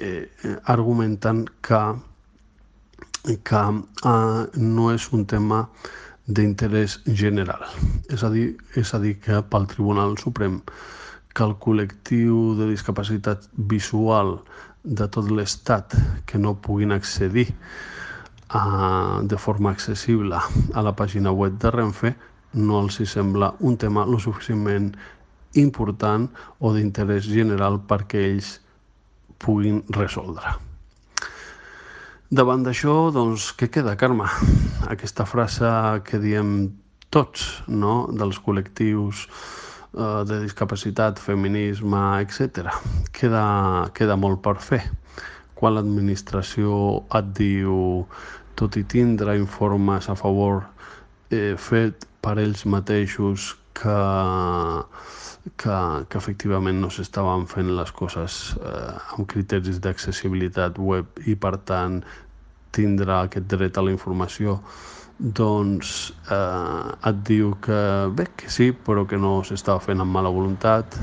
eh, 0.00 0.24
argumentant 0.74 1.46
que 1.62 1.84
que 3.24 3.60
eh, 4.04 4.46
no 4.54 4.90
és 4.92 5.06
un 5.12 5.24
tema 5.24 5.64
d'interès 6.26 6.98
general. 7.06 7.64
És 8.12 8.24
a, 8.24 8.30
dir, 8.32 8.54
és 8.76 8.92
a 8.94 9.00
dir, 9.00 9.16
que 9.20 9.40
pel 9.48 9.68
Tribunal 9.70 10.18
Suprem 10.20 10.60
que 11.34 11.44
el 11.44 11.56
col·lectiu 11.60 12.54
de 12.58 12.68
discapacitat 12.70 13.48
visual 13.56 14.36
de 14.84 15.08
tot 15.08 15.30
l'Estat 15.32 15.96
que 16.28 16.38
no 16.38 16.54
puguin 16.60 16.92
accedir 16.92 17.48
a, 18.52 19.20
de 19.24 19.38
forma 19.40 19.72
accessible 19.72 20.36
a 20.36 20.84
la 20.84 20.92
pàgina 20.92 21.32
web 21.32 21.56
de 21.58 21.72
Renfe 21.72 22.12
no 22.54 22.82
els 22.84 23.00
hi 23.00 23.06
sembla 23.08 23.54
un 23.60 23.78
tema 23.80 24.04
lo 24.06 24.20
suficientment 24.20 24.92
important 25.58 26.28
o 26.60 26.74
d'interès 26.74 27.26
general 27.30 27.80
perquè 27.88 28.20
ells 28.28 28.58
puguin 29.40 29.82
resoldre. 29.96 30.54
Davant 32.34 32.64
d'això, 32.66 33.10
doncs, 33.14 33.52
què 33.58 33.68
queda, 33.70 33.96
Carme? 33.96 34.26
Aquesta 34.90 35.26
frase 35.28 35.68
que 36.06 36.18
diem 36.18 36.72
tots, 37.14 37.62
no?, 37.68 38.08
dels 38.10 38.40
col·lectius 38.42 39.28
de 39.94 40.40
discapacitat, 40.42 41.20
feminisme, 41.22 42.02
etc. 42.22 42.70
Queda, 43.14 43.44
queda 43.94 44.16
molt 44.18 44.42
per 44.42 44.56
fer. 44.58 44.82
Quan 45.54 45.76
l'administració 45.76 46.76
et 47.14 47.30
diu, 47.38 47.76
tot 48.58 48.78
i 48.78 48.84
tindre 48.90 49.36
informes 49.38 50.08
a 50.10 50.16
favor 50.18 50.64
eh, 51.30 51.54
fet 51.58 52.06
per 52.22 52.38
ells 52.42 52.64
mateixos 52.66 53.52
que 53.74 53.98
que, 55.60 55.76
que 56.08 56.18
efectivament 56.18 56.78
no 56.80 56.88
s'estaven 56.90 57.44
fent 57.50 57.70
les 57.78 57.90
coses 57.98 58.36
eh, 58.56 59.16
amb 59.16 59.28
criteris 59.32 59.80
d'accessibilitat 59.84 60.78
web 60.90 61.20
i 61.28 61.36
per 61.36 61.56
tant 61.70 61.98
tindrà 62.74 63.20
aquest 63.26 63.50
dret 63.52 63.76
a 63.78 63.84
la 63.84 63.92
informació 63.94 64.56
doncs 65.18 66.12
eh, 66.30 67.08
et 67.08 67.20
diu 67.26 67.54
que 67.62 67.78
bé, 68.14 68.26
que 68.36 68.50
sí, 68.50 68.72
però 68.72 69.06
que 69.06 69.18
no 69.20 69.42
s'estava 69.46 69.80
fent 69.80 70.02
amb 70.02 70.14
mala 70.14 70.32
voluntat. 70.34 70.98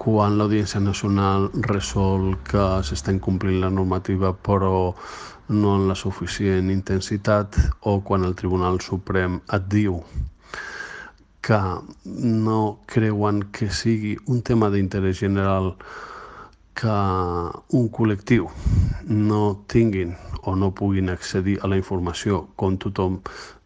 Quan 0.00 0.38
l'Audiència 0.38 0.80
Nacional 0.80 1.50
resol 1.66 2.36
que 2.46 2.66
s'està 2.86 3.12
incomplint 3.12 3.60
la 3.60 3.70
normativa 3.70 4.32
però 4.32 4.94
no 5.50 5.74
en 5.76 5.88
la 5.88 5.96
suficient 5.98 6.70
intensitat 6.70 7.58
o 7.90 7.98
quan 8.06 8.24
el 8.24 8.36
Tribunal 8.38 8.78
Suprem 8.80 9.40
et 9.52 9.66
diu 9.68 9.98
que 11.42 11.58
no 12.06 12.60
creuen 12.86 13.42
que 13.50 13.70
sigui 13.74 14.14
un 14.28 14.42
tema 14.46 14.70
d'interès 14.70 15.18
general 15.18 15.74
que 16.80 16.96
un 17.76 17.88
col·lectiu 17.92 18.48
no 19.06 19.40
tinguin 19.68 20.14
o 20.48 20.54
no 20.56 20.70
puguin 20.72 21.10
accedir 21.12 21.58
a 21.60 21.68
la 21.68 21.76
informació 21.76 22.46
com 22.56 22.78
tothom, 22.80 23.18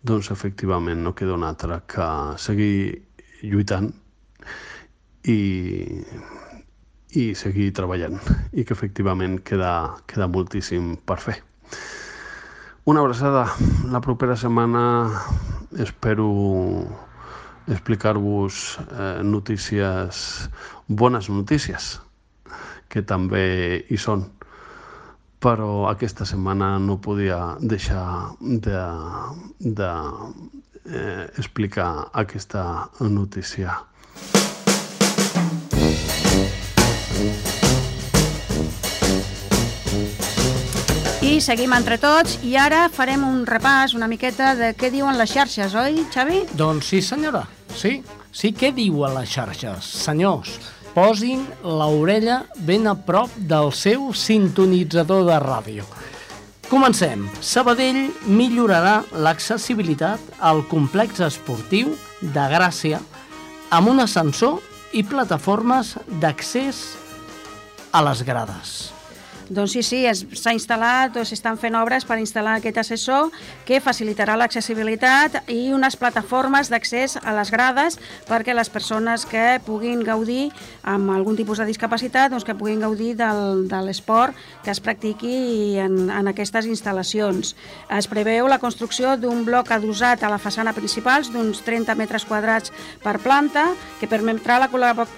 doncs 0.03 0.33
efectivament 0.35 1.05
no 1.05 1.15
queda 1.15 1.37
un 1.39 1.47
altre 1.47 1.79
que 1.87 2.07
seguir 2.43 3.05
lluitant 3.43 3.93
i, 5.31 5.39
i 7.15 7.25
seguir 7.39 7.71
treballant 7.79 8.19
i 8.53 8.65
que 8.65 8.75
efectivament 8.75 9.39
queda, 9.47 9.95
queda 10.11 10.29
moltíssim 10.29 10.97
per 11.07 11.21
fer. 11.23 11.39
Una 12.85 13.01
abraçada. 13.01 13.47
La 13.89 14.03
propera 14.05 14.37
setmana 14.37 15.09
espero 15.81 16.27
explicar-vos 17.67 18.79
eh, 18.91 19.21
notícies, 19.25 20.51
bones 20.89 21.31
notícies, 21.31 21.95
que 22.95 23.03
també 23.03 23.45
hi 23.91 23.99
són. 23.99 24.23
Però 25.43 25.89
aquesta 25.91 26.25
setmana 26.25 26.77
no 26.81 27.01
podia 27.03 27.57
deixar 27.61 28.07
de, 28.41 28.85
de 29.61 29.91
eh, 30.87 31.27
explicar 31.37 31.91
aquesta 32.13 32.89
notícia. 33.01 33.75
I 41.25 41.41
seguim 41.43 41.73
entre 41.75 41.97
tots 41.99 42.37
i 42.47 42.55
ara 42.61 42.85
farem 42.93 43.25
un 43.27 43.43
repàs 43.49 43.97
una 43.99 44.07
miqueta 44.07 44.53
de 44.55 44.71
què 44.79 44.93
diuen 44.93 45.19
les 45.19 45.33
xarxes, 45.35 45.75
oi, 45.75 46.05
Xavi? 46.15 46.45
Doncs 46.55 46.93
sí, 46.93 47.01
senyora. 47.03 47.43
Sí, 47.75 47.97
sí, 48.31 48.53
què 48.55 48.71
diuen 48.77 49.17
les 49.17 49.33
xarxes? 49.33 49.89
Senyors, 50.05 50.61
posin 50.95 51.43
l'orella 51.63 52.45
ben 52.63 52.87
a 52.87 52.95
prop 52.95 53.33
del 53.37 53.73
seu 53.75 54.13
sintonitzador 54.15 55.27
de 55.27 55.39
ràdio. 55.43 55.87
Comencem. 56.71 57.27
Sabadell 57.45 58.09
millorarà 58.31 59.03
l'accessibilitat 59.13 60.23
al 60.41 60.65
complex 60.71 61.21
esportiu 61.27 61.93
de 62.23 62.47
Gràcia 62.55 63.03
amb 63.75 63.91
un 63.91 64.01
ascensor 64.07 64.63
i 64.95 65.03
plataformes 65.03 65.97
d'accés 66.23 66.85
a 67.93 68.03
les 68.07 68.23
grades. 68.27 68.94
Doncs 69.55 69.71
sí, 69.77 69.83
sí, 69.87 70.01
s'ha 70.35 70.53
instal·lat 70.57 71.15
o 71.21 71.23
s'estan 71.23 71.55
fent 71.61 71.77
obres 71.79 72.03
per 72.09 72.17
instal·lar 72.19 72.57
aquest 72.59 72.81
assessor 72.81 73.29
que 73.69 73.79
facilitarà 73.83 74.35
l'accessibilitat 74.35 75.45
i 75.53 75.69
unes 75.77 75.95
plataformes 76.01 76.71
d'accés 76.73 77.15
a 77.23 77.35
les 77.37 77.53
grades 77.55 77.99
perquè 78.27 78.57
les 78.57 78.71
persones 78.73 79.23
que 79.31 79.61
puguin 79.63 80.03
gaudir 80.03 80.49
amb 80.83 81.13
algun 81.15 81.39
tipus 81.39 81.63
de 81.63 81.69
discapacitat 81.69 82.33
doncs 82.33 82.43
que 82.43 82.57
puguin 82.59 82.83
gaudir 82.83 83.13
del, 83.21 83.69
de 83.71 83.83
l'esport 83.87 84.35
que 84.65 84.73
es 84.75 84.83
practiqui 84.83 85.79
en, 85.79 86.11
en 86.11 86.33
aquestes 86.33 86.67
instal·lacions. 86.67 87.55
Es 87.95 88.11
preveu 88.11 88.51
la 88.51 88.59
construcció 88.59 89.15
d'un 89.21 89.45
bloc 89.47 89.71
adossat 89.71 90.25
a 90.27 90.33
la 90.33 90.41
façana 90.43 90.75
principal 90.75 91.23
d'uns 91.31 91.63
30 91.63 91.95
metres 91.95 92.27
quadrats 92.27 92.75
per 93.05 93.21
planta 93.23 93.69
que 94.01 94.11
permetrà 94.11 94.59
la, 94.59 94.69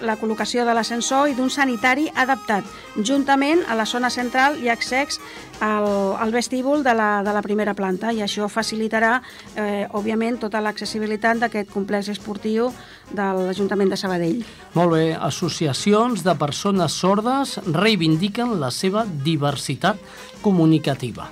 la 0.05 0.19
col·locació 0.21 0.67
de 0.67 0.77
l'ascensor 0.77 1.31
i 1.31 1.33
d'un 1.33 1.49
sanitari 1.49 2.05
adaptat 2.13 2.69
juntament 3.01 3.65
a 3.65 3.73
la 3.73 3.89
zona 3.89 4.11
central 4.13 4.26
i 4.61 4.69
accés 4.69 5.19
al, 5.59 5.87
al 6.19 6.31
vestíbul 6.31 6.83
de 6.83 6.93
la, 6.93 7.23
de 7.23 7.33
la 7.33 7.41
primera 7.41 7.73
planta 7.73 8.11
i 8.13 8.21
això 8.21 8.47
facilitarà, 8.51 9.17
eh, 9.55 9.87
òbviament, 9.97 10.39
tota 10.41 10.61
l'accessibilitat 10.61 11.41
d'aquest 11.41 11.71
complex 11.73 12.11
esportiu 12.13 12.71
de 13.11 13.27
l'Ajuntament 13.47 13.89
de 13.89 13.97
Sabadell. 13.97 14.43
Molt 14.77 14.93
bé, 14.93 15.05
associacions 15.15 16.23
de 16.23 16.35
persones 16.37 16.93
sordes 16.93 17.57
reivindiquen 17.65 18.59
la 18.61 18.71
seva 18.71 19.05
diversitat 19.05 19.97
comunicativa. 20.41 21.29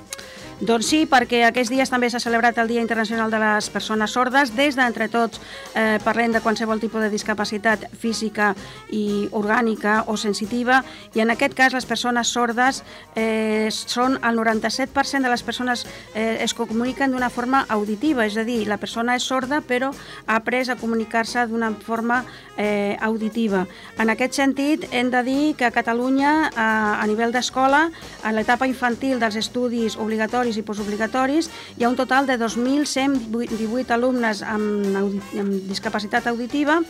Doncs 0.55 0.87
sí, 0.87 1.01
perquè 1.03 1.41
aquests 1.43 1.67
dies 1.67 1.89
també 1.91 2.07
s'ha 2.07 2.21
celebrat 2.23 2.55
el 2.61 2.69
Dia 2.71 2.79
Internacional 2.79 3.27
de 3.27 3.41
les 3.41 3.67
Persones 3.73 4.13
Sordes. 4.15 4.53
Des 4.55 4.77
d'entre 4.79 5.09
tots 5.11 5.41
eh, 5.75 5.97
parlem 5.99 6.31
de 6.31 6.39
qualsevol 6.39 6.79
tipus 6.79 7.03
de 7.03 7.09
discapacitat 7.11 7.83
física 7.99 8.53
i 8.95 9.27
orgànica 9.35 10.05
o 10.07 10.15
sensitiva 10.15 10.79
i 11.13 11.19
en 11.19 11.33
aquest 11.33 11.57
cas 11.57 11.75
les 11.75 11.85
persones 11.85 12.31
sordes 12.31 12.83
eh, 13.19 13.67
són 13.67 14.15
el 14.23 14.39
97% 14.39 15.27
de 15.27 15.33
les 15.33 15.43
persones 15.43 15.83
eh, 16.13 16.37
es 16.39 16.55
comuniquen 16.55 17.11
d'una 17.11 17.29
forma 17.29 17.65
auditiva, 17.67 18.23
és 18.23 18.37
a 18.39 18.47
dir, 18.47 18.63
la 18.69 18.79
persona 18.79 19.17
és 19.19 19.27
sorda 19.27 19.59
però 19.59 19.91
ha 20.25 20.39
après 20.39 20.69
a 20.71 20.79
comunicar-se 20.79 21.49
d'una 21.51 21.73
forma 21.83 22.23
eh, 22.57 22.97
auditiva. 23.01 23.65
En 23.99 24.09
aquest 24.09 24.37
sentit, 24.37 24.87
hem 24.91 25.11
de 25.11 25.21
dir 25.23 25.55
que 25.55 25.65
a 25.65 25.73
Catalunya, 25.75 26.51
a, 26.55 26.69
a 27.01 27.07
nivell 27.07 27.33
d'escola, 27.35 27.89
a 28.23 28.33
l'etapa 28.35 28.67
infantil 28.67 29.19
dels 29.19 29.37
estudis 29.39 29.97
obligatoris 29.97 30.57
i 30.57 30.65
postobligatoris, 30.65 31.49
hi 31.77 31.85
ha 31.85 31.91
un 31.91 31.99
total 31.99 32.27
de 32.27 32.39
2.118 32.41 33.95
alumnes 33.95 34.43
amb, 34.43 34.95
amb 34.95 35.69
discapacitat 35.69 36.27
auditiva 36.31 36.81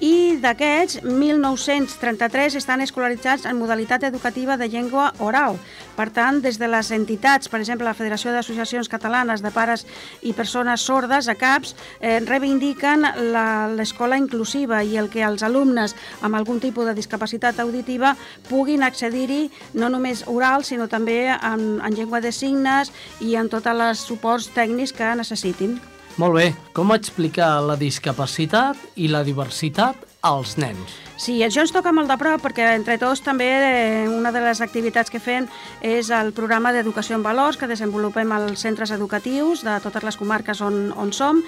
i 0.00 0.38
d'aquests 0.38 1.00
1.933 1.02 2.56
estan 2.60 2.82
escolaritzats 2.84 3.46
en 3.50 3.58
modalitat 3.58 4.04
educativa 4.06 4.56
de 4.56 4.68
llengua 4.70 5.10
oral. 5.18 5.58
Per 5.96 6.08
tant, 6.14 6.38
des 6.42 6.58
de 6.60 6.68
les 6.70 6.92
entitats, 6.94 7.50
per 7.50 7.58
exemple, 7.58 7.88
la 7.88 7.96
Federació 7.98 8.30
d'Associacions 8.32 8.88
Catalanes 8.88 9.42
de 9.42 9.50
Pares 9.50 9.84
i 10.22 10.32
Persones 10.38 10.86
Sordes, 10.86 11.28
a 11.28 11.34
CAPS, 11.34 11.74
eh, 12.00 12.20
reivindiquen 12.20 13.06
l'escola 13.76 14.18
inclusiva 14.18 14.84
i 14.84 14.96
el 14.96 15.10
que 15.10 15.26
els 15.26 15.42
alumnes 15.42 15.96
amb 16.22 16.38
algun 16.38 16.62
tipus 16.62 16.86
de 16.86 16.94
discapacitat 16.94 17.58
auditiva 17.58 18.14
puguin 18.48 18.86
accedir-hi 18.86 19.50
no 19.74 19.90
només 19.90 20.24
oral, 20.26 20.64
sinó 20.64 20.86
també 20.86 21.26
en, 21.34 21.80
en 21.82 21.94
llengua 21.94 22.22
de 22.22 22.32
signes 22.32 22.92
i 23.20 23.34
en 23.34 23.50
tots 23.50 23.66
els 23.66 24.06
suports 24.06 24.52
tècnics 24.54 24.94
que 24.94 25.14
necessitin. 25.18 25.80
Molt 26.18 26.34
bé, 26.34 26.48
com 26.74 26.90
explicar 26.90 27.60
la 27.62 27.76
discapacitat 27.78 28.98
i 28.98 29.06
la 29.06 29.22
diversitat 29.22 30.02
als 30.26 30.56
nens? 30.58 31.07
Sí, 31.18 31.40
això 31.42 31.64
ens 31.64 31.72
toca 31.74 31.90
molt 31.90 32.06
de 32.06 32.14
prop 32.14 32.38
perquè 32.44 32.68
entre 32.76 32.94
tots 33.02 33.24
també 33.26 33.48
eh, 33.50 34.04
una 34.06 34.30
de 34.30 34.38
les 34.38 34.60
activitats 34.62 35.10
que 35.10 35.18
fem 35.18 35.48
és 35.82 36.12
el 36.14 36.30
programa 36.30 36.70
d'educació 36.70 37.16
en 37.18 37.24
valors 37.26 37.58
que 37.58 37.66
desenvolupem 37.66 38.30
als 38.36 38.62
centres 38.62 38.92
educatius 38.94 39.64
de 39.66 39.74
totes 39.82 40.06
les 40.06 40.16
comarques 40.16 40.62
on, 40.62 40.92
on 40.94 41.10
som 41.10 41.40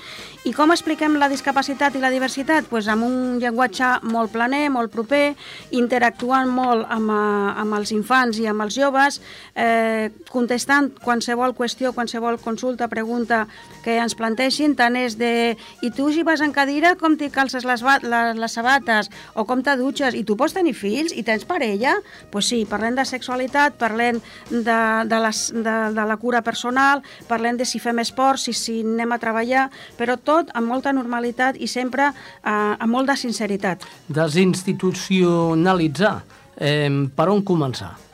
i 0.42 0.50
com 0.56 0.74
expliquem 0.74 1.14
la 1.22 1.28
discapacitat 1.30 1.94
i 1.94 2.02
la 2.02 2.10
diversitat? 2.10 2.66
Pues 2.66 2.88
amb 2.90 3.06
un 3.06 3.38
llenguatge 3.38 3.92
molt 4.10 4.32
planer, 4.34 4.64
molt 4.74 4.90
proper, 4.90 5.36
interactuant 5.70 6.50
molt 6.50 6.90
amb, 6.90 7.14
eh, 7.14 7.54
amb 7.62 7.78
els 7.78 7.94
infants 7.94 8.42
i 8.42 8.50
amb 8.50 8.66
els 8.66 8.74
joves, 8.74 9.20
eh, 9.54 10.10
contestant 10.34 10.90
qualsevol 10.98 11.54
qüestió, 11.54 11.94
qualsevol 11.94 12.40
consulta, 12.42 12.90
pregunta 12.90 13.44
que 13.84 14.00
ens 14.02 14.18
planteixin, 14.18 14.74
tant 14.74 14.98
és 14.98 15.14
de 15.20 15.54
i 15.78 15.94
tu 15.94 16.10
si 16.10 16.26
vas 16.26 16.42
en 16.42 16.50
cadira 16.50 16.96
com 16.98 17.14
t'hi 17.14 17.30
calces 17.30 17.62
les, 17.62 17.86
les, 18.02 18.34
les 18.34 18.58
sabates 18.58 19.14
o 19.38 19.46
com 19.46 19.59
com 19.60 19.66
te 19.66 19.74
dutxes 19.76 20.14
i 20.16 20.22
tu 20.24 20.38
pots 20.40 20.54
tenir 20.56 20.72
fills 20.72 21.12
i 21.12 21.20
tens 21.26 21.44
parella? 21.44 21.92
Doncs 22.00 22.30
pues 22.32 22.48
sí, 22.48 22.64
parlem 22.68 22.94
de 22.96 23.04
sexualitat, 23.04 23.74
parlem 23.78 24.20
de, 24.48 25.04
de, 25.10 25.18
les, 25.26 25.52
de, 25.52 25.76
de 25.96 26.04
la 26.08 26.16
cura 26.16 26.42
personal, 26.42 27.02
parlem 27.28 27.56
de 27.60 27.64
si 27.68 27.78
fem 27.82 27.98
esport, 28.00 28.40
si, 28.40 28.52
si 28.56 28.80
anem 28.80 29.12
a 29.12 29.18
treballar, 29.20 29.70
però 29.98 30.16
tot 30.16 30.50
amb 30.56 30.68
molta 30.70 30.92
normalitat 30.96 31.56
i 31.60 31.66
sempre 31.68 32.08
eh, 32.08 32.50
amb 32.50 32.92
molt 32.92 33.06
de 33.10 33.16
sinceritat. 33.20 33.84
Desinstitucionalitzar. 34.08 36.22
Eh, 36.60 37.08
per 37.16 37.28
on 37.32 37.42
començar? 37.44 38.09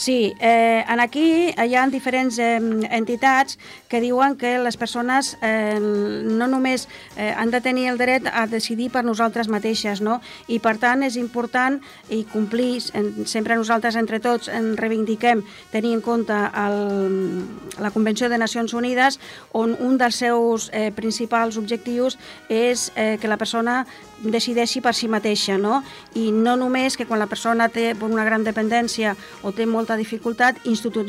Sí, 0.00 0.34
eh, 0.40 0.82
en 0.88 0.98
aquí 0.98 1.52
hi 1.52 1.74
ha 1.76 1.82
diferents 1.92 2.38
eh, 2.40 2.56
entitats 2.56 3.58
que 3.86 4.00
diuen 4.00 4.38
que 4.40 4.54
les 4.56 4.78
persones 4.80 5.34
eh, 5.44 5.76
no 5.76 6.46
només 6.48 6.86
eh, 7.18 7.34
han 7.36 7.52
de 7.52 7.60
tenir 7.60 7.84
el 7.90 8.00
dret 8.00 8.24
a 8.24 8.46
decidir 8.48 8.88
per 8.94 9.04
nosaltres 9.04 9.52
mateixes, 9.52 10.00
no? 10.00 10.22
i 10.48 10.56
per 10.56 10.78
tant 10.80 11.04
és 11.04 11.20
important 11.20 11.76
i 12.08 12.22
complir, 12.32 12.80
sempre 13.28 13.60
nosaltres 13.60 14.00
entre 14.00 14.24
tots 14.24 14.48
en 14.48 14.72
reivindiquem 14.80 15.44
tenir 15.68 15.92
en 15.98 16.00
compte 16.00 16.32
el, 16.32 17.44
la 17.76 17.92
Convenció 17.92 18.32
de 18.32 18.40
Nacions 18.40 18.72
Unides 18.72 19.20
on 19.52 19.76
un 19.84 20.00
dels 20.00 20.16
seus 20.24 20.70
eh, 20.72 20.94
principals 20.96 21.60
objectius 21.60 22.16
és 22.48 22.88
eh, 22.96 23.18
que 23.20 23.28
la 23.28 23.36
persona 23.36 23.82
decideixi 24.22 24.80
per 24.84 24.94
si 24.94 25.08
mateixa, 25.08 25.56
no? 25.58 25.80
I 26.14 26.30
no 26.32 26.56
només 26.60 26.96
que 26.96 27.06
quan 27.08 27.20
la 27.20 27.28
persona 27.30 27.68
té 27.72 27.92
una 28.00 28.24
gran 28.24 28.44
dependència 28.44 29.14
o 29.42 29.52
té 29.52 29.66
molta 29.66 29.96
dificultat 29.96 30.60
institu 30.68 31.04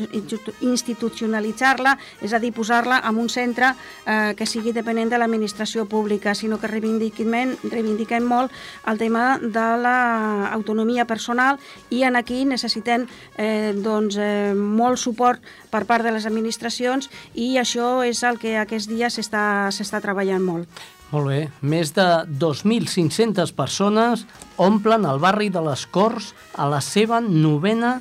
institucionalitzar-la, 0.62 1.96
és 2.22 2.32
a 2.32 2.40
dir, 2.42 2.52
posar-la 2.56 3.02
en 3.08 3.18
un 3.20 3.28
centre 3.28 3.72
eh, 3.72 4.32
que 4.36 4.46
sigui 4.46 4.72
dependent 4.72 5.12
de 5.12 5.18
l'administració 5.20 5.84
pública, 5.86 6.34
sinó 6.34 6.58
que 6.60 6.70
reivindiquem, 6.70 7.56
reivindiquem 7.70 8.24
molt 8.24 8.52
el 8.86 8.98
tema 8.98 9.38
de 9.42 9.66
l'autonomia 9.82 11.06
personal 11.06 11.60
i 11.90 12.02
en 12.06 12.16
aquí 12.16 12.44
necessitem 12.48 13.06
eh, 13.36 13.72
doncs, 13.76 14.16
eh, 14.16 14.54
molt 14.54 15.00
suport 15.00 15.42
per 15.70 15.84
part 15.88 16.04
de 16.04 16.12
les 16.14 16.26
administracions 16.28 17.10
i 17.34 17.56
això 17.60 18.02
és 18.06 18.22
el 18.26 18.38
que 18.38 18.56
aquests 18.60 18.88
dies 18.90 19.20
s'està 19.20 20.02
treballant 20.02 20.42
molt. 20.42 20.68
Molt 21.12 21.28
bé. 21.28 21.40
Més 21.60 21.92
de 21.92 22.06
2.500 22.40 23.52
persones 23.52 24.24
omplen 24.56 25.04
el 25.04 25.20
barri 25.20 25.50
de 25.52 25.60
les 25.64 25.84
Corts 25.92 26.30
a 26.56 26.68
la 26.72 26.80
seva 26.80 27.20
novena 27.20 27.98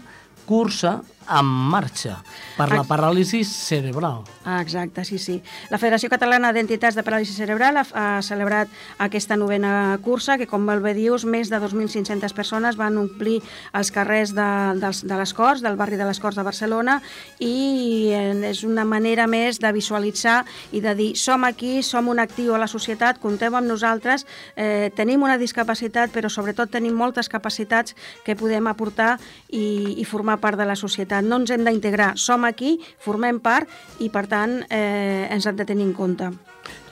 cursa 0.48 1.02
en 1.30 1.46
marxa 1.46 2.18
per 2.58 2.70
la 2.74 2.84
paràlisi 2.88 3.44
cerebral. 3.48 4.24
Ah, 4.44 4.60
exacte, 4.62 5.04
sí, 5.06 5.20
sí. 5.22 5.38
La 5.70 5.78
Federació 5.82 6.10
Catalana 6.10 6.52
d'Entitats 6.54 6.98
de 6.98 7.04
Paràlisi 7.06 7.36
Cerebral 7.36 7.78
ha, 7.78 7.84
ha 7.94 8.08
celebrat 8.26 8.70
aquesta 9.02 9.38
novena 9.38 10.00
cursa, 10.02 10.38
que 10.38 10.48
com 10.50 10.66
bé 10.66 10.94
dius, 10.98 11.26
més 11.26 11.52
de 11.52 11.60
2.500 11.62 12.34
persones 12.34 12.78
van 12.78 12.98
omplir 12.98 13.40
els 13.78 13.92
carrers 13.94 14.34
de, 14.34 14.50
de, 14.82 14.92
de 15.08 15.20
les 15.20 15.34
Corts, 15.38 15.62
del 15.62 15.78
barri 15.78 16.00
de 16.00 16.08
les 16.10 16.20
Corts 16.20 16.40
de 16.40 16.46
Barcelona, 16.48 17.00
i 17.40 18.12
és 18.50 18.64
una 18.66 18.86
manera 18.86 19.28
més 19.30 19.62
de 19.62 19.72
visualitzar 19.74 20.42
i 20.72 20.82
de 20.82 20.96
dir 20.98 21.12
som 21.20 21.46
aquí, 21.46 21.82
som 21.86 22.10
un 22.10 22.20
actiu 22.20 22.56
a 22.56 22.62
la 22.62 22.70
societat, 22.72 23.22
compteu 23.22 23.56
amb 23.56 23.70
nosaltres, 23.70 24.26
eh, 24.56 24.90
tenim 24.98 25.24
una 25.24 25.38
discapacitat, 25.38 26.12
però 26.14 26.30
sobretot 26.30 26.72
tenim 26.74 26.98
moltes 26.98 27.30
capacitats 27.30 27.96
que 28.26 28.36
podem 28.36 28.68
aportar 28.68 29.18
i, 29.50 29.98
i 30.02 30.06
formar 30.06 30.40
part 30.42 30.58
de 30.58 30.66
la 30.66 30.76
societat. 30.76 31.11
No 31.20 31.42
ens 31.42 31.52
hem 31.52 31.66
d'integrar, 31.68 32.14
som 32.16 32.48
aquí, 32.48 32.78
formem 33.04 33.42
part 33.44 33.68
i, 34.00 34.08
per 34.10 34.28
tant, 34.32 34.62
eh, 34.70 35.28
ens 35.28 35.48
han 35.50 35.60
de 35.60 35.68
tenir 35.68 35.90
en 35.90 35.94
compte. 35.94 36.32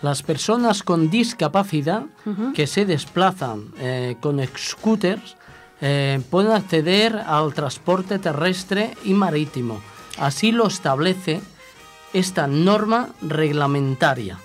Las 0.01 0.24
personas 0.24 0.84
con 0.84 1.09
discapacidad 1.09 2.03
uh 2.26 2.34
-huh. 2.34 2.53
que 2.53 2.67
se 2.67 2.86
desplazan 2.86 3.72
eh, 3.80 4.17
con 4.20 4.41
scooters 4.57 5.38
eh, 5.82 6.20
pueden 6.30 6.51
acceder 6.51 7.15
al 7.15 7.53
transporte 7.53 8.20
terrestre 8.20 8.95
y 9.05 9.13
marítimo. 9.13 9.80
Así 10.17 10.51
lo 10.51 10.67
establece 10.67 11.39
esta 12.13 12.47
norma 12.47 13.09
reglamentaria. 13.22 14.39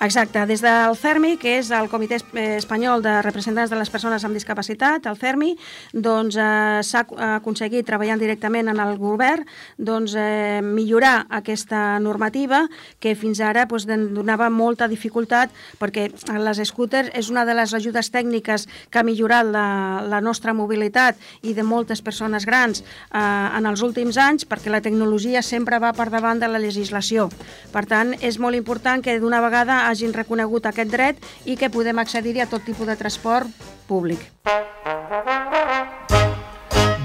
Exacte, 0.00 0.46
des 0.46 0.60
del 0.62 0.94
CERMI, 0.94 1.32
que 1.42 1.56
és 1.58 1.72
el 1.74 1.88
Comitè 1.90 2.20
Espanyol 2.54 3.00
de 3.02 3.16
Representants 3.24 3.72
de 3.72 3.78
les 3.80 3.88
Persones 3.90 4.22
amb 4.22 4.36
Discapacitat, 4.36 5.08
el 5.10 5.16
CERMI, 5.18 5.56
doncs 5.90 6.36
eh, 6.38 6.84
s'ha 6.86 7.02
aconseguit, 7.34 7.82
treballant 7.88 8.20
directament 8.22 8.70
en 8.70 8.78
el 8.78 8.94
govern, 9.00 9.42
doncs, 9.74 10.14
eh, 10.14 10.60
millorar 10.62 11.26
aquesta 11.34 11.98
normativa 11.98 12.60
que 13.02 13.16
fins 13.18 13.40
ara 13.42 13.64
doncs, 13.66 13.88
donava 14.14 14.46
molta 14.54 14.86
dificultat 14.86 15.50
perquè 15.82 16.06
les 16.46 16.62
scooters 16.70 17.10
és 17.18 17.32
una 17.34 17.42
de 17.44 17.58
les 17.58 17.74
ajudes 17.74 18.12
tècniques 18.14 18.68
que 18.92 19.02
ha 19.02 19.02
millorat 19.02 19.50
la, 19.50 19.66
la 20.06 20.22
nostra 20.22 20.54
mobilitat 20.54 21.18
i 21.42 21.56
de 21.58 21.66
moltes 21.66 22.04
persones 22.06 22.46
grans 22.46 22.84
eh, 22.84 23.18
en 23.18 23.66
els 23.66 23.82
últims 23.82 24.14
anys 24.14 24.46
perquè 24.46 24.70
la 24.70 24.80
tecnologia 24.80 25.42
sempre 25.42 25.82
va 25.82 25.90
per 25.90 26.06
davant 26.14 26.38
de 26.38 26.46
la 26.46 26.62
legislació. 26.62 27.26
Per 27.74 27.82
tant, 27.90 28.14
és 28.22 28.38
molt 28.38 28.54
important 28.54 29.02
que 29.02 29.18
d'una 29.18 29.42
vegada 29.42 29.87
hagin 29.88 30.12
reconegut 30.14 30.68
aquest 30.68 30.92
dret 30.92 31.24
i 31.44 31.56
que 31.56 31.72
podem 31.72 31.98
accedir-hi 31.98 32.44
a 32.44 32.50
tot 32.50 32.64
tipus 32.64 32.86
de 32.86 32.96
transport 33.00 33.48
públic. 33.88 34.20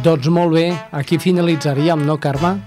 Doncs 0.04 0.28
molt 0.28 0.52
bé, 0.52 0.68
aquí 0.92 1.18
finalitzaríem, 1.18 2.04
no, 2.04 2.20
Carme? 2.20 2.58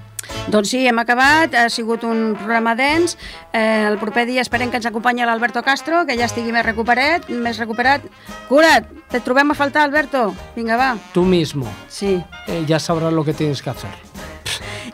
Doncs 0.46 0.70
sí, 0.70 0.84
hem 0.86 0.98
acabat, 1.02 1.54
ha 1.58 1.66
sigut 1.74 2.04
un 2.06 2.36
programa 2.38 2.76
dens. 2.78 3.16
Eh, 3.52 3.84
el 3.88 3.98
proper 3.98 4.24
dia 4.28 4.44
esperem 4.44 4.70
que 4.70 4.78
ens 4.78 4.86
acompanyi 4.86 5.26
l'Alberto 5.26 5.62
Castro, 5.66 6.04
que 6.06 6.16
ja 6.16 6.30
estigui 6.30 6.54
més 6.54 6.64
recuperat, 6.64 7.26
més 7.28 7.58
recuperat. 7.58 8.06
Cura't, 8.48 8.86
te 9.10 9.20
trobem 9.20 9.50
a 9.50 9.58
faltar, 9.58 9.82
Alberto. 9.84 10.30
Vinga, 10.54 10.78
va. 10.78 10.90
Tu 11.12 11.26
mismo. 11.26 11.66
Sí. 11.88 12.20
Eh, 12.46 12.64
ya 12.66 12.78
sabrás 12.78 13.12
lo 13.12 13.24
que 13.24 13.34
tienes 13.34 13.60
que 13.60 13.70
hacer. 13.70 14.05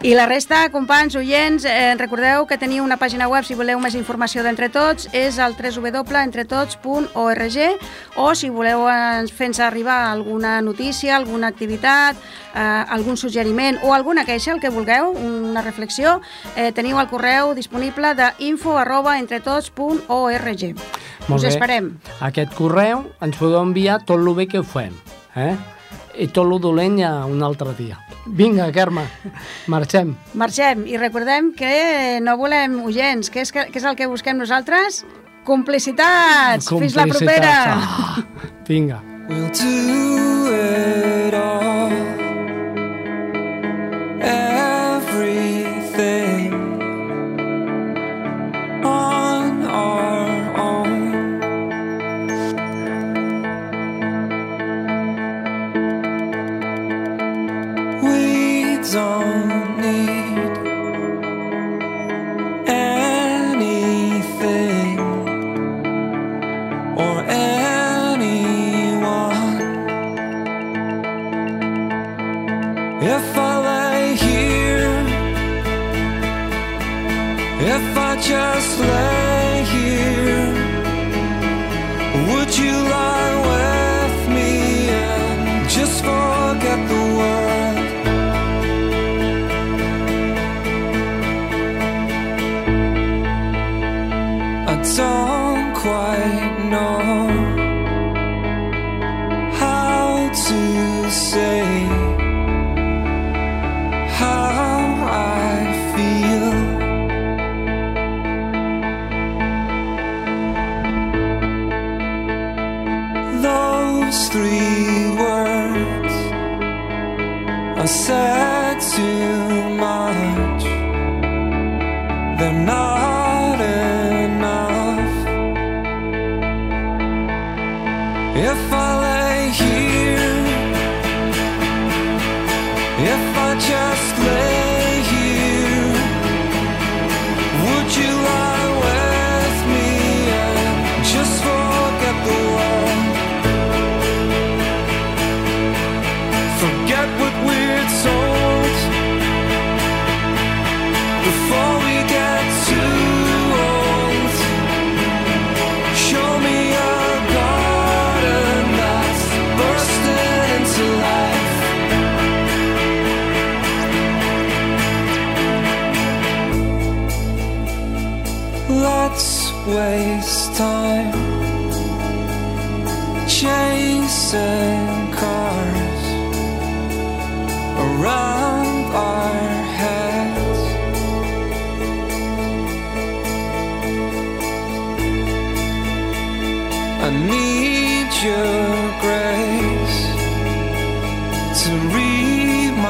I 0.03 0.17
la 0.19 0.25
resta, 0.27 0.65
companys, 0.75 1.15
oients, 1.15 1.63
eh, 1.63 1.95
recordeu 1.95 2.43
que 2.51 2.59
teniu 2.59 2.83
una 2.83 2.99
pàgina 2.99 3.31
web 3.31 3.47
si 3.47 3.55
voleu 3.55 3.79
més 3.79 3.95
informació 3.95 4.43
d'Entre 4.43 4.67
Tots, 4.75 5.07
és 5.15 5.39
el 5.39 5.55
www.entretots.org 5.55 7.59
o 8.19 8.35
si 8.35 8.51
voleu 8.51 8.83
fer-nos 9.31 9.63
arribar 9.63 10.11
alguna 10.11 10.59
notícia, 10.61 11.15
alguna 11.15 11.47
activitat, 11.47 12.19
eh, 12.19 12.95
algun 12.97 13.15
suggeriment 13.17 13.79
o 13.85 13.95
alguna 13.95 14.25
queixa, 14.25 14.51
el 14.51 14.59
que 14.59 14.71
vulgueu, 14.75 15.13
una 15.13 15.63
reflexió, 15.63 16.21
eh, 16.57 16.73
teniu 16.73 16.99
el 16.99 17.07
correu 17.07 17.55
disponible 17.55 18.17
de 18.19 18.33
info 18.41 18.79
arroba 18.79 19.21
entretots.org. 19.21 20.75
Us 21.29 21.45
esperem. 21.45 22.01
Aquest 22.19 22.53
correu 22.59 23.07
ens 23.21 23.37
podeu 23.39 23.63
enviar 23.63 24.03
tot 24.03 24.19
el 24.19 24.35
bé 24.35 24.49
que 24.49 24.59
ho 24.59 24.65
fem, 24.67 24.91
eh? 25.37 25.57
I 26.19 26.29
tot 26.29 26.47
el 26.47 26.61
dolent 26.61 26.99
ja 27.01 27.13
un 27.29 27.43
altre 27.43 27.75
dia. 27.79 27.99
Vinga, 28.27 28.69
Carme, 28.75 29.07
marxem. 29.73 30.15
Marxem 30.39 30.87
i 30.87 30.99
recordem 31.01 31.53
que 31.59 32.21
no 32.23 32.37
volem 32.39 32.79
oients, 32.85 33.31
que 33.33 33.43
és, 33.43 33.53
que, 33.53 33.67
que 33.73 33.81
és 33.81 33.89
el 33.89 33.99
que 33.99 34.11
busquem 34.11 34.39
nosaltres? 34.39 35.03
Complicitats! 35.45 36.69
Complicitats. 36.71 36.79
Fins 36.79 36.97
la 36.97 37.07
propera! 37.11 37.55
Ah, 37.75 38.61
vinga. 38.69 39.03
We'll 39.29 39.49
do 39.49 40.53
it 40.53 41.35
all 41.35 41.83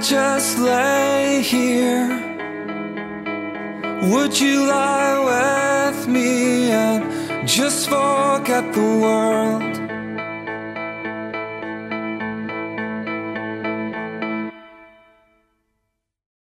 Just 0.00 0.58
lay 0.58 1.42
here? 1.42 2.06
Would 4.10 4.38
you 4.38 4.66
lie 4.68 5.88
with 5.90 6.06
me 6.06 6.70
and 6.70 7.48
just 7.48 7.88
forget 7.88 8.72
the 8.72 8.80
world? 8.80 9.77